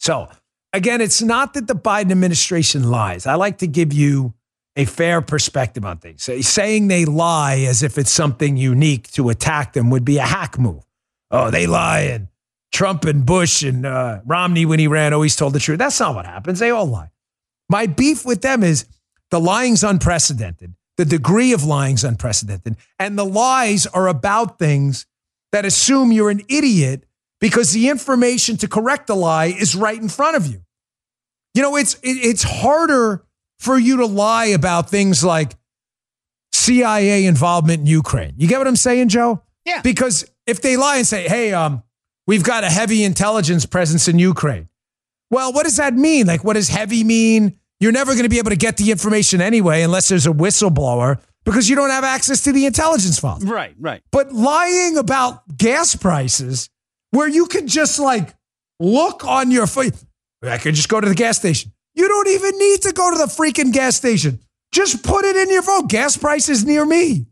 So, 0.00 0.28
again, 0.72 1.00
it's 1.00 1.22
not 1.22 1.54
that 1.54 1.66
the 1.66 1.74
Biden 1.74 2.10
administration 2.10 2.90
lies. 2.90 3.26
I 3.26 3.34
like 3.34 3.58
to 3.58 3.66
give 3.66 3.92
you 3.92 4.34
a 4.76 4.86
fair 4.86 5.20
perspective 5.20 5.84
on 5.84 5.98
things. 5.98 6.28
Saying 6.46 6.88
they 6.88 7.04
lie 7.04 7.60
as 7.60 7.82
if 7.82 7.98
it's 7.98 8.10
something 8.10 8.56
unique 8.56 9.10
to 9.12 9.28
attack 9.28 9.74
them 9.74 9.90
would 9.90 10.04
be 10.04 10.16
a 10.18 10.22
hack 10.22 10.58
move. 10.58 10.84
Oh, 11.30 11.50
they 11.50 11.66
lie. 11.66 12.00
And 12.00 12.28
Trump 12.72 13.04
and 13.04 13.26
Bush 13.26 13.62
and 13.62 13.84
uh, 13.84 14.20
Romney, 14.24 14.64
when 14.64 14.78
he 14.78 14.86
ran, 14.86 15.12
always 15.12 15.36
told 15.36 15.52
the 15.52 15.58
truth. 15.58 15.78
That's 15.78 16.00
not 16.00 16.14
what 16.14 16.24
happens. 16.24 16.60
They 16.60 16.70
all 16.70 16.86
lie. 16.86 17.10
My 17.68 17.86
beef 17.86 18.24
with 18.24 18.42
them 18.42 18.62
is 18.62 18.86
the 19.30 19.40
lying's 19.40 19.84
unprecedented. 19.84 20.74
The 20.96 21.04
degree 21.04 21.52
of 21.52 21.64
lying's 21.64 22.04
unprecedented. 22.04 22.76
And 22.98 23.18
the 23.18 23.24
lies 23.24 23.86
are 23.86 24.08
about 24.08 24.58
things 24.58 25.06
that 25.52 25.64
assume 25.64 26.12
you're 26.12 26.30
an 26.30 26.42
idiot 26.48 27.04
because 27.40 27.72
the 27.72 27.88
information 27.88 28.56
to 28.58 28.68
correct 28.68 29.06
the 29.06 29.16
lie 29.16 29.46
is 29.46 29.74
right 29.74 30.00
in 30.00 30.08
front 30.08 30.36
of 30.36 30.46
you. 30.46 30.62
You 31.54 31.62
know, 31.62 31.76
it's 31.76 31.94
it, 31.94 32.16
it's 32.16 32.42
harder 32.42 33.24
for 33.58 33.78
you 33.78 33.98
to 33.98 34.06
lie 34.06 34.46
about 34.46 34.88
things 34.88 35.24
like 35.24 35.56
CIA 36.52 37.26
involvement 37.26 37.80
in 37.80 37.86
Ukraine. 37.86 38.34
You 38.36 38.46
get 38.46 38.58
what 38.58 38.66
I'm 38.66 38.76
saying, 38.76 39.08
Joe? 39.08 39.42
Yeah. 39.64 39.80
Because 39.82 40.30
if 40.46 40.62
they 40.62 40.76
lie 40.76 40.98
and 40.98 41.06
say, 41.06 41.28
"Hey, 41.28 41.52
um, 41.52 41.82
we've 42.26 42.44
got 42.44 42.62
a 42.64 42.70
heavy 42.70 43.04
intelligence 43.04 43.66
presence 43.66 44.06
in 44.06 44.18
Ukraine," 44.18 44.68
well, 45.30 45.52
what 45.52 45.64
does 45.64 45.76
that 45.76 45.94
mean? 45.94 46.26
Like, 46.26 46.44
what 46.44 46.54
does 46.54 46.68
heavy 46.68 47.04
mean? 47.04 47.58
You're 47.80 47.92
never 47.92 48.12
going 48.12 48.24
to 48.24 48.28
be 48.28 48.38
able 48.38 48.50
to 48.50 48.56
get 48.56 48.76
the 48.76 48.90
information 48.90 49.40
anyway 49.40 49.82
unless 49.82 50.08
there's 50.08 50.26
a 50.26 50.32
whistleblower 50.32 51.18
because 51.44 51.68
you 51.68 51.76
don't 51.76 51.90
have 51.90 52.04
access 52.04 52.42
to 52.42 52.52
the 52.52 52.66
intelligence 52.66 53.18
files. 53.18 53.44
Right, 53.44 53.74
right. 53.78 54.02
But 54.10 54.32
lying 54.32 54.98
about 54.98 55.56
gas 55.56 55.96
prices 55.96 56.68
where 57.10 57.28
you 57.28 57.46
can 57.46 57.66
just 57.68 57.98
like 57.98 58.34
look 58.78 59.24
on 59.24 59.50
your 59.50 59.66
phone. 59.66 59.92
I 60.42 60.58
could 60.58 60.74
just 60.74 60.88
go 60.88 61.00
to 61.00 61.08
the 61.08 61.14
gas 61.14 61.38
station. 61.38 61.72
You 61.94 62.08
don't 62.08 62.28
even 62.28 62.58
need 62.58 62.82
to 62.82 62.92
go 62.92 63.10
to 63.10 63.18
the 63.18 63.26
freaking 63.26 63.72
gas 63.72 63.96
station. 63.96 64.40
Just 64.72 65.02
put 65.02 65.24
it 65.24 65.36
in 65.36 65.50
your 65.50 65.62
phone. 65.62 65.86
Gas 65.86 66.16
prices 66.16 66.64
near 66.64 66.86
me. 66.86 67.26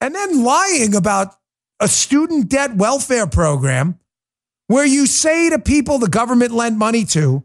And 0.00 0.14
then 0.14 0.44
lying 0.44 0.94
about 0.94 1.34
a 1.80 1.88
student 1.88 2.48
debt 2.48 2.74
welfare 2.74 3.26
program 3.26 3.98
where 4.66 4.84
you 4.84 5.06
say 5.06 5.50
to 5.50 5.58
people 5.58 5.98
the 5.98 6.08
government 6.08 6.52
lent 6.52 6.76
money 6.76 7.04
to, 7.04 7.44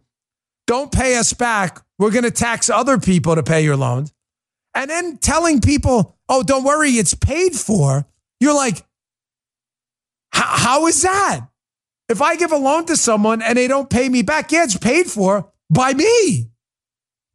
don't 0.67 0.91
pay 0.91 1.17
us 1.17 1.33
back. 1.33 1.81
We're 1.99 2.11
going 2.11 2.23
to 2.23 2.31
tax 2.31 2.69
other 2.69 2.97
people 2.97 3.35
to 3.35 3.43
pay 3.43 3.63
your 3.63 3.77
loans. 3.77 4.11
And 4.73 4.89
then 4.89 5.17
telling 5.17 5.61
people, 5.61 6.17
oh, 6.29 6.43
don't 6.43 6.63
worry, 6.63 6.91
it's 6.91 7.13
paid 7.13 7.55
for. 7.55 8.05
You're 8.39 8.55
like, 8.55 8.83
how 10.31 10.87
is 10.87 11.01
that? 11.01 11.41
If 12.09 12.21
I 12.21 12.35
give 12.35 12.51
a 12.51 12.57
loan 12.57 12.85
to 12.87 12.97
someone 12.97 13.41
and 13.41 13.57
they 13.57 13.67
don't 13.67 13.89
pay 13.89 14.09
me 14.09 14.21
back, 14.21 14.51
yeah, 14.51 14.63
it's 14.63 14.77
paid 14.77 15.07
for 15.07 15.51
by 15.69 15.93
me. 15.93 16.49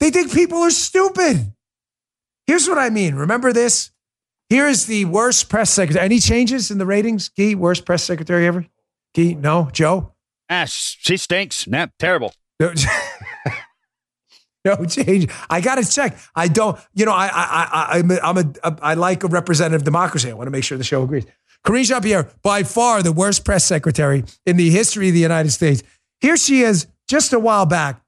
They 0.00 0.10
think 0.10 0.32
people 0.32 0.58
are 0.58 0.70
stupid. 0.70 1.52
Here's 2.46 2.68
what 2.68 2.78
I 2.78 2.90
mean. 2.90 3.14
Remember 3.14 3.52
this? 3.52 3.90
Here 4.48 4.68
is 4.68 4.86
the 4.86 5.06
worst 5.06 5.48
press 5.48 5.70
secretary. 5.70 6.04
Any 6.04 6.20
changes 6.20 6.70
in 6.70 6.78
the 6.78 6.86
ratings? 6.86 7.30
Gee, 7.30 7.54
worst 7.54 7.84
press 7.84 8.04
secretary 8.04 8.46
ever? 8.46 8.66
Gee, 9.14 9.34
no? 9.34 9.70
Joe? 9.72 10.12
Ah, 10.48 10.66
she 10.66 11.16
stinks. 11.16 11.66
Nah, 11.66 11.88
terrible. 11.98 12.32
No, 12.60 12.72
no 14.64 14.84
change. 14.84 15.32
I 15.50 15.60
got 15.60 15.76
to 15.76 15.90
check. 15.90 16.16
I 16.36 16.48
don't, 16.48 16.78
you 16.94 17.04
know, 17.06 17.12
I, 17.12 17.26
I, 17.26 17.68
I, 17.72 17.98
I'm 17.98 18.10
a, 18.10 18.18
I'm 18.22 18.38
a, 18.38 18.78
I 18.82 18.94
like 18.94 19.24
a 19.24 19.28
representative 19.28 19.84
democracy. 19.84 20.30
I 20.30 20.34
want 20.34 20.46
to 20.46 20.52
make 20.52 20.62
sure 20.62 20.78
the 20.78 20.84
show 20.84 21.02
agrees. 21.02 21.24
Karine 21.66 21.84
Jean 21.84 22.00
Pierre, 22.00 22.30
by 22.42 22.62
far 22.62 23.02
the 23.02 23.12
worst 23.12 23.44
press 23.44 23.64
secretary 23.64 24.24
in 24.46 24.56
the 24.56 24.70
history 24.70 25.08
of 25.08 25.14
the 25.14 25.20
United 25.20 25.50
States. 25.50 25.82
Here 26.20 26.36
she 26.36 26.62
is 26.62 26.86
just 27.08 27.32
a 27.32 27.38
while 27.38 27.66
back 27.66 28.00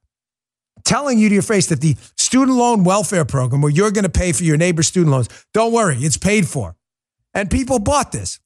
telling 0.84 1.18
you 1.18 1.28
to 1.28 1.34
your 1.34 1.42
face 1.42 1.66
that 1.66 1.80
the 1.80 1.96
student 2.16 2.56
loan 2.56 2.84
welfare 2.84 3.24
program, 3.24 3.60
where 3.60 3.70
you're 3.70 3.90
going 3.90 4.04
to 4.04 4.08
pay 4.10 4.32
for 4.32 4.44
your 4.44 4.56
neighbor's 4.56 4.86
student 4.86 5.10
loans, 5.10 5.28
don't 5.52 5.72
worry, 5.72 5.96
it's 5.96 6.16
paid 6.16 6.48
for. 6.48 6.76
And 7.34 7.50
people 7.50 7.78
bought 7.78 8.12
this. 8.12 8.40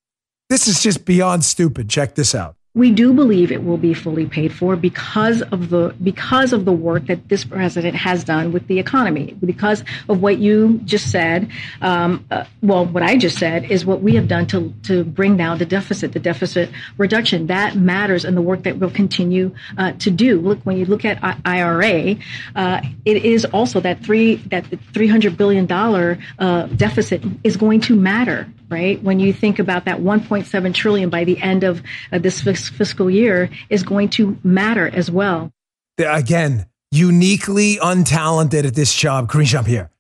This 0.49 0.67
is 0.67 0.83
just 0.83 1.05
beyond 1.05 1.45
stupid. 1.45 1.89
Check 1.89 2.15
this 2.15 2.35
out. 2.35 2.57
We 2.75 2.91
do 2.91 3.13
believe 3.13 3.53
it 3.53 3.63
will 3.63 3.77
be 3.77 3.93
fully 3.93 4.25
paid 4.25 4.51
for 4.51 4.77
because 4.77 5.43
of 5.43 5.69
the 5.69 5.95
because 6.03 6.55
of 6.55 6.65
the 6.65 6.73
work 6.73 7.05
that 7.09 7.29
this 7.29 7.45
president 7.45 7.95
has 7.97 8.25
done 8.25 8.51
with 8.51 8.67
the 8.67 8.79
economy. 8.79 9.37
Because 9.45 9.85
of 10.09 10.23
what 10.23 10.39
you 10.39 10.81
just 10.87 11.11
said, 11.11 11.51
um, 11.83 12.25
uh, 12.31 12.45
well, 12.63 12.87
what 12.87 13.03
I 13.03 13.19
just 13.19 13.39
said 13.39 13.71
is 13.71 13.85
what 13.85 14.01
we 14.01 14.15
have 14.15 14.27
done 14.27 14.47
to 14.47 14.73
to 14.85 15.05
bring 15.05 15.37
down 15.37 15.59
the 15.59 15.67
deficit, 15.67 16.15
the 16.15 16.19
deficit 16.19 16.71
reduction. 16.97 17.49
That 17.49 17.77
matters, 17.77 18.25
and 18.25 18.35
the 18.35 18.41
work 18.41 18.63
that 18.63 18.79
we'll 18.79 18.91
continue 18.91 19.55
uh, 19.77 19.93
to 19.99 20.11
do. 20.11 20.41
Look, 20.41 20.61
when 20.63 20.79
you 20.79 20.87
look 20.87 21.05
at 21.05 21.19
IRA, 21.45 22.17
uh, 22.57 22.81
it 23.05 23.23
is 23.23 23.45
also 23.45 23.81
that 23.81 24.03
three 24.03 24.37
that 24.47 24.71
the 24.71 24.79
three 24.95 25.09
hundred 25.09 25.37
billion 25.37 25.67
dollar 25.67 26.17
uh, 26.39 26.69
deficit 26.69 27.23
is 27.45 27.59
going 27.59 27.83
to 27.83 27.97
matter 27.97 28.49
right? 28.73 29.01
When 29.03 29.21
you 29.21 29.33
think 29.33 29.59
about 29.59 29.85
that 29.85 29.99
1.7 29.99 30.75
trillion 30.75 31.11
by 31.11 31.25
the 31.25 31.41
end 31.41 31.63
of 31.63 31.83
uh, 32.11 32.19
this 32.19 32.41
fiscal 32.41 33.11
year 33.11 33.51
is 33.69 33.83
going 33.83 34.09
to 34.11 34.39
matter 34.43 34.89
as 34.89 35.11
well. 35.11 35.53
Again, 35.99 36.67
uniquely 36.91 37.77
untalented 37.77 38.65
at 38.65 38.75
this 38.75 38.95
job, 38.95 39.31
Karine 39.31 39.47
Jean-Pierre. 39.47 39.91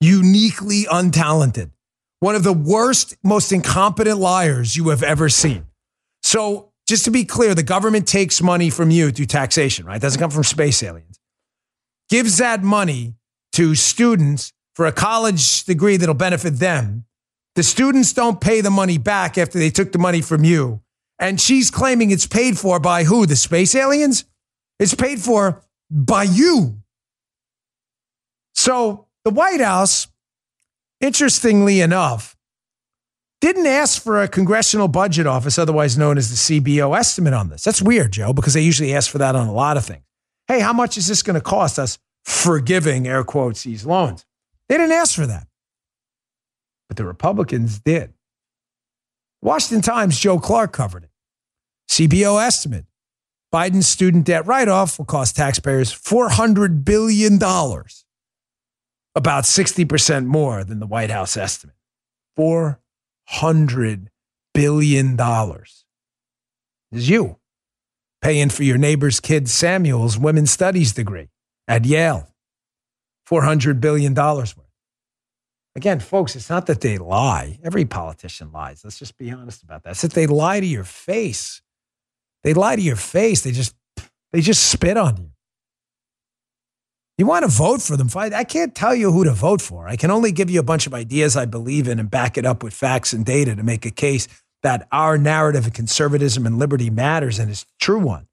Uniquely 0.00 0.84
untalented. 0.84 1.70
One 2.20 2.34
of 2.34 2.42
the 2.42 2.52
worst, 2.52 3.16
most 3.22 3.52
incompetent 3.52 4.18
liars 4.18 4.76
you 4.76 4.88
have 4.88 5.02
ever 5.02 5.28
seen. 5.28 5.66
So, 6.22 6.72
just 6.88 7.04
to 7.04 7.10
be 7.10 7.24
clear, 7.24 7.54
the 7.54 7.62
government 7.62 8.06
takes 8.06 8.42
money 8.42 8.70
from 8.70 8.90
you 8.90 9.10
through 9.10 9.26
taxation, 9.26 9.86
right? 9.86 9.96
It 9.96 10.02
doesn't 10.02 10.20
come 10.20 10.30
from 10.30 10.44
space 10.44 10.82
aliens. 10.82 11.18
Gives 12.08 12.38
that 12.38 12.62
money 12.62 13.14
to 13.52 13.74
students 13.74 14.52
for 14.74 14.86
a 14.86 14.92
college 14.92 15.64
degree 15.64 15.96
that'll 15.96 16.14
benefit 16.14 16.58
them 16.58 17.06
the 17.56 17.62
students 17.62 18.12
don't 18.12 18.40
pay 18.40 18.60
the 18.60 18.70
money 18.70 18.98
back 18.98 19.36
after 19.38 19.58
they 19.58 19.70
took 19.70 19.90
the 19.90 19.98
money 19.98 20.20
from 20.20 20.44
you. 20.44 20.82
And 21.18 21.40
she's 21.40 21.70
claiming 21.70 22.10
it's 22.10 22.26
paid 22.26 22.58
for 22.58 22.78
by 22.78 23.04
who? 23.04 23.24
The 23.24 23.34
space 23.34 23.74
aliens? 23.74 24.24
It's 24.78 24.94
paid 24.94 25.20
for 25.20 25.62
by 25.90 26.24
you. 26.24 26.82
So 28.54 29.06
the 29.24 29.30
White 29.30 29.62
House, 29.62 30.08
interestingly 31.00 31.80
enough, 31.80 32.36
didn't 33.40 33.66
ask 33.66 34.02
for 34.02 34.22
a 34.22 34.28
congressional 34.28 34.88
budget 34.88 35.26
office, 35.26 35.58
otherwise 35.58 35.96
known 35.96 36.18
as 36.18 36.28
the 36.28 36.60
CBO 36.60 36.96
estimate 36.96 37.32
on 37.32 37.48
this. 37.48 37.64
That's 37.64 37.80
weird, 37.80 38.12
Joe, 38.12 38.34
because 38.34 38.52
they 38.52 38.62
usually 38.62 38.94
ask 38.94 39.10
for 39.10 39.18
that 39.18 39.34
on 39.34 39.48
a 39.48 39.52
lot 39.52 39.78
of 39.78 39.84
things. 39.84 40.04
Hey, 40.46 40.60
how 40.60 40.74
much 40.74 40.98
is 40.98 41.06
this 41.06 41.22
going 41.22 41.34
to 41.34 41.40
cost 41.40 41.78
us 41.78 41.98
forgiving, 42.24 43.06
air 43.06 43.24
quotes, 43.24 43.62
these 43.62 43.86
loans? 43.86 44.26
They 44.68 44.76
didn't 44.76 44.92
ask 44.92 45.14
for 45.14 45.26
that 45.26 45.46
but 46.88 46.96
the 46.96 47.04
Republicans 47.04 47.78
did. 47.78 48.12
Washington 49.42 49.82
Times, 49.82 50.18
Joe 50.18 50.38
Clark 50.38 50.72
covered 50.72 51.04
it. 51.04 51.10
CBO 51.88 52.44
estimate 52.44 52.86
Biden's 53.52 53.88
student 53.88 54.26
debt 54.26 54.46
write 54.46 54.68
off 54.68 54.98
will 54.98 55.06
cost 55.06 55.36
taxpayers 55.36 55.92
$400 55.92 56.84
billion, 56.84 57.36
about 57.36 57.86
60% 59.14 60.26
more 60.26 60.64
than 60.64 60.80
the 60.80 60.86
White 60.86 61.10
House 61.10 61.36
estimate. 61.36 61.76
$400 62.38 64.08
billion. 64.52 65.16
This 65.16 65.84
is 66.92 67.08
you 67.08 67.38
paying 68.20 68.50
for 68.50 68.62
your 68.62 68.78
neighbor's 68.78 69.20
kid 69.20 69.48
Samuel's 69.48 70.18
women's 70.18 70.50
studies 70.50 70.92
degree 70.92 71.28
at 71.68 71.84
Yale. 71.84 72.28
$400 73.26 73.80
billion 73.80 74.14
worth. 74.14 74.54
Again, 75.76 76.00
folks, 76.00 76.34
it's 76.34 76.48
not 76.48 76.64
that 76.66 76.80
they 76.80 76.96
lie. 76.96 77.58
Every 77.62 77.84
politician 77.84 78.50
lies. 78.50 78.82
Let's 78.82 78.98
just 78.98 79.18
be 79.18 79.30
honest 79.30 79.62
about 79.62 79.82
that. 79.82 79.90
It's 79.90 80.02
that 80.02 80.14
they 80.14 80.26
lie 80.26 80.58
to 80.58 80.66
your 80.66 80.84
face. 80.84 81.60
They 82.42 82.54
lie 82.54 82.76
to 82.76 82.82
your 82.82 82.96
face. 82.96 83.42
They 83.42 83.52
just 83.52 83.76
they 84.32 84.40
just 84.40 84.70
spit 84.70 84.96
on 84.96 85.18
you. 85.18 85.30
You 87.18 87.26
want 87.26 87.44
to 87.44 87.50
vote 87.50 87.82
for 87.82 87.96
them? 87.96 88.08
I 88.14 88.44
can't 88.44 88.74
tell 88.74 88.94
you 88.94 89.12
who 89.12 89.24
to 89.24 89.32
vote 89.32 89.60
for. 89.60 89.86
I 89.86 89.96
can 89.96 90.10
only 90.10 90.32
give 90.32 90.48
you 90.48 90.60
a 90.60 90.64
bunch 90.64 90.86
of 90.86 90.94
ideas 90.94 91.36
I 91.36 91.44
believe 91.44 91.88
in 91.88 91.98
and 91.98 92.10
back 92.10 92.38
it 92.38 92.46
up 92.46 92.62
with 92.62 92.72
facts 92.72 93.12
and 93.12 93.24
data 93.24 93.54
to 93.54 93.62
make 93.62 93.84
a 93.84 93.90
case 93.90 94.28
that 94.62 94.88
our 94.92 95.18
narrative 95.18 95.66
of 95.66 95.74
conservatism 95.74 96.46
and 96.46 96.58
liberty 96.58 96.88
matters 96.88 97.38
and 97.38 97.50
is 97.50 97.66
true 97.80 98.00
one. 98.00 98.28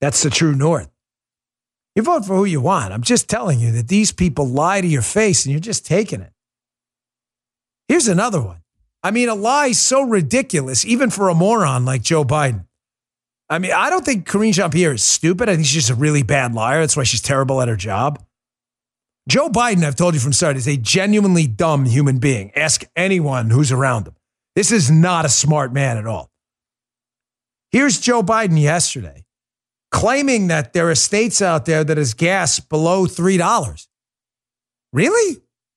That's 0.00 0.22
the 0.22 0.30
true 0.30 0.54
north. 0.54 0.90
You 1.96 2.02
vote 2.02 2.24
for 2.24 2.36
who 2.36 2.44
you 2.44 2.60
want. 2.60 2.92
I'm 2.92 3.02
just 3.02 3.28
telling 3.28 3.58
you 3.58 3.72
that 3.72 3.88
these 3.88 4.12
people 4.12 4.46
lie 4.46 4.80
to 4.80 4.86
your 4.86 5.02
face 5.02 5.44
and 5.44 5.52
you're 5.52 5.60
just 5.60 5.84
taking 5.84 6.20
it. 6.20 6.33
Here's 7.88 8.08
another 8.08 8.40
one. 8.40 8.62
I 9.02 9.10
mean, 9.10 9.28
a 9.28 9.34
lie 9.34 9.72
so 9.72 10.02
ridiculous, 10.02 10.84
even 10.84 11.10
for 11.10 11.28
a 11.28 11.34
moron 11.34 11.84
like 11.84 12.02
Joe 12.02 12.24
Biden. 12.24 12.66
I 13.50 13.58
mean, 13.58 13.72
I 13.72 13.90
don't 13.90 14.04
think 14.04 14.26
Karine 14.26 14.52
Jean 14.52 14.70
Pierre 14.70 14.94
is 14.94 15.04
stupid. 15.04 15.48
I 15.48 15.54
think 15.54 15.66
she's 15.66 15.86
just 15.86 15.90
a 15.90 15.94
really 15.94 16.22
bad 16.22 16.54
liar. 16.54 16.80
That's 16.80 16.96
why 16.96 17.02
she's 17.02 17.20
terrible 17.20 17.60
at 17.60 17.68
her 17.68 17.76
job. 17.76 18.24
Joe 19.28 19.48
Biden, 19.48 19.84
I've 19.84 19.96
told 19.96 20.14
you 20.14 20.20
from 20.20 20.32
start, 20.32 20.56
is 20.56 20.66
a 20.66 20.76
genuinely 20.76 21.46
dumb 21.46 21.84
human 21.84 22.18
being. 22.18 22.52
Ask 22.56 22.84
anyone 22.96 23.50
who's 23.50 23.72
around 23.72 24.06
him. 24.06 24.14
This 24.54 24.72
is 24.72 24.90
not 24.90 25.24
a 25.24 25.30
smart 25.30 25.72
man 25.72 25.98
at 25.98 26.06
all. 26.06 26.30
Here's 27.70 27.98
Joe 27.98 28.22
Biden 28.22 28.60
yesterday 28.60 29.24
claiming 29.90 30.48
that 30.48 30.72
there 30.72 30.90
are 30.90 30.94
states 30.96 31.40
out 31.40 31.66
there 31.66 31.84
that 31.84 31.96
is 31.96 32.14
gas 32.14 32.58
below 32.58 33.06
$3. 33.06 33.86
Really? 34.92 35.36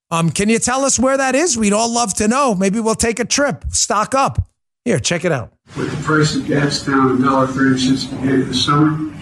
Um, 0.09 0.29
can 0.29 0.47
you 0.49 0.59
tell 0.59 0.85
us 0.85 0.97
where 0.97 1.17
that 1.17 1.35
is? 1.35 1.57
We'd 1.57 1.73
all 1.73 1.91
love 1.91 2.13
to 2.15 2.27
know. 2.27 2.55
Maybe 2.55 2.79
we'll 2.79 2.95
take 2.95 3.19
a 3.19 3.25
trip, 3.25 3.65
stock 3.71 4.15
up. 4.15 4.39
Here, 4.85 4.99
check 4.99 5.25
it 5.25 5.33
out. 5.33 5.51
With 5.75 5.91
the 5.91 6.03
price 6.03 6.35
of 6.35 6.47
gas 6.47 6.85
down 6.85 7.17
$1.30 7.17 7.77
since 7.77 8.05
the 8.05 8.15
beginning 8.15 8.41
of 8.43 8.47
the 8.47 8.53
summer, 8.53 9.13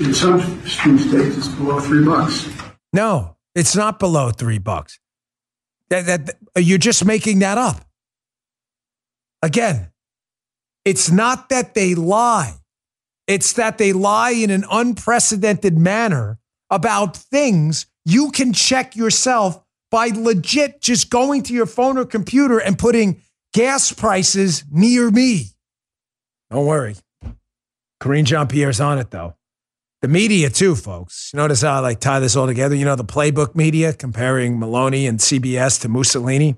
in 0.00 0.14
some 0.14 0.98
states 0.98 1.36
it's 1.36 1.48
below 1.48 1.78
three 1.78 2.04
bucks. 2.04 2.48
No, 2.92 3.36
it's 3.54 3.76
not 3.76 3.98
below 3.98 4.30
three 4.30 4.58
bucks. 4.58 4.98
That, 5.90 6.06
that, 6.06 6.36
you're 6.56 6.78
just 6.78 7.04
making 7.04 7.40
that 7.40 7.58
up. 7.58 7.84
Again, 9.42 9.90
it's 10.86 11.10
not 11.10 11.50
that 11.50 11.74
they 11.74 11.94
lie. 11.94 12.54
It's 13.26 13.52
that 13.54 13.76
they 13.76 13.92
lie 13.92 14.30
in 14.30 14.50
an 14.50 14.64
unprecedented 14.70 15.76
manner 15.76 16.38
about 16.70 17.14
things 17.14 17.86
you 18.06 18.30
can 18.30 18.54
check 18.54 18.96
yourself 18.96 19.62
by 19.90 20.08
legit 20.08 20.80
just 20.80 21.10
going 21.10 21.42
to 21.44 21.52
your 21.52 21.66
phone 21.66 21.98
or 21.98 22.04
computer 22.04 22.58
and 22.58 22.78
putting 22.78 23.22
gas 23.52 23.92
prices 23.92 24.64
near 24.70 25.10
me. 25.10 25.46
Don't 26.50 26.66
worry. 26.66 26.96
Karine 28.00 28.24
Jean 28.24 28.46
Pierre's 28.46 28.80
on 28.80 28.98
it 28.98 29.10
though. 29.10 29.34
The 30.00 30.08
media 30.08 30.48
too, 30.48 30.76
folks. 30.76 31.30
You 31.32 31.38
notice 31.38 31.62
how 31.62 31.74
I 31.74 31.78
like 31.80 31.98
tie 31.98 32.20
this 32.20 32.36
all 32.36 32.46
together? 32.46 32.76
You 32.76 32.84
know, 32.84 32.94
the 32.94 33.04
playbook 33.04 33.56
media 33.56 33.92
comparing 33.92 34.56
Meloni 34.56 35.08
and 35.08 35.18
CBS 35.18 35.80
to 35.80 35.88
Mussolini. 35.88 36.56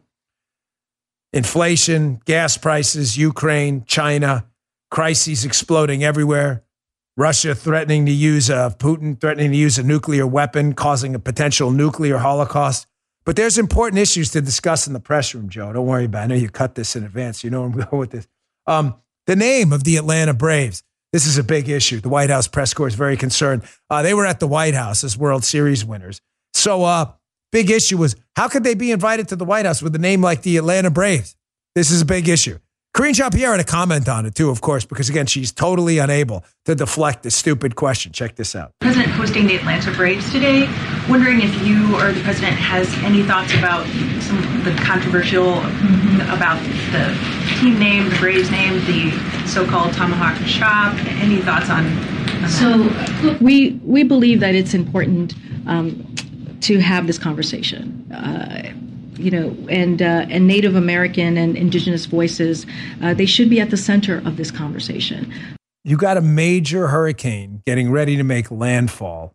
Inflation, 1.33 2.20
gas 2.26 2.59
prices, 2.59 3.16
Ukraine, 3.16 3.85
China, 3.87 4.47
crises 4.91 5.45
exploding 5.45 6.05
everywhere. 6.05 6.64
Russia 7.16 7.55
threatening 7.55 8.05
to 8.07 8.12
use 8.12 8.51
a 8.51 8.74
Putin 8.78 9.18
threatening 9.18 9.53
to 9.53 9.57
use 9.57 9.78
a 9.78 9.83
nuclear 9.83 10.26
weapon, 10.26 10.74
causing 10.74 11.14
a 11.14 11.18
potential 11.18 11.70
nuclear 11.70 12.18
holocaust. 12.18 12.87
But 13.25 13.37
there's 13.37 13.59
important 13.59 13.99
issues 13.99 14.31
to 14.33 14.41
discuss 14.41 14.87
in 14.87 14.93
the 14.93 15.01
press 15.01 15.35
room, 15.35 15.49
Joe. 15.49 15.73
Don't 15.73 15.87
worry 15.87 16.07
about 16.07 16.23
it. 16.23 16.25
I 16.25 16.27
know 16.29 16.35
you 16.35 16.49
cut 16.49 16.75
this 16.75 16.97
in 16.97 17.05
advance. 17.05 17.45
You 17.45 17.51
know 17.51 17.64
I'm 17.64 17.73
going 17.73 17.99
with 17.99 18.11
this. 18.11 18.27
Um, 18.66 18.97
the 19.27 19.37
name 19.37 19.73
of 19.73 19.85
the 19.85 19.97
Atlanta 19.97 20.35
Braves. 20.35 20.83
This 21.12 21.27
is 21.27 21.39
a 21.39 21.45
big 21.45 21.68
issue. 21.68 22.01
The 22.01 22.09
White 22.09 22.31
House 22.31 22.47
press 22.47 22.73
corps 22.73 22.89
is 22.89 22.95
very 22.95 23.16
concerned. 23.16 23.62
Uh, 23.89 24.03
they 24.03 24.14
were 24.14 24.27
at 24.27 24.41
the 24.41 24.47
White 24.47 24.75
House 24.75 25.03
as 25.03 25.18
World 25.18 25.45
Series 25.45 25.85
winners. 25.85 26.21
So, 26.55 26.85
uh, 26.85 27.12
big 27.51 27.71
issue 27.71 27.97
was 27.97 28.16
how 28.37 28.49
could 28.49 28.62
they 28.62 28.75
be 28.75 28.93
invited 28.93 29.29
to 29.29 29.37
the 29.37 29.45
White 29.45 29.66
House 29.66 29.83
with 29.83 29.95
a 29.95 29.99
name 29.99 30.23
like 30.23 30.43
the 30.43 30.57
Atlanta 30.57 30.91
Braves? 30.91 31.37
This 31.75 31.91
is 31.91 32.01
a 32.01 32.05
big 32.05 32.29
issue. 32.29 32.59
Karine 32.93 33.14
Jean 33.14 33.30
Pierre 33.30 33.53
had 33.53 33.61
a 33.61 33.64
comment 33.64 34.09
on 34.09 34.26
it 34.26 34.34
too, 34.34 34.51
of 34.51 34.61
course, 34.61 34.84
because 34.84 35.09
again, 35.09 35.26
she's 35.26 35.53
totally 35.53 35.99
unable 35.99 36.45
to 36.64 36.74
deflect 36.74 37.22
the 37.22 37.30
stupid 37.30 37.76
question. 37.76 38.11
Check 38.11 38.34
this 38.34 38.57
out. 38.57 38.72
President 38.80 39.12
hosting 39.12 39.47
the 39.47 39.57
Atlanta 39.57 39.93
Braves 39.93 40.30
today. 40.32 40.68
Wondering 41.09 41.41
if 41.41 41.55
you 41.64 41.95
or 41.97 42.12
the 42.12 42.20
president 42.22 42.57
has 42.57 42.93
any 43.05 43.22
thoughts 43.22 43.55
about 43.55 43.86
some 44.20 44.38
of 44.38 44.64
the 44.64 44.74
controversial 44.82 45.45
mm-hmm. 45.45 46.20
about 46.34 46.61
the 46.91 47.61
team 47.61 47.78
name, 47.78 48.11
the 48.11 48.16
Braves 48.16 48.51
name, 48.51 48.74
the 48.86 49.12
so-called 49.47 49.93
tomahawk 49.95 50.36
chop. 50.47 50.95
Any 51.22 51.41
thoughts 51.43 51.70
on? 51.70 51.86
on 51.86 52.49
so 52.51 53.36
we 53.41 53.80
we 53.84 54.03
believe 54.03 54.41
that 54.41 54.57
it's 54.57 54.74
important 54.74 55.34
um, 55.66 56.12
to 56.62 56.80
have 56.80 57.07
this 57.07 57.18
conversation. 57.18 58.11
Uh, 58.12 58.72
you 59.21 59.31
know, 59.31 59.57
and 59.68 60.01
uh, 60.03 60.27
and 60.29 60.47
Native 60.47 60.75
American 60.75 61.37
and 61.37 61.57
Indigenous 61.57 62.07
voices, 62.07 62.66
uh, 63.03 63.14
they 63.14 63.27
should 63.27 63.51
be 63.51 63.61
at 63.61 63.71
the 63.71 63.77
center 63.77 64.18
of 64.18 64.37
this 64.37 64.51
conversation. 64.51 65.33
You 65.85 65.97
got 65.97 66.16
a 66.16 66.21
major 66.21 66.89
hurricane 66.89 67.62
getting 67.66 67.91
ready 67.91 68.16
to 68.16 68.23
make 68.23 68.51
landfall 68.51 69.35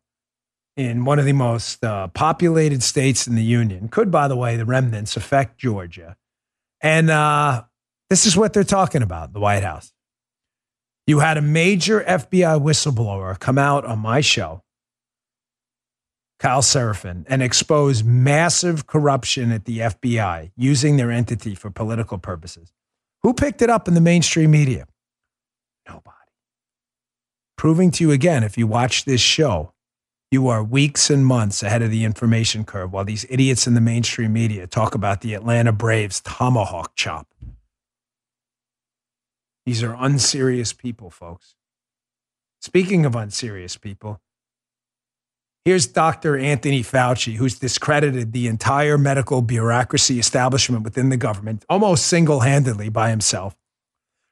in 0.78 1.06
one 1.06 1.20
of 1.20 1.26
the 1.26 1.34
most 1.34 1.84
uh, 1.84 2.08
populated 2.10 2.84
states 2.84 3.28
in 3.28 3.36
the 3.36 3.44
union. 3.44 3.88
Could, 3.88 4.12
by 4.12 4.28
the 4.28 4.36
way, 4.36 4.58
the 4.58 4.66
remnants 4.66 5.16
affect 5.16 5.58
Georgia, 5.58 6.16
and 6.82 7.10
uh, 7.10 7.64
this 8.10 8.26
is 8.26 8.36
what 8.36 8.54
they're 8.54 8.64
talking 8.64 9.02
about. 9.02 9.34
The 9.34 9.40
White 9.40 9.64
House. 9.64 9.92
You 11.08 11.20
had 11.20 11.38
a 11.38 11.42
major 11.42 12.02
FBI 12.02 12.60
whistleblower 12.60 13.40
come 13.40 13.60
out 13.60 13.86
on 13.86 14.00
my 14.00 14.22
show 14.22 14.64
Kyle 16.40 16.62
Seraphin, 16.62 17.26
and 17.28 17.42
expose 17.42 18.04
massive 18.04 18.88
corruption 18.88 19.52
at 19.52 19.66
the 19.66 19.80
FBI 19.80 20.52
using 20.56 20.98
their 20.98 21.12
entity 21.12 21.56
for 21.56 21.70
political 21.70 22.18
purposes. 22.18 22.74
Who 23.24 23.34
picked 23.34 23.62
it 23.62 23.70
up 23.70 23.88
in 23.88 23.94
the 23.94 24.02
mainstream 24.02 24.52
media? 24.52 24.86
Nobody. 25.88 26.12
Proving 27.58 27.90
to 27.92 28.04
you 28.04 28.12
again, 28.12 28.44
if 28.44 28.58
you 28.58 28.68
watch 28.68 29.06
this 29.06 29.22
show, 29.22 29.74
you 30.30 30.48
are 30.50 30.64
weeks 30.64 31.10
and 31.10 31.26
months 31.26 31.64
ahead 31.64 31.82
of 31.82 31.92
the 31.92 32.04
information 32.04 32.66
curve 32.66 32.92
while 32.92 33.06
these 33.06 33.26
idiots 33.30 33.68
in 33.68 33.74
the 33.74 33.82
mainstream 33.82 34.34
media 34.34 34.68
talk 34.68 34.94
about 34.94 35.22
the 35.22 35.34
Atlanta 35.34 35.72
Braves 35.72 36.20
tomahawk 36.20 36.96
chop. 36.96 37.28
These 39.66 39.82
are 39.82 39.96
unserious 39.98 40.74
people, 40.74 41.10
folks. 41.10 41.56
Speaking 42.62 43.06
of 43.06 43.16
unserious 43.16 43.78
people, 43.78 44.22
Here's 45.66 45.88
Dr. 45.88 46.38
Anthony 46.38 46.84
Fauci, 46.84 47.38
who's 47.38 47.57
discredited 47.57 48.34
the 48.34 48.45
entire 48.45 48.99
medical 48.99 49.41
bureaucracy 49.41 50.20
establishment 50.20 50.84
within 50.84 51.09
the 51.09 51.18
government 51.18 51.66
almost 51.68 52.05
single 52.05 52.41
handedly 52.41 52.89
by 52.89 53.09
himself. 53.09 53.55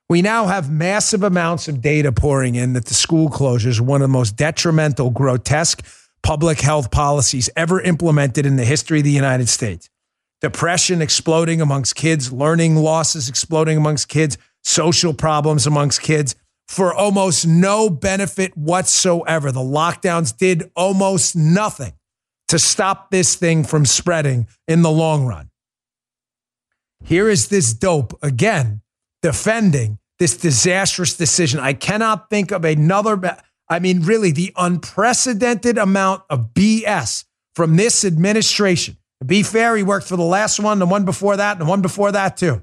We 0.07 0.21
now 0.21 0.45
have 0.45 0.69
massive 0.69 1.23
amounts 1.23 1.67
of 1.67 1.81
data 1.81 2.11
pouring 2.11 2.53
in 2.53 2.73
that 2.73 2.85
the 2.85 2.93
school 2.93 3.29
closures 3.29 3.81
one 3.81 4.03
of 4.03 4.09
the 4.09 4.13
most 4.13 4.35
detrimental, 4.35 5.09
grotesque 5.09 5.83
public 6.21 6.61
health 6.61 6.91
policies 6.91 7.49
ever 7.55 7.81
implemented 7.81 8.45
in 8.45 8.55
the 8.55 8.63
history 8.63 8.99
of 8.99 9.05
the 9.05 9.09
United 9.09 9.49
States. 9.49 9.89
Depression 10.39 11.01
exploding 11.01 11.61
amongst 11.61 11.95
kids, 11.95 12.31
learning 12.31 12.75
losses 12.75 13.27
exploding 13.27 13.75
amongst 13.75 14.07
kids, 14.07 14.37
social 14.61 15.15
problems 15.15 15.65
amongst 15.65 16.03
kids 16.03 16.35
for 16.73 16.93
almost 16.93 17.45
no 17.45 17.89
benefit 17.89 18.57
whatsoever. 18.57 19.51
The 19.51 19.59
lockdowns 19.59 20.35
did 20.35 20.71
almost 20.75 21.35
nothing 21.35 21.93
to 22.47 22.57
stop 22.57 23.11
this 23.11 23.35
thing 23.35 23.63
from 23.63 23.85
spreading 23.85 24.47
in 24.67 24.81
the 24.81 24.91
long 24.91 25.25
run. 25.25 25.49
Here 27.03 27.29
is 27.29 27.49
this 27.49 27.73
dope 27.73 28.17
again 28.23 28.81
defending 29.21 29.99
this 30.19 30.35
disastrous 30.35 31.15
decision. 31.15 31.59
I 31.59 31.73
cannot 31.73 32.29
think 32.29 32.51
of 32.51 32.65
another, 32.65 33.37
I 33.69 33.79
mean, 33.79 34.01
really, 34.01 34.31
the 34.31 34.51
unprecedented 34.55 35.77
amount 35.77 36.23
of 36.29 36.53
BS 36.53 37.25
from 37.55 37.75
this 37.75 38.03
administration. 38.03 38.97
To 39.19 39.25
be 39.25 39.43
fair, 39.43 39.75
he 39.75 39.83
worked 39.83 40.07
for 40.07 40.17
the 40.17 40.23
last 40.23 40.59
one, 40.59 40.79
the 40.79 40.85
one 40.85 41.05
before 41.05 41.37
that, 41.37 41.53
and 41.53 41.61
the 41.61 41.69
one 41.69 41.81
before 41.81 42.11
that, 42.11 42.37
too. 42.37 42.61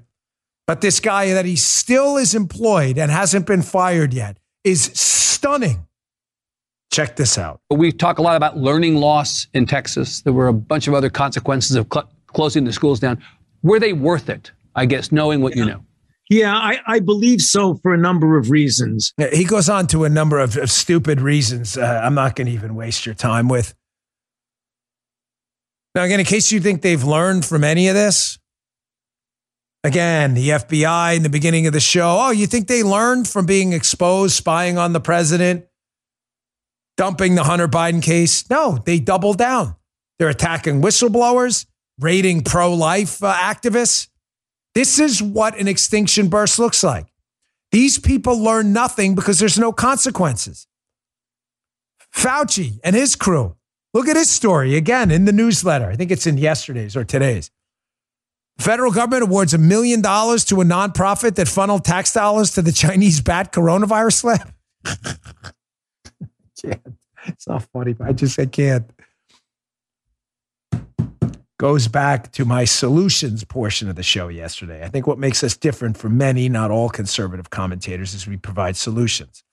But 0.71 0.83
this 0.83 1.01
guy 1.01 1.33
that 1.33 1.47
he 1.47 1.57
still 1.57 2.17
is 2.17 2.33
employed 2.33 2.97
and 2.97 3.11
hasn't 3.11 3.45
been 3.45 3.61
fired 3.61 4.15
yet 4.15 4.39
is 4.63 4.85
stunning. 4.95 5.85
Check 6.93 7.17
this 7.17 7.39
out. 7.39 7.61
We 7.73 7.91
talk 7.91 8.21
a 8.21 8.23
lot 8.23 8.37
about 8.37 8.57
learning 8.57 8.95
loss 8.95 9.49
in 9.53 9.67
Texas. 9.67 10.23
There 10.23 10.33
were 10.33 10.47
a 10.47 10.53
bunch 10.53 10.87
of 10.87 10.95
other 10.95 11.11
consequences 11.11 11.75
of 11.75 11.89
cl- 11.93 12.09
closing 12.29 12.63
the 12.63 12.73
schools 12.73 13.01
down. 13.01 13.21
Were 13.65 13.81
they 13.81 13.93
worth 13.93 14.29
it? 14.29 14.53
I 14.77 14.87
guess, 14.87 15.11
knowing 15.11 15.41
what 15.41 15.57
yeah. 15.57 15.65
you 15.65 15.71
know. 15.73 15.85
Yeah, 16.29 16.55
I, 16.55 16.79
I, 16.87 17.01
believe 17.01 17.41
so 17.41 17.75
for 17.83 17.93
a 17.93 17.99
number 17.99 18.39
of 18.39 18.53
reasons. 18.53 19.13
He 19.33 19.43
goes 19.43 19.69
on 19.69 19.89
to 19.89 20.05
a 20.05 20.09
number 20.09 20.39
of, 20.39 20.57
of 20.57 20.71
stupid 20.71 21.21
reasons. 21.21 21.77
Uh, 21.77 22.01
I'm 22.05 22.15
not 22.15 22.37
going 22.37 22.47
to 22.47 22.53
even 22.53 22.77
waste 22.77 23.07
your 23.07 23.17
time 23.17 23.49
with. 23.49 23.75
Now, 25.97 26.05
again, 26.05 26.21
in 26.21 26.27
case 26.27 26.53
you 26.53 26.61
think 26.61 26.83
they've 26.83 27.03
learned 27.03 27.45
from 27.45 27.65
any 27.65 27.89
of 27.89 27.97
this, 27.97 28.39
Again, 29.83 30.35
the 30.35 30.51
FBI 30.51 31.17
in 31.17 31.23
the 31.23 31.31
beginning 31.31 31.67
of 31.67 31.73
the 31.73 31.81
show. 31.81 32.19
Oh, 32.21 32.31
you 32.31 32.47
think 32.47 32.69
they 32.69 32.83
learned 32.83 33.27
from 33.27 33.47
being 33.47 33.73
exposed, 33.73 34.35
spying 34.35 34.77
on 34.77 34.93
the 34.93 35.01
president, 35.01 35.67
dumping 36.99 37.35
the 37.35 37.45
Hunter 37.45 37.69
Biden 37.69 38.03
case? 38.03 38.49
No, 38.51 38.79
they 38.85 38.99
doubled 38.99 39.39
down. 39.39 39.77
They're 40.19 40.29
attacking 40.29 40.83
whistleblowers, 40.83 41.65
raiding 41.99 42.45
pro 42.45 42.75
life 42.75 43.25
uh, 43.25 43.33
activists. 43.33 44.09
This 44.75 44.99
is 44.99 45.23
what 45.23 45.59
an 45.59 45.67
extinction 45.67 46.29
burst 46.29 46.59
looks 46.59 46.85
like. 46.85 47.07
These 47.73 47.99
people 47.99 48.39
learn 48.39 48.75
nothing 48.75 49.15
because 49.15 49.39
there's 49.39 49.59
no 49.59 49.73
consequences. 49.73 50.67
Fauci 52.15 52.81
and 52.85 52.95
his 52.95 53.17
crew. 53.17 53.57
Look 53.95 54.09
at 54.09 54.17
his 54.17 54.29
story 54.29 54.77
again 54.77 55.11
in 55.11 55.25
the 55.25 55.33
newsletter. 55.33 55.87
I 55.87 55.97
think 55.97 56.11
it's 56.11 56.27
in 56.27 56.37
yesterday's 56.37 56.97
or 56.97 57.05
today's. 57.05 57.51
Federal 58.61 58.93
government 58.93 59.23
awards 59.23 59.55
a 59.55 59.59
million 59.59 60.03
dollars 60.03 60.45
to 60.47 60.61
a 60.61 60.65
nonprofit 60.65 61.35
that 61.37 61.49
funneled 61.49 61.85
tax 61.85 62.13
dollars 62.13 62.51
to 62.53 62.63
the 62.63 62.73
Chinese 62.73 63.21
bat 63.21 63.53
coronavirus 63.53 64.25
lab. 64.25 64.53
can't. 66.61 66.81
It's 67.27 67.49
not 67.49 67.67
funny, 67.73 67.93
but 67.93 68.09
I 68.09 68.13
just 68.13 68.39
I 68.39 68.47
can't. 68.47 68.91
Goes 71.59 71.89
back 71.89 72.33
to 72.33 72.47
my 72.47 72.65
solutions 72.65 73.45
portion 73.45 73.91
of 73.91 73.97
the 73.97 74.03
show 74.03 74.29
yesterday. 74.29 74.83
I 74.83 74.89
think 74.89 75.07
what 75.07 75.19
makes 75.19 75.45
us 75.45 75.57
different 75.57 75.99
from 75.99 76.17
many, 76.17 76.49
not 76.49 76.71
all 76.71 76.89
conservative 76.89 77.51
commentators, 77.51 78.15
is 78.15 78.27
we 78.27 78.39
provide 78.39 78.77
solutions 78.77 79.45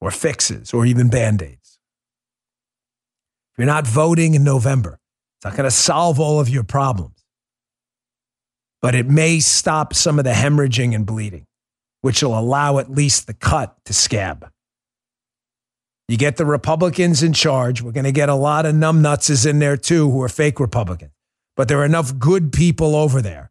or 0.00 0.10
fixes 0.10 0.74
or 0.74 0.84
even 0.86 1.08
band 1.08 1.40
aids. 1.40 1.78
If 3.52 3.58
you're 3.58 3.66
not 3.66 3.86
voting 3.86 4.34
in 4.34 4.42
November, 4.42 4.98
it's 5.38 5.44
not 5.44 5.56
going 5.56 5.64
to 5.64 5.70
solve 5.70 6.18
all 6.18 6.40
of 6.40 6.48
your 6.48 6.64
problems, 6.64 7.13
but 8.84 8.94
it 8.94 9.08
may 9.08 9.40
stop 9.40 9.94
some 9.94 10.18
of 10.18 10.26
the 10.26 10.32
hemorrhaging 10.32 10.94
and 10.94 11.06
bleeding, 11.06 11.46
which 12.02 12.22
will 12.22 12.38
allow 12.38 12.76
at 12.76 12.90
least 12.90 13.26
the 13.26 13.32
cut 13.32 13.74
to 13.86 13.94
scab. 13.94 14.46
You 16.06 16.18
get 16.18 16.36
the 16.36 16.44
Republicans 16.44 17.22
in 17.22 17.32
charge. 17.32 17.80
We're 17.80 17.92
going 17.92 18.04
to 18.04 18.12
get 18.12 18.28
a 18.28 18.34
lot 18.34 18.66
of 18.66 18.74
numbnuts 18.74 19.46
in 19.46 19.58
there 19.58 19.78
too 19.78 20.10
who 20.10 20.20
are 20.20 20.28
fake 20.28 20.60
Republicans. 20.60 21.12
But 21.56 21.68
there 21.68 21.78
are 21.78 21.84
enough 21.86 22.18
good 22.18 22.52
people 22.52 22.94
over 22.94 23.22
there, 23.22 23.50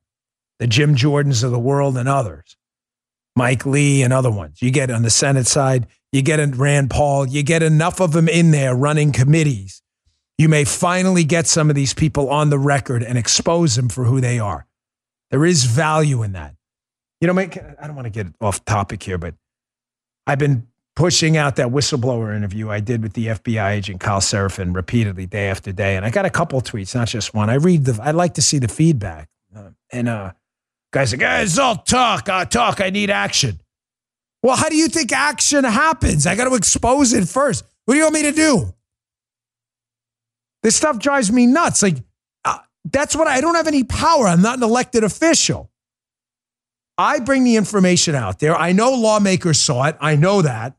the 0.59 0.67
Jim 0.67 0.93
Jordans 0.93 1.43
of 1.43 1.49
the 1.49 1.57
world 1.57 1.97
and 1.97 2.07
others, 2.07 2.55
Mike 3.35 3.65
Lee 3.65 4.03
and 4.03 4.13
other 4.13 4.29
ones. 4.29 4.61
You 4.61 4.69
get 4.69 4.91
on 4.91 5.01
the 5.01 5.09
Senate 5.09 5.47
side, 5.47 5.87
you 6.11 6.21
get 6.21 6.37
Rand 6.55 6.91
Paul, 6.91 7.27
you 7.27 7.41
get 7.41 7.63
enough 7.63 7.99
of 7.99 8.11
them 8.11 8.29
in 8.29 8.51
there 8.51 8.75
running 8.75 9.11
committees. 9.11 9.81
You 10.37 10.47
may 10.47 10.63
finally 10.63 11.23
get 11.23 11.47
some 11.47 11.71
of 11.71 11.75
these 11.75 11.95
people 11.95 12.29
on 12.29 12.51
the 12.51 12.59
record 12.59 13.01
and 13.01 13.17
expose 13.17 13.75
them 13.75 13.89
for 13.89 14.03
who 14.03 14.21
they 14.21 14.37
are. 14.37 14.67
There 15.33 15.45
is 15.47 15.63
value 15.63 16.21
in 16.21 16.33
that. 16.33 16.53
You 17.19 17.27
know, 17.27 17.39
I 17.41 17.47
don't 17.87 17.95
want 17.95 18.05
to 18.05 18.11
get 18.11 18.27
off 18.39 18.63
topic 18.65 19.01
here, 19.01 19.17
but 19.17 19.33
I've 20.27 20.37
been 20.37 20.67
pushing 20.95 21.37
out 21.37 21.55
that 21.55 21.69
whistleblower 21.69 22.35
interview 22.35 22.69
I 22.69 22.81
did 22.81 23.01
with 23.01 23.13
the 23.13 23.25
FBI 23.27 23.71
agent 23.71 23.99
Kyle 23.99 24.19
Seraphin 24.19 24.75
repeatedly, 24.75 25.25
day 25.25 25.49
after 25.49 25.71
day, 25.71 25.95
and 25.95 26.05
I 26.05 26.11
got 26.11 26.25
a 26.25 26.29
couple 26.29 26.61
tweets, 26.61 26.93
not 26.93 27.07
just 27.07 27.33
one. 27.33 27.49
I 27.49 27.55
read 27.55 27.85
the. 27.85 27.99
I 27.99 28.11
like 28.11 28.35
to 28.35 28.43
see 28.43 28.59
the 28.59 28.67
feedback, 28.67 29.27
uh, 29.55 29.69
and 29.91 30.07
uh, 30.07 30.33
guys 30.91 31.11
like, 31.11 31.21
guys, 31.21 31.49
it's 31.49 31.57
all 31.57 31.77
talk, 31.77 32.29
uh, 32.29 32.45
talk. 32.45 32.79
I 32.79 32.91
need 32.91 33.09
action. 33.09 33.59
Well, 34.43 34.55
how 34.55 34.69
do 34.69 34.75
you 34.75 34.87
think 34.87 35.11
action 35.13 35.63
happens? 35.63 36.27
I 36.27 36.35
got 36.35 36.47
to 36.47 36.53
expose 36.53 37.11
it 37.11 37.27
first. 37.27 37.65
What 37.85 37.95
do 37.95 37.97
you 37.97 38.03
want 38.03 38.13
me 38.13 38.21
to 38.21 38.33
do? 38.33 38.71
This 40.61 40.75
stuff 40.75 40.99
drives 40.99 41.31
me 41.31 41.47
nuts. 41.47 41.81
Like, 41.81 41.97
that's 42.85 43.15
what 43.15 43.27
I, 43.27 43.35
I 43.35 43.41
don't 43.41 43.55
have 43.55 43.67
any 43.67 43.83
power. 43.83 44.27
I'm 44.27 44.41
not 44.41 44.57
an 44.57 44.63
elected 44.63 45.03
official. 45.03 45.71
I 46.97 47.19
bring 47.19 47.43
the 47.43 47.55
information 47.55 48.15
out 48.15 48.39
there. 48.39 48.55
I 48.55 48.71
know 48.71 48.91
lawmakers 48.91 49.59
saw 49.59 49.85
it. 49.85 49.97
I 49.99 50.15
know 50.15 50.41
that. 50.41 50.75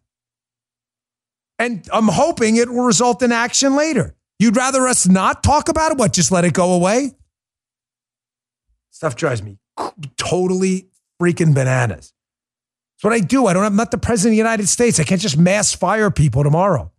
And 1.59 1.89
I'm 1.93 2.09
hoping 2.09 2.57
it 2.57 2.69
will 2.69 2.85
result 2.85 3.23
in 3.23 3.33
action 3.33 3.77
later. 3.77 4.15
You'd 4.39 4.57
rather 4.57 4.87
us 4.87 5.09
not 5.09 5.43
talk 5.43 5.69
about 5.69 5.93
it? 5.93 5.99
What, 5.99 6.13
just 6.13 6.31
let 6.31 6.45
it 6.45 6.53
go 6.53 6.73
away? 6.73 7.13
Stuff 8.91 9.17
drives 9.17 9.43
me 9.43 9.59
totally 10.17 10.89
freaking 11.21 11.55
bananas. 11.55 12.13
It's 12.97 13.05
what 13.05 13.13
I 13.13 13.21
do. 13.21 13.47
I 13.47 13.53
don't, 13.53 13.65
I'm 13.65 13.77
not 13.77 13.91
the 13.91 13.99
president 13.99 14.33
of 14.33 14.35
the 14.35 14.39
United 14.39 14.69
States. 14.69 15.01
I 15.01 15.05
can't 15.05 15.21
just 15.21 15.37
mass 15.37 15.73
fire 15.73 16.11
people 16.11 16.45
tomorrow. 16.45 16.93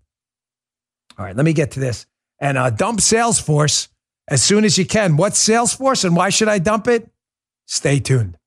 All 1.18 1.26
right, 1.26 1.36
let 1.36 1.46
me 1.46 1.54
get 1.54 1.72
to 1.72 1.80
this. 1.80 2.06
And 2.40 2.58
uh, 2.58 2.70
dump 2.70 3.00
Salesforce 3.00 3.88
as 4.28 4.44
soon 4.44 4.66
as 4.66 4.78
you 4.78 4.86
can. 4.86 5.18
What's 5.18 5.44
Salesforce 5.44 6.04
and 6.06 6.16
why 6.16 6.30
should 6.30 6.48
I 6.48 6.60
dump 6.60 6.88
it? 6.88 7.10
Stay 7.68 8.00
tuned. 8.00 8.38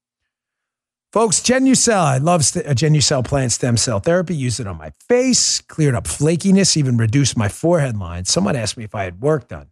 Folks, 1.10 1.40
Genucel, 1.40 1.94
I 1.96 2.18
love 2.18 2.44
st- 2.44 2.66
uh, 2.66 2.74
Genucel 2.74 3.24
plant 3.24 3.50
stem 3.52 3.78
cell 3.78 3.98
therapy. 3.98 4.36
Used 4.36 4.60
it 4.60 4.66
on 4.66 4.76
my 4.76 4.90
face, 5.08 5.60
cleared 5.62 5.94
up 5.94 6.04
flakiness, 6.04 6.76
even 6.76 6.98
reduced 6.98 7.36
my 7.36 7.48
forehead 7.48 7.96
lines. 7.96 8.30
Someone 8.30 8.56
asked 8.56 8.76
me 8.76 8.84
if 8.84 8.94
I 8.94 9.04
had 9.04 9.22
work 9.22 9.48
done. 9.48 9.68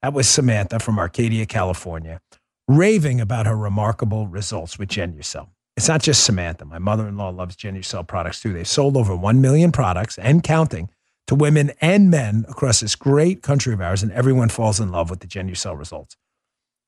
That 0.00 0.14
was 0.14 0.26
Samantha 0.26 0.78
from 0.78 0.98
Arcadia, 0.98 1.44
California, 1.44 2.22
raving 2.66 3.20
about 3.20 3.46
her 3.46 3.56
remarkable 3.56 4.26
results 4.26 4.78
with 4.78 4.88
Genucel. 4.88 5.48
It's 5.76 5.88
not 5.88 6.02
just 6.02 6.24
Samantha. 6.24 6.64
My 6.64 6.78
mother 6.78 7.06
in 7.06 7.18
law 7.18 7.28
loves 7.28 7.56
Genucel 7.56 8.06
products 8.06 8.40
too. 8.40 8.54
They've 8.54 8.66
sold 8.66 8.96
over 8.96 9.14
1 9.14 9.40
million 9.42 9.72
products 9.72 10.16
and 10.16 10.42
counting 10.42 10.88
to 11.30 11.36
women 11.36 11.70
and 11.80 12.10
men 12.10 12.44
across 12.48 12.80
this 12.80 12.96
great 12.96 13.40
country 13.40 13.72
of 13.72 13.80
ours, 13.80 14.02
and 14.02 14.10
everyone 14.10 14.48
falls 14.48 14.80
in 14.80 14.90
love 14.90 15.10
with 15.10 15.20
the 15.20 15.28
Genucel 15.28 15.78
results. 15.78 16.16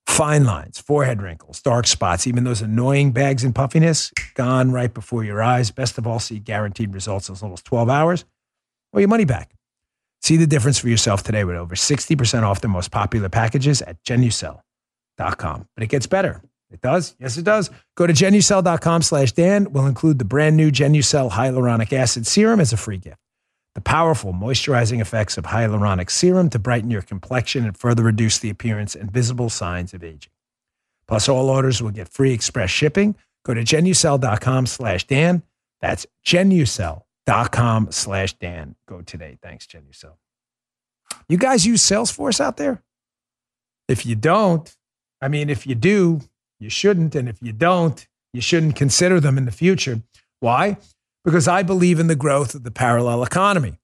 Fine 0.09 0.43
lines, 0.43 0.80
forehead 0.80 1.22
wrinkles, 1.22 1.62
dark 1.62 1.86
spots, 1.86 2.26
even 2.26 2.43
those 2.43 2.61
annoying 2.61 3.12
bags 3.12 3.45
and 3.45 3.55
puffiness, 3.55 4.11
gone 4.34 4.72
right 4.72 4.93
before 4.93 5.22
your 5.22 5.40
eyes. 5.40 5.70
Best 5.70 5.97
of 5.97 6.09
all, 6.09 6.18
see 6.18 6.40
guaranteed 6.40 6.93
results 6.93 7.28
in 7.28 7.34
as 7.34 7.43
little 7.43 7.55
as 7.55 7.62
12 7.62 7.88
hours 7.88 8.24
or 8.93 8.99
your 8.99 9.09
money 9.09 9.24
back. 9.24 9.55
See 10.22 10.36
the 10.36 10.49
difference 10.49 10.76
for 10.76 10.88
yourself 10.88 11.22
today 11.22 11.45
with 11.45 11.55
over 11.55 11.76
60% 11.76 12.43
off 12.43 12.61
the 12.61 12.66
most 12.66 12.90
popular 12.90 13.28
packages 13.28 13.80
at 13.80 14.03
genucel.com. 14.03 15.68
But 15.76 15.84
it 15.84 15.86
gets 15.86 16.09
better. 16.09 16.43
It 16.72 16.80
does. 16.80 17.14
Yes, 17.20 17.36
it 17.36 17.45
does. 17.45 17.70
Go 17.95 18.09
to 18.09 18.12
genucel.com 18.12 19.03
slash 19.03 19.30
Dan. 19.30 19.72
We'll 19.72 19.86
include 19.86 20.18
the 20.18 20.24
brand 20.24 20.57
new 20.57 20.72
Genucel 20.72 21.30
hyaluronic 21.30 21.93
acid 21.93 22.26
serum 22.26 22.59
as 22.59 22.72
a 22.72 22.76
free 22.76 22.99
gift 22.99 23.18
the 23.74 23.80
powerful 23.80 24.32
moisturizing 24.32 25.00
effects 25.00 25.38
of 25.38 25.44
hyaluronic 25.44 26.10
serum 26.10 26.50
to 26.50 26.58
brighten 26.58 26.90
your 26.90 27.02
complexion 27.02 27.64
and 27.64 27.76
further 27.76 28.02
reduce 28.02 28.38
the 28.38 28.50
appearance 28.50 28.94
and 28.94 29.10
visible 29.10 29.48
signs 29.48 29.94
of 29.94 30.04
aging. 30.04 30.32
Plus, 31.08 31.28
all 31.28 31.48
orders 31.48 31.82
will 31.82 31.90
get 31.90 32.08
free 32.08 32.32
express 32.32 32.70
shipping. 32.70 33.14
Go 33.44 33.54
to 33.54 33.62
genucel.com 33.62 34.66
slash 34.66 35.06
Dan. 35.06 35.42
That's 35.80 36.06
genucel.com 36.24 37.88
slash 37.90 38.34
Dan. 38.34 38.76
Go 38.86 39.02
today. 39.02 39.38
Thanks, 39.42 39.66
Genucel. 39.66 40.14
You 41.28 41.38
guys 41.38 41.66
use 41.66 41.82
Salesforce 41.82 42.40
out 42.40 42.56
there? 42.56 42.82
If 43.88 44.06
you 44.06 44.14
don't, 44.14 44.74
I 45.20 45.28
mean, 45.28 45.50
if 45.50 45.66
you 45.66 45.74
do, 45.74 46.20
you 46.60 46.70
shouldn't. 46.70 47.14
And 47.14 47.28
if 47.28 47.38
you 47.42 47.52
don't, 47.52 48.06
you 48.32 48.40
shouldn't 48.40 48.76
consider 48.76 49.20
them 49.20 49.36
in 49.36 49.44
the 49.44 49.50
future. 49.52 50.02
Why? 50.40 50.78
Because 51.24 51.46
I 51.46 51.62
believe 51.62 52.00
in 52.00 52.08
the 52.08 52.16
growth 52.16 52.54
of 52.54 52.64
the 52.64 52.70
parallel 52.70 53.22
economy, 53.22 53.78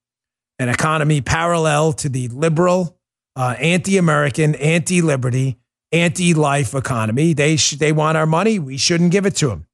an 0.57 0.69
economy 0.69 1.21
parallel 1.21 1.93
to 1.93 2.09
the 2.09 2.27
liberal, 2.29 2.97
uh, 3.35 3.55
anti 3.59 3.97
American, 3.97 4.55
anti 4.55 5.01
liberty, 5.01 5.57
anti 5.91 6.33
life 6.33 6.73
economy. 6.73 7.33
They, 7.33 7.55
sh- 7.55 7.77
they 7.77 7.91
want 7.91 8.17
our 8.17 8.25
money. 8.25 8.59
We 8.59 8.77
shouldn't 8.77 9.11
give 9.11 9.25
it 9.25 9.35
to 9.37 9.47
them. 9.47 9.65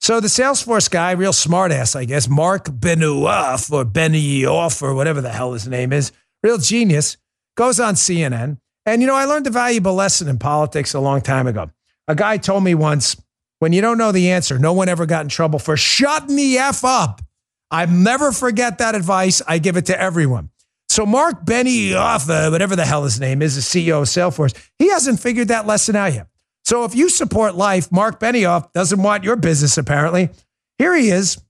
So 0.00 0.20
the 0.20 0.28
Salesforce 0.28 0.90
guy, 0.90 1.12
real 1.12 1.32
smartass, 1.32 1.96
I 1.96 2.04
guess, 2.04 2.28
Marc 2.28 2.66
Benioff 2.66 3.72
or 3.72 3.84
Benioff 3.84 4.82
or 4.82 4.94
whatever 4.94 5.20
the 5.20 5.30
hell 5.30 5.54
his 5.54 5.66
name 5.66 5.92
is, 5.92 6.12
real 6.42 6.58
genius, 6.58 7.16
goes 7.56 7.80
on 7.80 7.94
CNN. 7.94 8.58
And, 8.84 9.00
you 9.00 9.08
know, 9.08 9.16
I 9.16 9.24
learned 9.24 9.46
a 9.46 9.50
valuable 9.50 9.94
lesson 9.94 10.28
in 10.28 10.38
politics 10.38 10.94
a 10.94 11.00
long 11.00 11.22
time 11.22 11.46
ago. 11.46 11.70
A 12.06 12.14
guy 12.14 12.36
told 12.36 12.62
me 12.62 12.74
once, 12.74 13.16
when 13.58 13.72
you 13.72 13.80
don't 13.80 13.98
know 13.98 14.12
the 14.12 14.30
answer, 14.30 14.58
no 14.58 14.72
one 14.72 14.88
ever 14.88 15.06
got 15.06 15.24
in 15.24 15.28
trouble 15.28 15.58
for 15.58 15.76
shutting 15.76 16.36
the 16.36 16.58
F 16.58 16.84
up. 16.84 17.22
I 17.70 17.86
never 17.86 18.32
forget 18.32 18.78
that 18.78 18.94
advice. 18.94 19.42
I 19.46 19.58
give 19.58 19.76
it 19.76 19.86
to 19.86 20.00
everyone. 20.00 20.50
So 20.88 21.04
Marc 21.04 21.44
Benioff, 21.44 22.28
uh, 22.30 22.50
whatever 22.50 22.76
the 22.76 22.86
hell 22.86 23.04
his 23.04 23.18
name 23.18 23.42
is, 23.42 23.56
the 23.56 23.60
CEO 23.60 24.02
of 24.02 24.08
Salesforce, 24.08 24.54
he 24.78 24.88
hasn't 24.90 25.20
figured 25.20 25.48
that 25.48 25.66
lesson 25.66 25.96
out 25.96 26.14
yet. 26.14 26.28
So 26.64 26.84
if 26.84 26.94
you 26.94 27.08
support 27.08 27.54
life, 27.54 27.90
Marc 27.92 28.20
Benioff 28.20 28.72
doesn't 28.72 29.02
want 29.02 29.24
your 29.24 29.36
business 29.36 29.76
apparently. 29.78 30.30
Here 30.78 30.94
he 30.94 31.10
is 31.10 31.40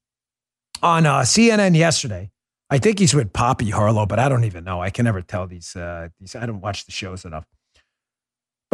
on 0.82 1.06
uh, 1.06 1.20
CNN 1.20 1.76
yesterday. 1.76 2.30
I 2.68 2.78
think 2.78 2.98
he's 2.98 3.14
with 3.14 3.32
Poppy 3.32 3.70
Harlow, 3.70 4.06
but 4.06 4.18
I 4.18 4.28
don't 4.28 4.44
even 4.44 4.64
know. 4.64 4.82
I 4.82 4.90
can 4.90 5.04
never 5.04 5.22
tell 5.22 5.46
these. 5.46 5.76
Uh, 5.76 6.08
these 6.18 6.34
I 6.34 6.46
don't 6.46 6.60
watch 6.60 6.84
the 6.84 6.92
shows 6.92 7.24
enough. 7.24 7.44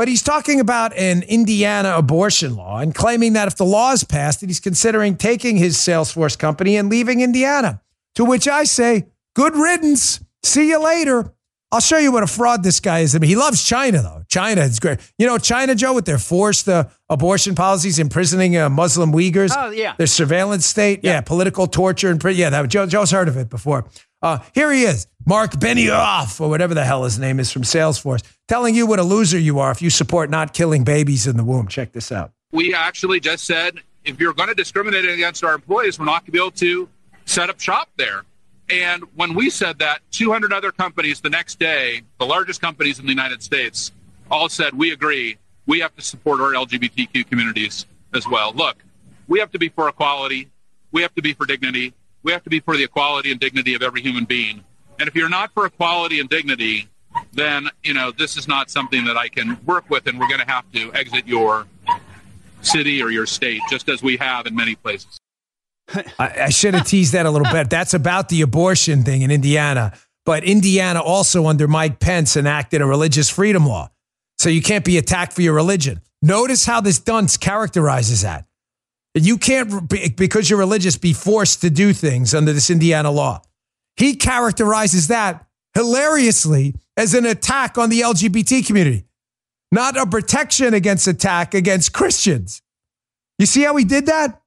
But 0.03 0.09
he's 0.09 0.21
talking 0.21 0.59
about 0.59 0.93
an 0.97 1.23
Indiana 1.23 1.95
abortion 1.97 2.57
law 2.57 2.79
and 2.79 2.93
claiming 2.93 3.35
that 3.35 3.47
if 3.47 3.55
the 3.55 3.65
law 3.65 3.93
is 3.93 4.03
passed, 4.03 4.41
that 4.41 4.49
he's 4.49 4.59
considering 4.59 5.17
taking 5.17 5.57
his 5.57 5.77
Salesforce 5.77 6.37
company 6.37 6.77
and 6.77 6.91
leaving 6.91 7.21
Indiana. 7.21 7.81
To 8.17 8.25
which 8.25 8.49
I 8.49 8.65
say, 8.65 9.07
good 9.37 9.55
riddance. 9.55 10.19
See 10.43 10.71
you 10.71 10.83
later. 10.83 11.33
I'll 11.71 11.79
show 11.79 11.99
you 11.99 12.11
what 12.11 12.25
a 12.25 12.27
fraud 12.27 12.65
this 12.65 12.81
guy 12.81 12.99
is. 12.99 13.15
I 13.15 13.21
mean, 13.21 13.29
he 13.29 13.37
loves 13.37 13.63
China, 13.63 14.03
though. 14.03 14.25
China 14.27 14.63
is 14.63 14.81
great. 14.81 14.99
You 15.19 15.29
know, 15.29 15.39
China, 15.39 15.77
Joe, 15.77 15.95
with 15.95 16.05
their 16.05 16.19
forced 16.19 16.69
uh, 16.69 16.89
abortion 17.09 17.55
policies, 17.55 18.01
imprisoning 18.01 18.57
uh, 18.57 18.69
Muslim 18.71 19.13
Uyghurs. 19.13 19.53
Oh, 19.57 19.71
yeah. 19.71 19.95
Their 19.99 20.09
surveillance 20.09 20.67
state. 20.67 21.05
Yeah, 21.05 21.13
yeah 21.13 21.21
political 21.21 21.69
torture. 21.69 22.11
and 22.11 22.21
Yeah, 22.25 22.51
that, 22.51 22.69
Joe, 22.69 22.87
Joe's 22.87 23.13
heard 23.13 23.29
of 23.29 23.37
it 23.37 23.49
before. 23.49 23.87
Uh, 24.23 24.39
here 24.55 24.71
he 24.71 24.85
is, 24.85 25.07
Marc 25.27 25.53
Benioff, 25.53 26.41
or 26.41 26.49
whatever 26.49 26.75
the 26.75 26.85
hell 26.85 27.05
his 27.05 27.19
name 27.19 27.41
is 27.41 27.51
from 27.51 27.63
Salesforce, 27.63 28.23
telling 28.47 28.75
you 28.75 28.87
what 28.87 28.99
a 28.99 29.03
loser 29.03 29.39
you 29.39 29.59
are 29.59 29.73
if 29.73 29.83
you 29.83 29.91
support 29.91 30.31
not 30.31 30.55
killing 30.55 30.85
babies 30.85 31.27
in 31.27 31.37
the 31.37 31.45
womb. 31.45 31.67
Check 31.67 31.93
this 31.93 32.13
out. 32.13 32.33
We 32.53 32.75
actually 32.75 33.19
just 33.19 33.45
said 33.45 33.81
if 34.05 34.21
you're 34.21 34.33
going 34.33 34.49
to 34.49 34.55
discriminate 34.55 35.05
against 35.07 35.43
our 35.43 35.55
employees, 35.55 35.99
we're 35.99 36.05
not 36.05 36.23
going 36.23 36.27
to 36.27 36.33
be 36.33 36.39
able 36.39 36.51
to 36.53 36.89
set 37.25 37.51
up 37.51 37.61
shop 37.61 37.89
there. 37.97 38.23
And 38.69 39.05
when 39.17 39.35
we 39.35 39.51
said 39.51 39.79
that, 39.81 40.01
200 40.13 40.53
other 40.53 40.73
companies 40.73 41.21
the 41.21 41.31
next 41.31 41.59
day, 41.59 42.03
the 42.19 42.27
largest 42.27 42.61
companies 42.61 42.99
in 42.99 43.05
the 43.07 43.11
United 43.11 43.43
States, 43.43 43.93
all 44.31 44.49
said, 44.49 44.75
we 44.75 44.93
agree. 44.93 45.37
We 45.67 45.81
have 45.81 45.95
to 45.97 46.03
support 46.03 46.41
our 46.41 46.53
LGBTQ 46.53 47.29
communities 47.29 47.87
as 48.15 48.27
well. 48.27 48.53
Look, 48.53 48.77
we 49.29 49.41
have 49.41 49.51
to 49.53 49.59
be 49.59 49.69
for 49.69 49.89
equality. 49.89 50.49
We 50.91 51.03
have 51.03 51.15
to 51.15 51.23
be 51.23 51.35
for 51.35 51.45
dignity. 51.47 51.93
We 52.23 52.33
have 52.33 52.45
to 52.45 52.51
be 52.51 52.61
for 52.61 52.77
the 52.77 52.85
equality 52.85 53.31
and 53.31 53.41
dignity 53.41 53.75
of 53.75 53.83
every 53.83 54.03
human 54.03 54.25
being. 54.25 54.65
And 54.99 55.09
if 55.09 55.15
you're 55.15 55.29
not 55.29 55.53
for 55.53 55.67
equality 55.67 56.21
and 56.21 56.29
dignity, 56.29 56.89
then, 57.33 57.69
you 57.83 57.95
know, 57.95 58.11
this 58.11 58.37
is 58.37 58.47
not 58.47 58.71
something 58.71 59.05
that 59.05 59.17
I 59.17 59.29
can 59.29 59.59
work 59.65 59.91
with, 59.91 60.07
and 60.07 60.19
we're 60.19 60.29
going 60.29 60.41
to 60.41 60.51
have 60.51 60.71
to 60.73 60.93
exit 60.95 61.27
your 61.27 61.67
city 62.63 63.03
or 63.03 63.11
your 63.11 63.27
state, 63.27 63.61
just 63.69 63.89
as 63.89 64.03
we 64.03 64.17
have 64.19 64.47
in 64.47 64.55
many 64.55 64.77
places. 64.77 65.19
I, 66.19 66.45
I 66.45 66.49
should 66.51 66.75
have 66.75 66.87
teased 66.87 67.13
that 67.13 67.27
a 67.27 67.31
little 67.31 67.51
bit. 67.53 67.69
That's 67.69 67.95
about 67.95 68.29
the 68.29 68.43
abortion 68.43 69.03
thing 69.03 69.23
in 69.23 69.31
Indiana. 69.31 69.93
But 70.25 70.45
Indiana 70.45 71.01
also, 71.01 71.47
under 71.47 71.67
Mike 71.67 71.99
Pence, 71.99 72.37
enacted 72.37 72.81
a 72.81 72.87
religious 72.87 73.29
freedom 73.29 73.67
law. 73.67 73.91
So 74.39 74.49
you 74.49 74.63
can't 74.63 74.85
be 74.85 74.97
attacked 74.97 75.33
for 75.33 75.43
your 75.43 75.55
religion. 75.55 76.01
Notice 76.23 76.65
how 76.65 76.81
this 76.81 77.01
dunce 77.01 77.37
characterizes 77.37 78.23
that. 78.23 78.47
You 79.15 79.37
can't, 79.37 79.89
because 80.17 80.49
you're 80.49 80.59
religious, 80.59 80.97
be 80.97 81.13
forced 81.13 81.61
to 81.61 81.71
do 81.71 81.93
things 81.93 82.35
under 82.35 82.53
this 82.53 82.71
Indiana 82.71 83.11
law. 83.11 83.43
He 83.97 84.17
characterizes 84.17 85.09
that 85.09 85.47
hilariously 85.75 86.75
as 86.97 87.15
an 87.15 87.27
attack 87.27 87.77
on 87.79 87.91
the 87.91 88.01
LGBT 88.01 88.67
community, 88.67 89.05
not 89.71 89.97
a 89.97 90.07
protection 90.07 90.75
against 90.75 91.07
attack 91.07 91.55
against 91.55 91.93
Christians. 91.93 92.63
You 93.39 93.47
see 93.47 93.63
how 93.63 93.77
he 93.77 93.85
did 93.85 94.07
that? 94.07 94.41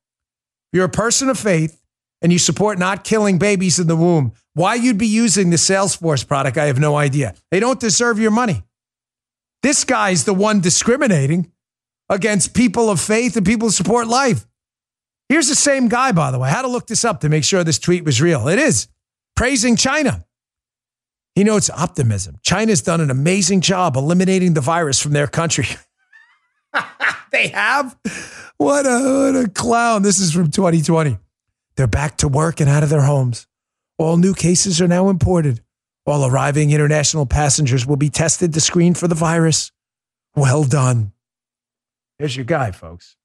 You're 0.72 0.86
a 0.86 0.90
person 0.90 1.30
of 1.30 1.40
faith 1.40 1.82
and 2.22 2.32
you 2.32 2.40
support 2.40 2.80
not 2.80 3.04
killing 3.04 3.38
babies 3.38 3.80
in 3.80 3.88
the 3.88 3.96
womb. 3.96 4.34
Why 4.54 4.76
you'd 4.76 4.98
be 4.98 5.08
using 5.08 5.50
the 5.50 5.58
Salesforce 5.58 6.28
product, 6.28 6.58
I 6.58 6.66
have 6.66 6.80
no 6.80 6.96
idea. 6.96 7.36
They 7.52 7.60
don't 7.60 7.80
deserve 7.80 8.20
your 8.20 8.32
money. 8.32 8.64
This 9.62 9.84
guy's 9.84 10.26
the 10.26 10.34
one 10.34 10.60
discriminating 10.62 11.52
against 12.10 12.54
people 12.54 12.90
of 12.90 13.02
faith 13.02 13.36
and 13.36 13.46
people 13.46 13.68
who 13.68 13.72
support 13.72 14.08
life. 14.08 14.46
Here's 15.30 15.48
the 15.48 15.56
same 15.56 15.88
guy, 15.88 16.12
by 16.12 16.32
the 16.32 16.40
way. 16.40 16.50
I 16.50 16.52
had 16.52 16.62
to 16.62 16.68
look 16.68 16.88
this 16.88 17.04
up 17.04 17.22
to 17.22 17.30
make 17.30 17.44
sure 17.44 17.64
this 17.64 17.80
tweet 17.80 18.04
was 18.04 18.22
real. 18.22 18.48
It 18.48 18.60
is 18.60 18.88
praising 19.36 19.76
China. 19.76 20.26
He 21.34 21.44
notes 21.44 21.70
optimism. 21.70 22.38
China's 22.44 22.82
done 22.82 23.02
an 23.02 23.12
amazing 23.12 23.62
job 23.62 23.98
eliminating 23.98 24.54
the 24.54 24.62
virus 24.62 25.02
from 25.02 25.12
their 25.12 25.28
country. 25.28 25.68
they 27.32 27.50
have? 27.50 27.98
What 28.58 28.86
a, 28.86 29.34
what 29.34 29.44
a 29.44 29.50
clown. 29.50 30.04
This 30.04 30.20
is 30.20 30.32
from 30.32 30.50
2020. 30.50 31.18
They're 31.76 31.88
back 31.88 32.18
to 32.18 32.28
work 32.28 32.62
and 32.62 32.70
out 32.70 32.84
of 32.84 32.90
their 32.90 33.02
homes. 33.02 33.48
All 33.98 34.16
new 34.18 34.34
cases 34.34 34.82
are 34.82 34.88
now 34.88 35.10
imported. 35.10 35.62
All 36.06 36.26
arriving 36.26 36.72
international 36.72 37.26
passengers 37.26 37.86
will 37.86 37.98
be 37.98 38.10
tested 38.10 38.54
to 38.54 38.62
screen 38.62 38.94
for 38.94 39.08
the 39.08 39.16
virus. 39.16 39.72
Well 40.36 40.64
done. 40.64 41.12
Here's 42.18 42.36
your 42.36 42.46
guy, 42.46 42.72
folks. 42.72 43.18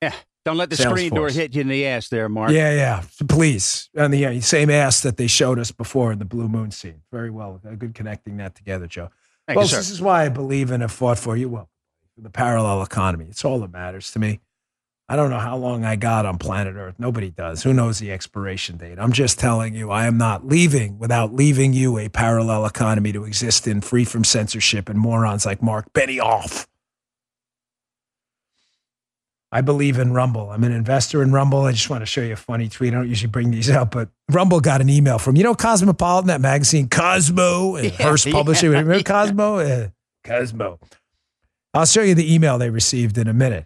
Yeah. 0.00 0.14
Don't 0.48 0.56
let 0.56 0.70
the 0.70 0.76
Salesforce. 0.76 0.88
screen 0.88 1.14
door 1.14 1.28
hit 1.28 1.54
you 1.54 1.60
in 1.60 1.68
the 1.68 1.84
ass 1.84 2.08
there, 2.08 2.26
Mark. 2.26 2.52
Yeah, 2.52 2.72
yeah. 2.72 3.02
Please. 3.28 3.90
On 3.98 4.10
the 4.10 4.24
uh, 4.24 4.40
same 4.40 4.70
ass 4.70 5.02
that 5.02 5.18
they 5.18 5.26
showed 5.26 5.58
us 5.58 5.70
before 5.70 6.10
in 6.10 6.18
the 6.18 6.24
Blue 6.24 6.48
Moon 6.48 6.70
scene. 6.70 7.02
Very 7.12 7.28
well. 7.28 7.60
Good 7.76 7.94
connecting 7.94 8.38
that 8.38 8.54
together, 8.54 8.86
Joe. 8.86 9.10
Thank 9.46 9.56
you, 9.58 9.62
Folks, 9.64 9.76
this 9.76 9.90
is 9.90 10.00
why 10.00 10.24
I 10.24 10.30
believe 10.30 10.70
in 10.70 10.80
and 10.80 10.90
fought 10.90 11.18
for 11.18 11.36
you. 11.36 11.50
Well, 11.50 11.68
the 12.16 12.30
parallel 12.30 12.82
economy. 12.82 13.26
It's 13.28 13.44
all 13.44 13.60
that 13.60 13.72
matters 13.72 14.10
to 14.12 14.18
me. 14.18 14.40
I 15.06 15.16
don't 15.16 15.28
know 15.28 15.38
how 15.38 15.58
long 15.58 15.84
I 15.84 15.96
got 15.96 16.24
on 16.24 16.38
planet 16.38 16.76
Earth. 16.76 16.94
Nobody 16.98 17.28
does. 17.28 17.62
Who 17.64 17.74
knows 17.74 17.98
the 17.98 18.10
expiration 18.10 18.78
date? 18.78 18.98
I'm 18.98 19.12
just 19.12 19.38
telling 19.38 19.74
you, 19.74 19.90
I 19.90 20.06
am 20.06 20.16
not 20.16 20.46
leaving 20.46 20.98
without 20.98 21.34
leaving 21.34 21.74
you 21.74 21.98
a 21.98 22.08
parallel 22.08 22.64
economy 22.64 23.12
to 23.12 23.24
exist 23.24 23.68
in, 23.68 23.82
free 23.82 24.06
from 24.06 24.24
censorship 24.24 24.88
and 24.88 24.98
morons 24.98 25.44
like 25.44 25.60
Marc 25.60 25.92
Benioff. 25.92 26.66
I 29.50 29.62
believe 29.62 29.98
in 29.98 30.12
Rumble. 30.12 30.50
I'm 30.50 30.62
an 30.62 30.72
investor 30.72 31.22
in 31.22 31.32
Rumble. 31.32 31.62
I 31.62 31.72
just 31.72 31.88
want 31.88 32.02
to 32.02 32.06
show 32.06 32.20
you 32.20 32.34
a 32.34 32.36
funny 32.36 32.68
tweet. 32.68 32.92
I 32.92 32.96
don't 32.96 33.08
usually 33.08 33.30
bring 33.30 33.50
these 33.50 33.70
up, 33.70 33.92
but 33.92 34.10
Rumble 34.30 34.60
got 34.60 34.82
an 34.82 34.90
email 34.90 35.18
from, 35.18 35.36
you 35.36 35.42
know, 35.42 35.54
Cosmopolitan, 35.54 36.28
that 36.28 36.42
magazine, 36.42 36.88
Cosmo, 36.88 37.76
and 37.76 37.90
Hearst 37.92 38.26
yeah, 38.26 38.32
Publishing. 38.32 38.68
Remember 38.68 38.96
yeah. 38.96 39.02
Cosmo? 39.02 39.58
Uh, 39.58 39.88
Cosmo. 40.22 40.78
I'll 41.72 41.86
show 41.86 42.02
you 42.02 42.14
the 42.14 42.32
email 42.32 42.58
they 42.58 42.70
received 42.70 43.16
in 43.16 43.26
a 43.26 43.32
minute. 43.32 43.64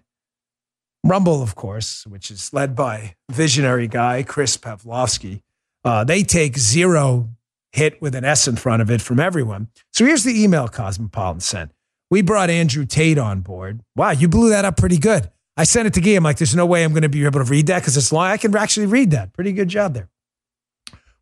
Rumble, 1.04 1.42
of 1.42 1.56
course, 1.56 2.06
which 2.06 2.30
is 2.30 2.52
led 2.52 2.76
by 2.76 3.16
visionary 3.30 3.88
guy 3.88 4.22
Chris 4.22 4.56
Pavlovski, 4.56 5.42
uh, 5.84 6.04
they 6.04 6.22
take 6.22 6.56
zero 6.58 7.28
hit 7.72 8.00
with 8.00 8.14
an 8.14 8.24
S 8.24 8.46
in 8.46 8.54
front 8.54 8.82
of 8.82 8.90
it 8.90 9.00
from 9.00 9.18
everyone. 9.18 9.68
So 9.92 10.04
here's 10.04 10.22
the 10.22 10.42
email 10.42 10.68
Cosmopolitan 10.68 11.40
sent. 11.40 11.72
We 12.08 12.22
brought 12.22 12.50
Andrew 12.50 12.84
Tate 12.84 13.18
on 13.18 13.40
board. 13.40 13.80
Wow, 13.96 14.10
you 14.10 14.28
blew 14.28 14.50
that 14.50 14.64
up 14.64 14.76
pretty 14.76 14.98
good. 14.98 15.30
I 15.56 15.64
sent 15.64 15.86
it 15.86 15.94
to 15.94 16.00
Guy. 16.00 16.12
I'm 16.12 16.24
like, 16.24 16.38
there's 16.38 16.56
no 16.56 16.66
way 16.66 16.82
I'm 16.82 16.92
going 16.92 17.02
to 17.02 17.08
be 17.08 17.24
able 17.24 17.44
to 17.44 17.50
read 17.50 17.66
that 17.66 17.80
because 17.80 17.96
it's 17.96 18.12
long. 18.12 18.26
I 18.26 18.36
can 18.36 18.56
actually 18.56 18.86
read 18.86 19.10
that. 19.10 19.32
Pretty 19.32 19.52
good 19.52 19.68
job 19.68 19.94
there. 19.94 20.08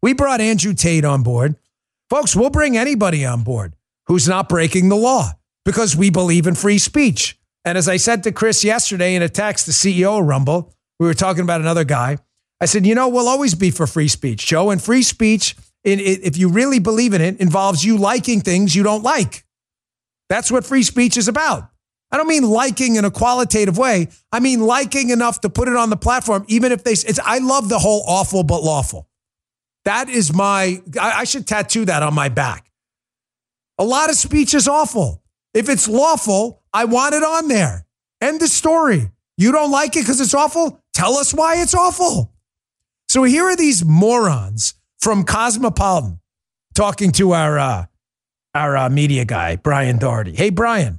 We 0.03 0.15
brought 0.15 0.41
Andrew 0.41 0.73
Tate 0.73 1.05
on 1.05 1.23
board. 1.23 1.57
Folks, 2.09 2.35
we'll 2.35 2.51
bring 2.51 2.77
anybody 2.77 3.25
on 3.25 3.43
board 3.43 3.75
who's 4.07 4.29
not 4.29 4.49
breaking 4.49 4.89
the 4.89 4.97
law 4.97 5.33
because 5.65 5.97
we 5.97 6.11
believe 6.11 6.47
in 6.47 6.55
free 6.55 6.79
speech. 6.79 7.39
And 7.65 7.77
as 7.77 7.89
I 7.89 7.97
said 7.97 8.23
to 8.25 8.33
Chris 8.33 8.65
yesterday 8.65 9.15
in 9.15 9.23
a 9.23 9.29
text, 9.29 9.67
the 9.67 9.73
CEO 9.73 10.27
Rumble, 10.27 10.73
we 10.99 11.07
were 11.07 11.15
talking 11.15 11.43
about 11.43 11.61
another 11.61 11.85
guy. 11.85 12.19
I 12.61 12.67
said, 12.67 12.87
you 12.87 12.95
know, 12.95 13.09
we'll 13.09 13.29
always 13.29 13.55
be 13.55 13.71
for 13.71 13.87
free 13.87 14.09
speech, 14.09 14.47
Joe. 14.47 14.71
And 14.71 14.83
free 14.83 15.03
speech, 15.03 15.57
if 15.85 16.37
you 16.37 16.49
really 16.49 16.79
believe 16.79 17.15
in 17.15 17.21
it, 17.21 17.41
involves 17.41 17.85
you 17.85 17.97
liking 17.97 18.41
things 18.41 18.77
you 18.77 18.83
don't 18.83 19.03
like. 19.03 19.45
That's 20.29 20.51
what 20.51 20.65
free 20.65 20.83
speech 20.83 21.17
is 21.17 21.27
about. 21.27 21.70
I 22.13 22.17
don't 22.17 22.27
mean 22.27 22.43
liking 22.43 22.97
in 22.97 23.05
a 23.05 23.11
qualitative 23.11 23.79
way. 23.79 24.09
I 24.33 24.41
mean 24.41 24.61
liking 24.61 25.11
enough 25.11 25.41
to 25.43 25.51
put 25.51 25.69
it 25.69 25.77
on 25.77 25.91
the 25.91 25.97
platform, 25.97 26.45
even 26.49 26.73
if 26.73 26.83
they. 26.83 26.93
It's. 26.93 27.21
I 27.25 27.39
love 27.39 27.69
the 27.69 27.79
whole 27.79 28.03
awful 28.07 28.43
but 28.43 28.63
lawful. 28.63 29.09
That 29.85 30.09
is 30.09 30.33
my. 30.33 30.83
I, 31.01 31.21
I 31.21 31.25
should 31.25 31.47
tattoo 31.47 31.85
that 31.85 32.03
on 32.03 32.15
my 32.15 32.29
back. 32.29 32.71
A 33.79 33.85
lot 33.85 34.11
of 34.11 34.17
speech 34.17 34.55
is 34.55 34.67
awful. 34.69 35.23
If 35.55 35.69
it's 35.69 35.89
lawful, 35.89 36.63
I 36.73 36.85
want 36.85 37.15
it 37.15 37.23
on 37.23 37.49
there. 37.49 37.87
End 38.21 38.41
the 38.41 38.49
story. 38.49 39.11
You 39.37 39.53
don't 39.53 39.71
like 39.71 39.97
it 39.97 40.01
because 40.01 40.21
it's 40.21 40.35
awful? 40.35 40.81
Tell 40.93 41.15
us 41.15 41.33
why 41.33 41.63
it's 41.63 41.75
awful. 41.75 42.33
So 43.09 43.23
here 43.25 43.45
are 43.45 43.57
these 43.57 43.85
morons 43.85 44.75
from 45.01 45.25
Cosmopolitan 45.25 46.21
talking 46.75 47.11
to 47.13 47.33
our 47.33 47.59
uh, 47.59 47.87
our 48.55 48.77
uh, 48.77 48.91
media 48.91 49.25
guy, 49.25 49.57
Brian 49.57 49.99
Doherty. 49.99 50.35
Hey, 50.35 50.51
Brian. 50.51 50.99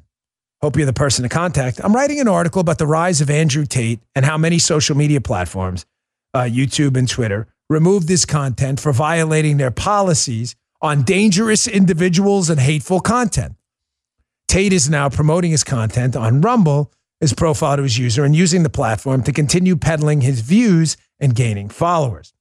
Hope 0.63 0.77
you're 0.77 0.85
the 0.85 0.93
person 0.93 1.23
to 1.23 1.29
contact. 1.29 1.81
I'm 1.83 1.95
writing 1.95 2.19
an 2.19 2.27
article 2.27 2.61
about 2.61 2.77
the 2.77 2.85
rise 2.85 3.19
of 3.19 3.31
Andrew 3.31 3.65
Tate 3.65 3.99
and 4.13 4.23
how 4.23 4.37
many 4.37 4.59
social 4.59 4.95
media 4.95 5.19
platforms, 5.19 5.87
uh, 6.35 6.41
YouTube 6.41 6.95
and 6.95 7.09
Twitter, 7.09 7.47
removed 7.67 8.07
this 8.07 8.25
content 8.25 8.79
for 8.79 8.93
violating 8.93 9.57
their 9.57 9.71
policies 9.71 10.55
on 10.79 11.01
dangerous 11.01 11.67
individuals 11.67 12.47
and 12.51 12.59
hateful 12.59 12.99
content. 12.99 13.55
Tate 14.47 14.71
is 14.71 14.87
now 14.87 15.09
promoting 15.09 15.49
his 15.49 15.63
content 15.63 16.15
on 16.15 16.41
Rumble, 16.41 16.91
his 17.19 17.33
profile 17.33 17.77
to 17.77 17.83
his 17.83 17.97
user, 17.97 18.23
and 18.23 18.35
using 18.35 18.61
the 18.61 18.69
platform 18.69 19.23
to 19.23 19.33
continue 19.33 19.75
peddling 19.75 20.21
his 20.21 20.41
views 20.41 20.95
and 21.19 21.33
gaining 21.33 21.69
followers. 21.69 22.33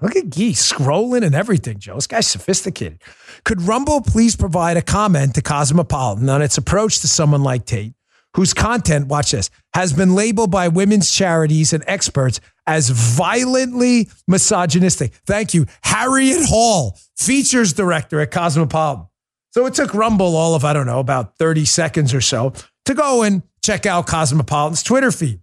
Look 0.00 0.14
at 0.14 0.30
Gee 0.30 0.52
scrolling 0.52 1.24
and 1.24 1.34
everything, 1.34 1.78
Joe. 1.80 1.96
This 1.96 2.06
guy's 2.06 2.28
sophisticated. 2.28 3.02
Could 3.44 3.62
Rumble 3.62 4.00
please 4.00 4.36
provide 4.36 4.76
a 4.76 4.82
comment 4.82 5.34
to 5.34 5.42
Cosmopolitan 5.42 6.28
on 6.28 6.40
its 6.40 6.56
approach 6.56 7.00
to 7.00 7.08
someone 7.08 7.42
like 7.42 7.64
Tate, 7.64 7.94
whose 8.34 8.54
content, 8.54 9.08
watch 9.08 9.32
this, 9.32 9.50
has 9.74 9.92
been 9.92 10.14
labeled 10.14 10.52
by 10.52 10.68
women's 10.68 11.12
charities 11.12 11.72
and 11.72 11.82
experts 11.88 12.40
as 12.64 12.90
violently 12.90 14.08
misogynistic? 14.28 15.14
Thank 15.26 15.52
you. 15.52 15.66
Harriet 15.82 16.46
Hall, 16.46 16.96
features 17.16 17.72
director 17.72 18.20
at 18.20 18.30
Cosmopolitan. 18.30 19.06
So 19.50 19.66
it 19.66 19.74
took 19.74 19.94
Rumble 19.94 20.36
all 20.36 20.54
of, 20.54 20.64
I 20.64 20.74
don't 20.74 20.86
know, 20.86 21.00
about 21.00 21.36
30 21.38 21.64
seconds 21.64 22.14
or 22.14 22.20
so 22.20 22.52
to 22.84 22.94
go 22.94 23.22
and 23.22 23.42
check 23.64 23.84
out 23.84 24.06
Cosmopolitan's 24.06 24.84
Twitter 24.84 25.10
feed. 25.10 25.40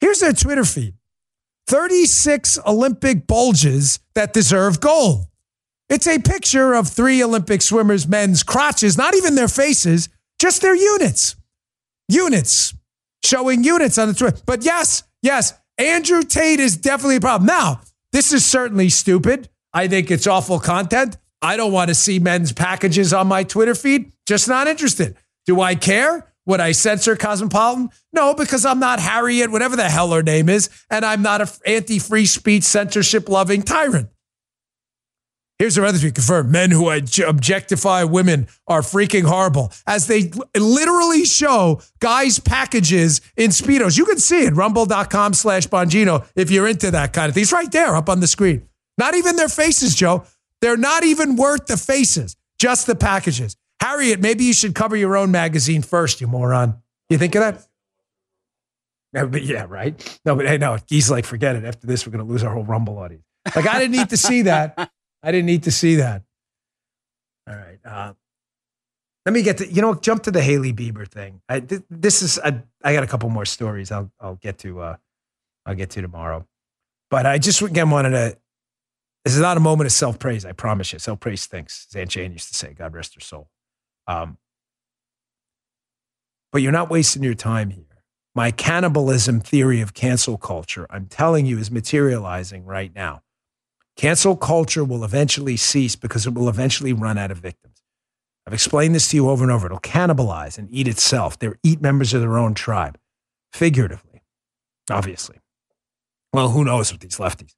Here's 0.00 0.20
their 0.20 0.34
Twitter 0.34 0.66
feed 0.66 0.97
36 1.68 2.58
Olympic 2.66 3.26
bulges 3.26 4.00
that 4.14 4.32
deserve 4.32 4.80
gold. 4.80 5.26
It's 5.90 6.06
a 6.06 6.18
picture 6.18 6.72
of 6.72 6.88
three 6.88 7.22
Olympic 7.22 7.60
swimmers' 7.60 8.08
men's 8.08 8.42
crotches, 8.42 8.96
not 8.96 9.14
even 9.14 9.34
their 9.34 9.48
faces, 9.48 10.08
just 10.40 10.62
their 10.62 10.74
units. 10.74 11.36
Units, 12.08 12.72
showing 13.22 13.64
units 13.64 13.98
on 13.98 14.08
the 14.08 14.14
Twitter. 14.14 14.40
But 14.46 14.64
yes, 14.64 15.02
yes, 15.22 15.52
Andrew 15.76 16.22
Tate 16.22 16.58
is 16.58 16.76
definitely 16.76 17.16
a 17.16 17.20
problem. 17.20 17.46
Now, 17.46 17.82
this 18.12 18.32
is 18.32 18.46
certainly 18.46 18.88
stupid. 18.88 19.50
I 19.74 19.88
think 19.88 20.10
it's 20.10 20.26
awful 20.26 20.58
content. 20.58 21.18
I 21.42 21.58
don't 21.58 21.72
want 21.72 21.88
to 21.88 21.94
see 21.94 22.18
men's 22.18 22.52
packages 22.52 23.12
on 23.12 23.26
my 23.26 23.44
Twitter 23.44 23.74
feed. 23.74 24.12
Just 24.26 24.48
not 24.48 24.68
interested. 24.68 25.16
Do 25.44 25.60
I 25.60 25.74
care? 25.74 26.32
Would 26.48 26.60
I 26.60 26.72
censor 26.72 27.14
Cosmopolitan? 27.14 27.90
No, 28.10 28.32
because 28.32 28.64
I'm 28.64 28.80
not 28.80 29.00
Harriet, 29.00 29.52
whatever 29.52 29.76
the 29.76 29.90
hell 29.90 30.10
her 30.12 30.22
name 30.22 30.48
is, 30.48 30.70
and 30.90 31.04
I'm 31.04 31.20
not 31.20 31.42
an 31.42 31.48
anti 31.66 31.98
free 31.98 32.24
speech, 32.24 32.64
censorship 32.64 33.28
loving 33.28 33.62
tyrant. 33.62 34.08
Here's 35.58 35.76
our 35.76 35.84
other 35.84 35.98
tweet 35.98 36.14
confirmed. 36.14 36.50
Men 36.50 36.70
who 36.70 36.88
objectify 36.90 38.04
women 38.04 38.46
are 38.66 38.80
freaking 38.80 39.24
horrible. 39.24 39.72
As 39.86 40.06
they 40.06 40.30
literally 40.56 41.26
show 41.26 41.82
guys' 41.98 42.38
packages 42.38 43.20
in 43.36 43.50
Speedos. 43.50 43.98
You 43.98 44.06
can 44.06 44.18
see 44.18 44.44
it, 44.44 44.54
rumble.com 44.54 45.34
slash 45.34 45.66
Bongino, 45.66 46.26
if 46.34 46.50
you're 46.50 46.68
into 46.68 46.90
that 46.92 47.12
kind 47.12 47.28
of 47.28 47.34
thing. 47.34 47.42
It's 47.42 47.52
right 47.52 47.70
there 47.70 47.94
up 47.94 48.08
on 48.08 48.20
the 48.20 48.28
screen. 48.28 48.68
Not 48.96 49.14
even 49.14 49.36
their 49.36 49.48
faces, 49.48 49.94
Joe. 49.94 50.24
They're 50.62 50.76
not 50.76 51.04
even 51.04 51.36
worth 51.36 51.66
the 51.66 51.76
faces, 51.76 52.36
just 52.58 52.86
the 52.86 52.94
packages. 52.94 53.56
Harriet, 53.80 54.20
maybe 54.20 54.44
you 54.44 54.52
should 54.52 54.74
cover 54.74 54.96
your 54.96 55.16
own 55.16 55.30
magazine 55.30 55.82
first, 55.82 56.20
you 56.20 56.26
moron. 56.26 56.82
You 57.08 57.18
think 57.18 57.34
of 57.34 57.40
that? 57.40 57.66
No, 59.12 59.26
but 59.26 59.42
yeah, 59.42 59.66
right. 59.68 60.20
No, 60.24 60.36
but 60.36 60.46
hey, 60.46 60.58
no, 60.58 60.78
he's 60.86 61.10
like, 61.10 61.24
forget 61.24 61.56
it. 61.56 61.64
After 61.64 61.86
this, 61.86 62.06
we're 62.06 62.12
going 62.12 62.24
to 62.24 62.30
lose 62.30 62.44
our 62.44 62.52
whole 62.52 62.64
Rumble 62.64 62.98
audience. 62.98 63.24
Like, 63.56 63.66
I 63.66 63.78
didn't 63.78 63.96
need 63.96 64.10
to 64.10 64.16
see 64.16 64.42
that. 64.42 64.74
I 65.22 65.32
didn't 65.32 65.46
need 65.46 65.64
to 65.64 65.70
see 65.70 65.96
that. 65.96 66.22
All 67.48 67.56
right. 67.56 67.78
Uh, 67.84 68.12
let 69.24 69.32
me 69.32 69.42
get 69.42 69.58
to, 69.58 69.72
you 69.72 69.80
know, 69.80 69.94
jump 69.94 70.24
to 70.24 70.30
the 70.30 70.42
Hailey 70.42 70.72
Bieber 70.72 71.08
thing. 71.08 71.40
I, 71.48 71.60
th- 71.60 71.82
this 71.90 72.22
is, 72.22 72.38
I, 72.38 72.62
I 72.84 72.92
got 72.92 73.02
a 73.02 73.06
couple 73.06 73.28
more 73.30 73.46
stories 73.46 73.90
I'll, 73.90 74.10
I'll 74.20 74.36
get 74.36 74.58
to, 74.58 74.80
uh, 74.80 74.96
I'll 75.64 75.74
get 75.74 75.90
to 75.90 76.02
tomorrow. 76.02 76.46
But 77.10 77.26
I 77.26 77.38
just, 77.38 77.62
again, 77.62 77.90
wanted 77.90 78.10
to, 78.10 78.38
this 79.24 79.34
is 79.34 79.40
not 79.40 79.56
a 79.56 79.60
moment 79.60 79.86
of 79.86 79.92
self 79.92 80.18
praise. 80.18 80.44
I 80.44 80.52
promise 80.52 80.92
you. 80.92 80.98
Self 80.98 81.20
praise 81.20 81.46
thinks, 81.46 81.86
as 81.90 81.96
Aunt 81.96 82.10
Jane 82.10 82.32
used 82.32 82.48
to 82.48 82.54
say, 82.54 82.72
God 82.74 82.94
rest 82.94 83.14
her 83.14 83.20
soul. 83.20 83.48
Um, 84.08 84.38
but 86.50 86.62
you're 86.62 86.72
not 86.72 86.90
wasting 86.90 87.22
your 87.22 87.34
time 87.34 87.70
here. 87.70 87.84
My 88.34 88.50
cannibalism 88.50 89.40
theory 89.40 89.80
of 89.80 89.94
cancel 89.94 90.38
culture, 90.38 90.86
I'm 90.90 91.06
telling 91.06 91.44
you, 91.44 91.58
is 91.58 91.70
materializing 91.70 92.64
right 92.64 92.92
now. 92.94 93.22
Cancel 93.96 94.36
culture 94.36 94.84
will 94.84 95.04
eventually 95.04 95.56
cease 95.56 95.96
because 95.96 96.26
it 96.26 96.32
will 96.32 96.48
eventually 96.48 96.92
run 96.92 97.18
out 97.18 97.30
of 97.30 97.38
victims. 97.38 97.82
I've 98.46 98.54
explained 98.54 98.94
this 98.94 99.08
to 99.08 99.16
you 99.16 99.28
over 99.28 99.44
and 99.44 99.52
over. 99.52 99.66
It'll 99.66 99.80
cannibalize 99.80 100.56
and 100.56 100.68
eat 100.70 100.88
itself. 100.88 101.38
They'll 101.38 101.54
eat 101.62 101.82
members 101.82 102.14
of 102.14 102.22
their 102.22 102.38
own 102.38 102.54
tribe, 102.54 102.96
figuratively, 103.52 104.22
obviously. 104.90 105.38
Well, 106.32 106.50
who 106.50 106.64
knows 106.64 106.92
with 106.92 107.02
these 107.02 107.18
lefties? 107.18 107.54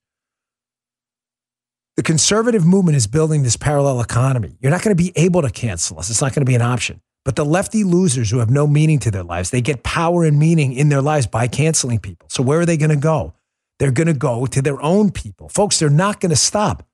The 2.01 2.05
conservative 2.05 2.65
movement 2.65 2.97
is 2.97 3.07
building 3.07 3.43
this 3.43 3.59
parallel 3.59 4.01
economy. 4.01 4.57
You're 4.59 4.71
not 4.71 4.81
going 4.81 4.97
to 4.97 5.03
be 5.03 5.13
able 5.17 5.43
to 5.43 5.51
cancel 5.51 5.99
us. 5.99 6.09
It's 6.09 6.23
not 6.23 6.33
going 6.33 6.41
to 6.41 6.51
be 6.51 6.55
an 6.55 6.63
option. 6.63 7.03
But 7.27 7.37
the 7.37 7.45
lefty 7.45 7.85
losers 7.85 8.31
who 8.31 8.39
have 8.39 8.49
no 8.49 8.67
meaning 8.67 8.99
to 9.01 9.11
their 9.11 9.23
lives, 9.23 9.51
they 9.51 9.61
get 9.61 9.83
power 9.83 10.25
and 10.25 10.39
meaning 10.39 10.73
in 10.73 10.89
their 10.89 11.03
lives 11.03 11.27
by 11.27 11.47
canceling 11.47 11.99
people. 11.99 12.27
So 12.31 12.43
where 12.43 12.61
are 12.61 12.65
they 12.65 12.79
going 12.79 12.89
to 12.89 12.97
go? 12.97 13.35
They're 13.79 13.91
going 13.91 14.07
to 14.07 14.15
go 14.15 14.47
to 14.47 14.63
their 14.63 14.81
own 14.81 15.11
people. 15.11 15.51
Folks, 15.51 15.79
they're 15.79 15.91
not 15.91 16.21
going 16.21 16.31
to 16.31 16.37
stop. 16.37 16.87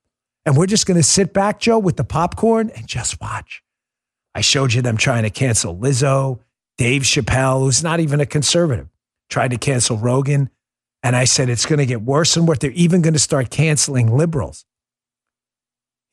And 0.45 0.57
we're 0.57 0.65
just 0.65 0.85
going 0.85 0.97
to 0.97 1.03
sit 1.03 1.31
back, 1.31 1.61
Joe, 1.61 1.79
with 1.79 1.95
the 1.95 2.03
popcorn 2.03 2.69
and 2.71 2.85
just 2.85 3.21
watch. 3.21 3.63
I 4.35 4.41
showed 4.41 4.73
you 4.73 4.81
them 4.81 4.97
trying 4.97 5.23
to 5.23 5.29
cancel 5.29 5.73
Lizzo, 5.73 6.41
Dave 6.77 7.03
Chappelle, 7.03 7.61
who's 7.61 7.81
not 7.81 8.01
even 8.01 8.19
a 8.19 8.25
conservative, 8.25 8.89
tried 9.29 9.51
to 9.51 9.57
cancel 9.57 9.95
Rogan. 9.95 10.49
And 11.01 11.15
I 11.15 11.23
said, 11.23 11.47
it's 11.47 11.65
going 11.65 11.79
to 11.79 11.85
get 11.85 12.01
worse 12.01 12.35
and 12.35 12.45
worse. 12.45 12.57
They're 12.57 12.71
even 12.71 13.01
going 13.01 13.13
to 13.13 13.19
start 13.19 13.49
canceling 13.49 14.13
liberals. 14.13 14.65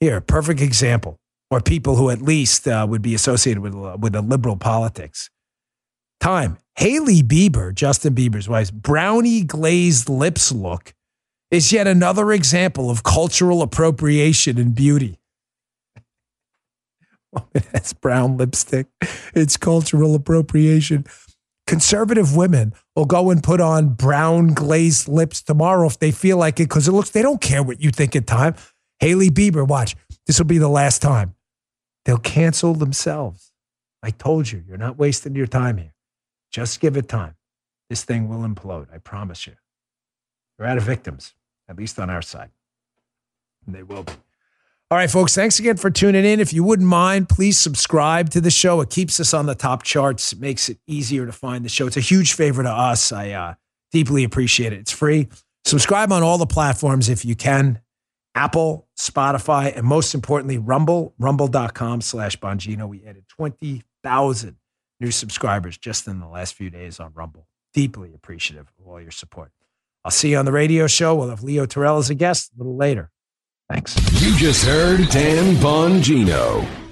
Here, 0.05 0.21
perfect 0.21 0.61
example, 0.61 1.19
or 1.51 1.63
people 1.63 1.97
who 1.97 2.11
at 2.11 2.21
least 2.21 2.69
uh, 2.69 2.87
would 2.87 3.01
be 3.01 3.15
associated 3.15 3.63
with, 3.63 3.75
uh, 3.75 3.97
with 3.99 4.13
the 4.13 4.21
liberal 4.21 4.59
politics. 4.59 5.31
Time. 6.21 6.59
Hailey 6.77 7.23
Bieber, 7.23 7.75
Justin 7.75 8.15
Bieber's 8.15 8.47
wife, 8.47 8.71
brownie 8.71 9.45
glazed 9.45 10.11
lips 10.11 10.53
look 10.53 10.93
is 11.51 11.73
yet 11.73 11.87
another 11.87 12.33
example 12.33 12.91
of 12.91 13.03
cultural 13.03 13.63
appropriation 13.63 14.59
in 14.59 14.73
beauty. 14.73 15.19
That's 17.73 17.95
brown 17.95 18.37
lipstick. 18.37 18.89
It's 19.35 19.57
cultural 19.57 20.15
appropriation. 20.15 21.07
Conservative 21.67 22.37
women 22.37 22.75
will 22.95 23.07
go 23.07 23.31
and 23.31 23.43
put 23.43 23.63
on 23.63 23.95
brown 23.95 24.49
glazed 24.49 25.09
lips 25.09 25.41
tomorrow 25.41 25.87
if 25.87 25.99
they 25.99 26.11
feel 26.11 26.37
like 26.37 26.61
it 26.61 26.65
because 26.65 26.89
it 26.89 26.93
looks, 26.93 27.09
they 27.09 27.23
don't 27.23 27.41
care 27.41 27.63
what 27.63 27.81
you 27.81 27.91
think 27.91 28.15
at 28.15 28.27
time. 28.27 28.55
Hailey 29.05 29.29
Bieber, 29.29 29.69
watch. 29.69 29.97
This 30.27 30.39
will 30.39 30.47
be 30.47 30.57
the 30.57 30.67
last 30.67 31.03
time. 31.03 31.35
They'll 32.07 32.17
cancel 32.17 32.73
themselves. 32.73 33.53
I 34.03 34.09
told 34.09 34.51
you, 34.51 34.65
you're 34.67 34.79
not 34.79 34.97
wasting 34.97 35.37
your 35.37 35.47
time 35.47 35.77
here. 35.77 35.93
Just 36.51 36.81
give 36.81 36.97
it 36.97 37.07
time. 37.07 37.35
This 37.91 38.03
thing 38.03 38.31
will 38.31 38.49
implode. 38.49 38.87
I 38.91 38.97
promise 38.97 39.47
you. 39.47 39.57
We're 40.59 40.65
out 40.65 40.79
of 40.79 40.85
victims, 40.85 41.35
at 41.69 41.77
least 41.77 41.99
on 41.99 42.09
our 42.09 42.23
side. 42.23 42.49
And 43.67 43.75
they 43.75 43.83
will 43.83 44.05
be. 44.05 44.13
All 44.91 44.97
right, 44.97 45.11
folks, 45.11 45.35
thanks 45.35 45.59
again 45.59 45.77
for 45.77 45.91
tuning 45.91 46.25
in. 46.25 46.41
If 46.41 46.55
you 46.55 46.65
wouldn't 46.65 46.89
mind, 46.89 47.29
please 47.29 47.59
subscribe 47.59 48.31
to 48.31 48.41
the 48.41 48.51
show. 48.51 48.81
It 48.81 48.89
keeps 48.89 49.21
us 49.21 49.35
on 49.35 49.45
the 49.45 49.55
top 49.55 49.83
charts, 49.83 50.33
it 50.33 50.41
makes 50.41 50.71
it 50.71 50.79
easier 50.87 51.27
to 51.27 51.33
find 51.33 51.63
the 51.63 51.69
show. 51.69 51.87
It's 51.87 51.99
a 51.99 52.01
huge 52.01 52.33
favor 52.33 52.63
to 52.63 52.71
us. 52.71 53.13
I 53.13 53.33
uh, 53.33 53.55
deeply 53.93 54.25
appreciate 54.25 54.73
it. 54.73 54.79
It's 54.79 54.93
free. 54.93 55.29
Subscribe 55.67 56.11
on 56.11 56.23
all 56.23 56.39
the 56.39 56.47
platforms 56.47 57.11
if 57.11 57.27
you 57.27 57.35
can 57.35 57.83
Apple, 58.35 58.89
Spotify, 58.99 59.77
and 59.77 59.87
most 59.87 60.15
importantly, 60.15 60.59
Rumble, 60.59 61.15
rumble.com 61.19 62.01
slash 62.01 62.39
Bongino. 62.39 62.89
We 62.89 63.05
added 63.05 63.29
20,000 63.29 64.57
new 65.01 65.11
subscribers 65.11 65.79
just 65.79 66.07
in 66.09 66.21
the 66.21 66.27
last 66.27 66.55
few 66.55 66.71
days 66.71 66.99
on 66.99 67.13
Rumble. 67.15 67.47
Deeply 67.73 68.13
appreciative 68.15 68.67
of 68.79 68.87
all 68.87 69.01
your 69.01 69.11
support. 69.11 69.53
I'll 70.05 70.11
see 70.11 70.33
you 70.33 70.37
on 70.39 70.45
the 70.45 70.53
radio 70.53 70.87
show. 70.87 71.15
We'll 71.15 71.31
have 71.31 71.43
Leo 71.43 71.67
Terrell 71.67 71.99
as 71.99 72.11
a 72.11 72.15
guest 72.15 72.53
a 72.55 72.59
little 72.59 72.77
later. 72.77 73.11
Thanks. 73.71 73.97
You 74.23 74.37
just 74.37 74.65
heard 74.65 75.09
Dan 75.09 75.57
Bongino. 75.57 76.84